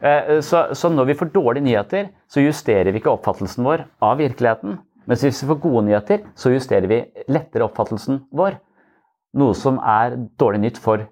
Eh, 0.00 0.38
så, 0.40 0.70
så, 0.72 0.88
når 0.88 1.10
vi 1.10 1.14
får 1.18 1.28
dårlige 1.34 1.66
nyheter, 1.66 2.06
så 2.24 2.40
justerer 2.40 2.88
vi 2.88 3.02
ikke 3.02 3.12
oppfattelsen 3.12 3.66
vår 3.66 3.82
av 4.00 4.14
virkeligheten. 4.16 4.78
Mens 5.04 5.24
hvis 5.26 5.42
vi 5.42 5.48
får 5.50 5.58
gode 5.60 5.82
nyheter, 5.90 6.22
så 6.32 6.52
justerer 6.54 6.88
vi 6.88 7.02
lettere 7.28 7.66
oppfattelsen 7.66 8.22
vår. 8.32 8.56
Noe 9.36 9.56
som 9.58 9.76
er 9.84 10.16
dårlig 10.40 10.62
nytt 10.62 10.80
for 10.80 11.04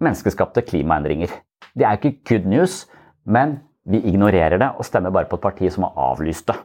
menneskeskapte 0.00 0.64
klimaendringer. 0.64 1.34
Det 1.74 1.86
er 1.86 1.98
ikke 1.98 2.18
good 2.28 2.48
news, 2.50 2.82
men 3.24 3.58
vi 3.88 4.00
ignorerer 4.10 4.60
det 4.60 4.68
og 4.76 4.86
stemmer 4.86 5.12
bare 5.14 5.28
på 5.30 5.38
et 5.38 5.44
parti 5.44 5.70
som 5.72 5.86
har 5.88 5.96
avlyst 6.12 6.48
det. 6.50 6.58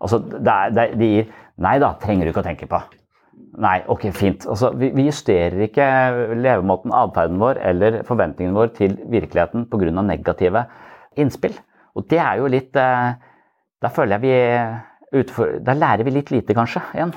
Altså, 0.00 0.18
det 0.18 0.54
er, 0.54 0.72
det, 0.76 0.88
de 1.00 1.12
gir 1.14 1.36
Nei 1.60 1.74
da, 1.76 1.90
trenger 2.00 2.24
du 2.24 2.30
ikke 2.30 2.40
å 2.40 2.46
tenke 2.46 2.66
på. 2.70 2.78
Nei, 3.60 3.82
ok, 3.92 4.06
fint. 4.16 4.46
Altså, 4.48 4.70
vi, 4.80 4.88
vi, 4.96 5.04
justerer 5.10 5.66
ikke 5.66 5.84
levemåten, 6.40 6.94
atferden 6.96 7.36
vår 7.42 7.60
eller 7.68 7.98
forventningen 8.08 8.56
vår 8.56 8.70
til 8.78 8.94
virkeligheten 9.12 9.66
pga. 9.68 9.90
negative 10.00 10.62
innspill. 11.20 11.58
Og 11.98 12.06
det 12.08 12.22
er 12.22 12.40
jo 12.40 12.48
litt 12.48 12.76
eh, 12.78 13.10
Da 13.82 13.88
føler 13.92 14.16
jeg 14.16 14.22
vi 14.22 15.20
utfor, 15.20 15.58
Da 15.66 15.74
lærer 15.74 16.06
vi 16.06 16.14
litt 16.14 16.30
lite, 16.30 16.56
kanskje, 16.56 16.80
igjen. 16.94 17.12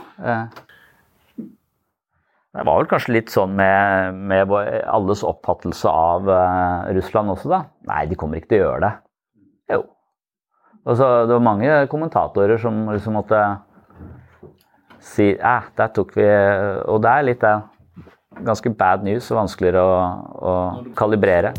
Det 2.54 2.62
var 2.68 2.78
vel 2.78 2.89
kanskje 2.91 3.16
litt 3.16 3.32
sånn 3.34 3.56
med, 3.58 4.18
med 4.30 4.51
alles 4.86 5.24
oppfattelse 5.26 5.89
av 5.89 6.28
uh, 6.30 6.86
Russland 6.93 7.34
også, 7.34 7.49
da. 7.49 7.64
Nei, 7.89 8.04
de 8.12 8.18
kommer 8.20 8.38
ikke 8.38 8.51
til 8.51 8.62
å 8.62 8.68
gjøre 8.68 8.84
det. 8.84 8.91
Jo. 9.74 9.80
Altså, 10.84 11.08
det 11.26 11.34
var 11.34 11.47
mange 11.47 11.80
kommentatorer 11.89 12.62
som 12.62 12.84
liksom 12.91 13.18
måtte 13.18 13.39
si 15.04 15.32
eh, 15.34 15.66
der 15.78 15.89
tok 15.95 16.14
vi 16.16 16.26
Og 16.91 17.01
det 17.04 17.12
er 17.12 17.26
litt 17.26 17.41
det. 17.41 17.56
Ganske 18.45 18.70
bad 18.78 19.04
news 19.06 19.32
og 19.32 19.41
vanskeligere 19.41 19.82
å, 19.82 19.97
å 20.38 20.54
kalibrere. 20.97 21.56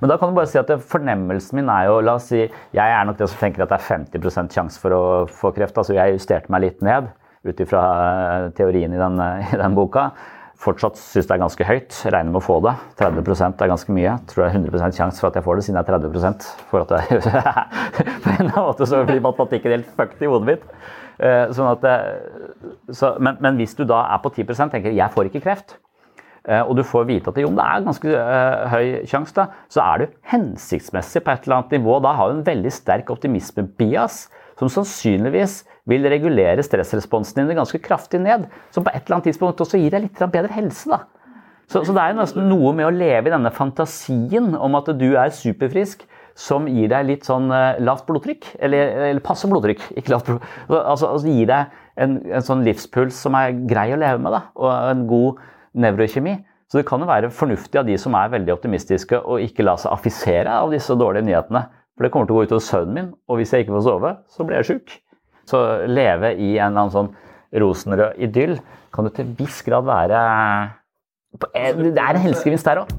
Men 0.00 0.10
da 0.10 0.16
kan 0.18 0.30
du 0.30 0.38
bare 0.38 0.50
si 0.50 0.58
at 0.58 0.70
fornemmelsen 0.90 1.60
min 1.60 1.70
er 1.70 1.86
jo 1.86 2.00
La 2.02 2.16
oss 2.18 2.30
si 2.32 2.40
jeg 2.40 2.82
er 2.82 3.06
nok 3.06 3.18
det 3.20 3.30
som 3.30 3.42
tenker 3.42 3.62
at 3.62 3.70
det 3.70 3.78
er 3.78 3.88
50% 4.18 4.58
sjanse 4.58 4.82
for 4.82 4.96
å 4.96 5.02
få 5.30 5.54
kreft. 5.54 5.78
Altså 5.78 5.94
jeg 5.94 6.18
justerte 6.18 6.50
meg 6.50 6.66
litt 6.66 6.82
ned 6.82 7.12
ut 7.46 7.62
ifra 7.62 7.80
eh, 8.44 8.50
teorien 8.56 8.92
i 8.92 9.00
den, 9.00 9.18
eh, 9.20 9.48
i 9.54 9.60
den 9.60 9.74
boka. 9.76 10.10
Fortsatt 10.60 10.98
syns 11.00 11.24
det 11.24 11.36
er 11.36 11.40
ganske 11.40 11.64
høyt. 11.64 11.98
Regner 12.12 12.34
med 12.34 12.42
å 12.42 12.44
få 12.44 12.58
det. 12.66 12.74
30% 13.00 13.62
er 13.64 13.70
ganske 13.70 13.94
mye. 13.96 14.16
Tror 14.28 14.44
det 14.44 14.48
er 14.50 14.58
100% 14.58 14.98
sjanse 14.98 15.22
for 15.22 15.30
at 15.30 15.38
jeg 15.38 15.46
får 15.46 15.56
det, 15.56 15.66
siden 15.66 15.78
jeg 15.80 15.86
er 15.86 16.00
30 16.10 16.48
for 16.68 16.84
at 16.84 16.96
jeg, 16.98 17.20
På 18.24 18.34
en 18.34 18.50
måte 18.52 18.88
så 18.88 19.00
blir 19.08 19.22
matematikken 19.24 19.78
helt 19.78 19.94
fucked 19.96 20.20
i 20.20 20.28
hodet 20.28 20.50
mitt. 20.50 20.66
Eh, 21.20 21.46
sånn 21.56 21.70
at, 21.70 21.86
så, 22.92 23.14
men, 23.20 23.40
men, 23.40 23.56
hvis 23.60 23.72
du 23.76 23.86
da 23.88 24.02
er 24.12 24.20
på 24.20 24.32
10% 24.36 24.76
tenker 24.76 24.92
jeg 24.96 25.16
får 25.16 25.30
ikke 25.30 25.42
kreft, 25.46 25.78
og 26.50 26.70
du 26.72 26.80
får 26.88 27.04
vite 27.04 27.28
at 27.28 27.36
det, 27.36 27.42
jo, 27.44 27.50
det 27.52 27.62
er 27.62 27.82
ganske 27.84 28.20
høy 28.72 28.86
sjanse, 29.06 29.44
så 29.70 29.82
er 29.84 30.00
du 30.00 30.14
hensiktsmessig 30.32 31.20
på 31.22 31.34
et 31.34 31.44
eller 31.44 31.58
annet 31.58 31.74
nivå. 31.76 31.98
Da 32.00 32.14
har 32.16 32.30
du 32.30 32.38
en 32.38 32.46
veldig 32.46 32.72
sterk 32.72 33.12
optimisme-bias 33.12 34.22
som 34.58 34.72
sannsynligvis 34.72 35.58
vil 35.88 36.04
regulere 36.10 36.64
stressresponsen 36.66 37.40
din 37.42 37.56
ganske 37.58 37.80
kraftig 37.82 38.20
ned. 38.22 38.48
Som 38.74 38.84
på 38.84 38.92
et 38.92 39.04
eller 39.04 39.18
annet 39.18 39.30
tidspunkt 39.30 39.62
også 39.62 39.80
gir 39.80 39.94
deg 39.94 40.08
litt 40.08 40.22
bedre 40.32 40.52
helse. 40.56 40.90
da. 40.90 41.04
Så, 41.70 41.84
så, 41.86 41.94
det 41.94 42.02
er 42.02 42.12
jo 42.12 42.18
nesten 42.18 42.48
noe 42.50 42.72
med 42.74 42.88
å 42.88 42.94
leve 42.94 43.30
i 43.30 43.32
denne 43.32 43.52
fantasien 43.54 44.56
om 44.58 44.74
at 44.74 44.88
du 44.98 45.12
er 45.14 45.30
superfrisk, 45.34 46.02
som 46.40 46.66
gir 46.70 46.88
deg 46.90 47.06
litt 47.06 47.26
sånn 47.28 47.50
uh, 47.52 47.78
lavt 47.82 48.08
blodtrykk. 48.08 48.48
Eller, 48.58 48.94
eller, 49.10 49.22
passe 49.22 49.46
blodtrykk, 49.50 49.84
ikke 50.00 50.14
lavt 50.14 50.30
blodtrykk. 50.30 50.48
Altså, 50.80 51.12
altså 51.12 51.30
gir 51.30 51.50
deg 51.50 51.76
en, 52.00 52.16
en, 52.30 52.46
sånn 52.46 52.64
livspuls 52.66 53.18
som 53.26 53.36
er 53.38 53.54
grei 53.70 53.90
å 53.94 54.00
leve 54.00 54.22
med, 54.22 54.34
da, 54.34 54.42
og 54.58 54.72
en 54.72 55.04
god 55.10 55.44
nevrokjemi. 55.84 56.40
Så 56.70 56.78
det 56.78 56.86
kan 56.86 57.02
jo 57.02 57.10
være 57.10 57.32
fornuftig 57.34 57.80
av 57.80 57.86
de 57.86 57.96
som 57.98 58.14
er 58.18 58.32
veldig 58.34 58.54
optimistiske, 58.54 59.18
å 59.18 59.38
ikke 59.42 59.66
la 59.66 59.76
seg 59.78 59.94
affisere 59.94 60.54
av 60.54 60.74
disse 60.74 60.94
dårlige 60.98 61.26
nyhetene. 61.26 61.64
For 61.94 62.06
det 62.06 62.12
kommer 62.14 62.30
til 62.30 62.36
å 62.36 62.40
gå 62.40 62.50
utover 62.50 62.66
søvnen 62.66 62.96
min, 62.96 63.08
og 63.30 63.38
hvis 63.38 63.54
jeg 63.54 63.66
ikke 63.66 63.76
får 63.76 63.86
sove, 63.86 64.12
så 64.30 64.46
blir 64.46 64.62
jeg 64.62 64.68
sjuk. 64.72 64.94
Så 65.50 65.60
leve 65.90 66.34
i 66.36 66.54
en 66.58 66.70
eller 66.70 66.84
annen 66.84 66.94
sånn 66.94 67.10
rosenrød 67.60 68.20
idyll 68.22 68.56
kan 68.94 69.06
du 69.06 69.14
til 69.14 69.26
en 69.26 69.36
viss 69.38 69.60
grad 69.66 69.86
være 69.86 70.20
Det 71.40 71.50
er 71.64 72.14
en 72.14 72.24
helsegevinst 72.24 72.66
der 72.66 72.82
òg. 72.84 72.90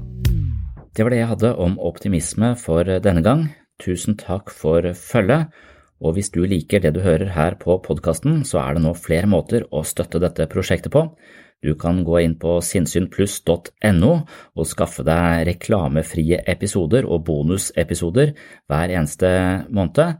Det 0.92 1.04
var 1.04 1.12
det 1.12 1.20
jeg 1.22 1.30
hadde 1.30 1.52
om 1.56 1.78
optimisme 1.80 2.52
for 2.60 2.84
denne 2.84 3.22
gang. 3.24 3.46
Tusen 3.80 4.16
takk 4.20 4.52
for 4.52 4.84
følget. 4.96 5.52
Og 6.02 6.16
hvis 6.16 6.32
du 6.34 6.42
liker 6.48 6.82
det 6.82 6.92
du 6.96 7.00
hører 7.04 7.30
her 7.32 7.56
på 7.60 7.78
podkasten, 7.84 8.42
så 8.44 8.58
er 8.60 8.76
det 8.76 8.82
nå 8.84 8.92
flere 8.98 9.28
måter 9.30 9.64
å 9.70 9.84
støtte 9.86 10.20
dette 10.20 10.48
prosjektet 10.50 10.92
på. 10.92 11.06
Du 11.62 11.76
kan 11.78 12.00
gå 12.02 12.18
inn 12.24 12.34
på 12.42 12.56
sinnssynpluss.no 12.66 14.12
og 14.58 14.66
skaffe 14.66 15.04
deg 15.06 15.46
reklamefrie 15.46 16.40
episoder 16.50 17.06
og 17.06 17.22
bonusepisoder 17.28 18.34
hver 18.66 18.94
eneste 18.98 19.30
måned. 19.70 20.18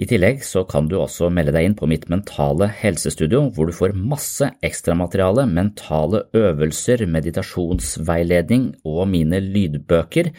I 0.00 0.06
tillegg 0.08 0.38
så 0.46 0.62
kan 0.64 0.86
du 0.88 0.94
også 0.96 1.28
melde 1.28 1.52
deg 1.52 1.66
inn 1.66 1.74
på 1.76 1.84
mitt 1.90 2.06
mentale 2.08 2.70
helsestudio, 2.72 3.42
hvor 3.52 3.68
du 3.68 3.74
får 3.76 3.92
masse 3.92 4.46
ekstramateriale, 4.64 5.44
mentale 5.44 6.22
øvelser, 6.32 7.04
meditasjonsveiledning 7.04 8.70
og 8.88 9.02
mine 9.12 9.42
lydbøker, 9.44 10.30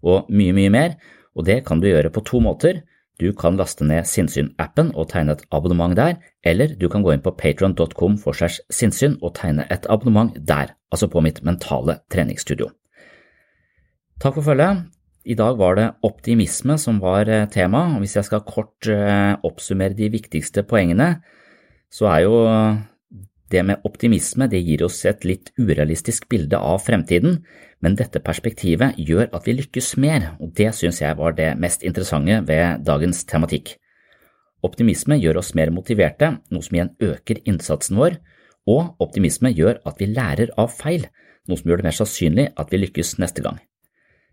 og 0.00 0.30
mye, 0.32 0.54
mye 0.56 0.72
mer, 0.72 0.96
og 1.36 1.44
det 1.44 1.58
kan 1.68 1.82
du 1.82 1.90
gjøre 1.90 2.12
på 2.14 2.24
to 2.24 2.40
måter. 2.40 2.80
Du 3.20 3.28
kan 3.36 3.60
laste 3.60 3.84
ned 3.84 4.08
Sinnsyn-appen 4.08 4.94
og 4.96 5.10
tegne 5.12 5.36
et 5.36 5.44
abonnement 5.52 5.92
der, 5.94 6.16
eller 6.42 6.72
du 6.80 6.88
kan 6.88 7.04
gå 7.04 7.12
inn 7.12 7.22
på 7.22 7.34
patron.com 7.36 8.16
for 8.18 8.32
segs 8.32 8.62
sinnssyn 8.72 9.18
og 9.20 9.36
tegne 9.36 9.68
et 9.70 9.84
abonnement 9.92 10.32
der, 10.40 10.72
altså 10.88 11.10
på 11.12 11.20
mitt 11.20 11.44
mentale 11.44 12.00
treningsstudio. 12.10 12.72
Takk 14.24 14.40
for 14.40 14.48
følget. 14.48 14.88
I 15.22 15.36
dag 15.38 15.58
var 15.58 15.76
det 15.78 15.90
optimisme 16.02 16.74
som 16.82 16.98
var 17.02 17.28
eh, 17.30 17.48
tema, 17.50 17.84
og 17.94 18.02
hvis 18.02 18.16
jeg 18.18 18.26
skal 18.26 18.42
kort 18.46 18.88
eh, 18.90 19.34
oppsummere 19.46 19.94
de 19.94 20.08
viktigste 20.10 20.64
poengene, 20.66 21.14
så 21.92 22.08
er 22.10 22.24
jo 22.24 22.34
det 23.52 23.62
med 23.68 23.84
optimisme 23.86 24.48
det 24.48 24.62
gir 24.64 24.82
oss 24.86 25.02
et 25.06 25.26
litt 25.28 25.50
urealistisk 25.60 26.28
bilde 26.32 26.58
av 26.58 26.80
fremtiden, 26.86 27.42
men 27.84 27.96
dette 27.98 28.22
perspektivet 28.24 28.98
gjør 28.98 29.28
at 29.36 29.46
vi 29.46 29.56
lykkes 29.58 29.94
mer, 30.02 30.32
og 30.40 30.54
det 30.58 30.70
synes 30.78 31.02
jeg 31.02 31.18
var 31.18 31.36
det 31.38 31.52
mest 31.60 31.84
interessante 31.86 32.40
ved 32.48 32.86
dagens 32.86 33.24
tematikk. 33.28 33.76
Optimisme 34.62 35.18
gjør 35.18 35.42
oss 35.42 35.52
mer 35.58 35.72
motiverte, 35.74 36.36
noe 36.50 36.64
som 36.64 36.78
igjen 36.78 36.94
øker 37.02 37.42
innsatsen 37.44 37.98
vår, 37.98 38.16
og 38.70 39.02
optimisme 39.02 39.50
gjør 39.52 39.82
at 39.86 39.98
vi 40.00 40.12
lærer 40.14 40.54
av 40.58 40.70
feil, 40.72 41.08
noe 41.50 41.58
som 41.58 41.68
gjør 41.68 41.82
det 41.82 41.90
mer 41.90 41.98
sannsynlig 41.98 42.48
at 42.56 42.72
vi 42.72 42.80
lykkes 42.84 43.18
neste 43.22 43.42
gang. 43.44 43.58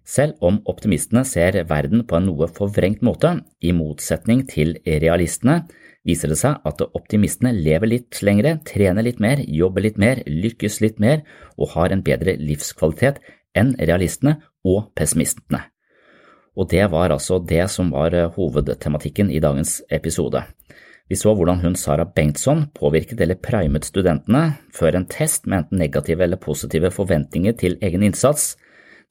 Selv 0.10 0.39
om 0.41 0.57
optimistene 0.70 1.22
ser 1.28 1.60
verden 1.70 2.01
på 2.10 2.18
en 2.18 2.26
noe 2.32 2.47
forvrengt 2.49 3.03
måte, 3.05 3.36
i 3.62 3.74
motsetning 3.76 4.45
til 4.49 4.74
realistene, 4.86 5.68
viser 6.07 6.32
det 6.32 6.39
seg 6.39 6.64
at 6.66 6.82
optimistene 6.88 7.51
lever 7.53 7.91
litt 7.91 8.22
lengre, 8.26 8.55
trener 8.66 9.05
litt 9.05 9.20
mer, 9.22 9.43
jobber 9.45 9.86
litt 9.86 9.99
mer, 10.01 10.24
lykkes 10.26 10.80
litt 10.82 11.01
mer 11.03 11.22
og 11.57 11.76
har 11.76 11.93
en 11.93 12.01
bedre 12.05 12.39
livskvalitet 12.41 13.20
enn 13.57 13.76
realistene 13.78 14.39
og 14.66 14.89
pessimistene. 14.97 15.68
Og 16.57 16.72
det 16.72 16.88
var 16.91 17.14
altså 17.14 17.38
det 17.39 17.68
som 17.72 17.91
var 17.93 18.16
hovedtematikken 18.36 19.30
i 19.30 19.41
dagens 19.43 19.80
episode. 19.93 20.41
Vi 21.10 21.18
så 21.18 21.32
hvordan 21.34 21.62
hun 21.62 21.78
Sara 21.78 22.05
Bengtsson 22.05 22.68
påvirket 22.76 23.22
eller 23.22 23.38
primet 23.41 23.86
studentene 23.86 24.57
før 24.74 24.97
en 24.97 25.07
test 25.10 25.45
med 25.45 25.64
enten 25.64 25.82
negative 25.82 26.26
eller 26.26 26.41
positive 26.41 26.91
forventninger 26.93 27.55
til 27.62 27.78
egen 27.86 28.03
innsats. 28.05 28.55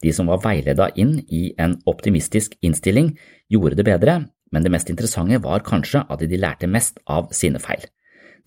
De 0.02 0.12
som 0.14 0.28
var 0.30 0.42
veileda 0.44 0.90
inn 0.94 1.18
i 1.28 1.52
en 1.58 1.76
optimistisk 1.90 2.54
innstilling, 2.62 3.16
gjorde 3.50 3.78
det 3.80 3.86
bedre, 3.88 4.18
men 4.52 4.64
det 4.64 4.72
mest 4.72 4.90
interessante 4.92 5.40
var 5.44 5.64
kanskje 5.66 6.04
at 6.08 6.22
de 6.22 6.40
lærte 6.40 6.70
mest 6.70 7.00
av 7.06 7.32
sine 7.34 7.60
feil. 7.62 7.82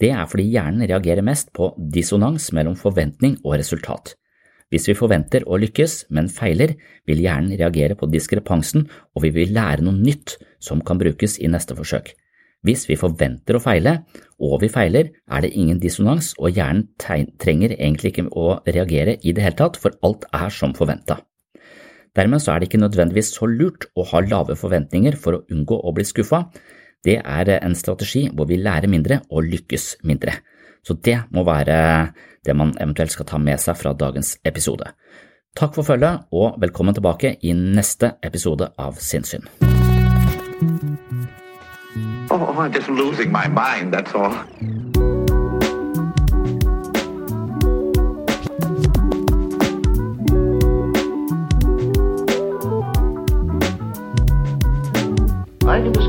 Det 0.01 0.09
er 0.15 0.25
fordi 0.25 0.47
hjernen 0.49 0.87
reagerer 0.89 1.25
mest 1.25 1.51
på 1.53 1.73
dissonans 1.93 2.49
mellom 2.55 2.77
forventning 2.79 3.37
og 3.43 3.59
resultat. 3.59 4.15
Hvis 4.71 4.87
vi 4.87 4.95
forventer 4.95 5.43
å 5.45 5.59
lykkes, 5.59 6.05
men 6.15 6.31
feiler, 6.31 6.77
vil 7.05 7.19
hjernen 7.19 7.57
reagere 7.59 7.97
på 7.99 8.07
diskrepansen, 8.07 8.87
og 9.13 9.25
vi 9.25 9.33
vil 9.35 9.51
lære 9.53 9.83
noe 9.83 9.99
nytt 9.99 10.37
som 10.63 10.79
kan 10.79 11.01
brukes 11.01 11.35
i 11.43 11.51
neste 11.51 11.75
forsøk. 11.75 12.13
Hvis 12.63 12.85
vi 12.87 12.95
forventer 12.95 13.57
å 13.57 13.61
feile, 13.61 13.97
og 14.39 14.61
vi 14.63 14.69
feiler, 14.71 15.11
er 15.27 15.43
det 15.43 15.51
ingen 15.57 15.81
dissonans, 15.81 16.31
og 16.39 16.55
hjernen 16.55 16.87
trenger 17.01 17.75
egentlig 17.75 18.13
ikke 18.13 18.29
å 18.31 18.61
reagere 18.69 19.17
i 19.19 19.35
det 19.35 19.43
hele 19.43 19.59
tatt, 19.59 19.81
for 19.81 19.97
alt 20.07 20.29
er 20.31 20.53
som 20.53 20.77
forventa. 20.77 21.19
Dermed 22.11 22.43
så 22.43 22.51
er 22.51 22.59
det 22.59 22.67
ikke 22.67 22.81
nødvendigvis 22.81 23.31
så 23.37 23.47
lurt 23.47 23.87
å 23.95 24.03
ha 24.09 24.19
lave 24.25 24.57
forventninger 24.59 25.15
for 25.15 25.37
å 25.37 25.43
unngå 25.53 25.77
å 25.79 25.93
bli 25.95 26.03
skuffa. 26.03 26.43
Det 27.07 27.17
er 27.23 27.51
en 27.61 27.75
strategi 27.77 28.25
hvor 28.35 28.49
vi 28.49 28.59
lærer 28.59 28.91
mindre 28.91 29.21
og 29.31 29.47
lykkes 29.47 30.03
mindre. 30.03 30.35
Så 30.83 30.97
det 30.99 31.21
må 31.31 31.45
være 31.47 32.11
det 32.43 32.55
man 32.57 32.73
eventuelt 32.81 33.13
skal 33.15 33.29
ta 33.29 33.39
med 33.39 33.61
seg 33.63 33.79
fra 33.79 33.93
dagens 33.95 34.35
episode. 34.43 34.91
Takk 35.55 35.75
for 35.75 35.87
følget, 35.87 36.27
og 36.31 36.59
velkommen 36.59 36.95
tilbake 36.95 37.37
i 37.47 37.55
neste 37.55 38.15
episode 38.23 38.71
av 38.79 38.99
Sinnssyn. 38.99 39.47
Oh, 42.31 42.55
I'm 42.55 42.71
just 42.71 42.89
losing 42.89 43.31
my 43.31 43.47
mind, 43.47 43.93
that's 43.93 44.15
all. 44.15 44.35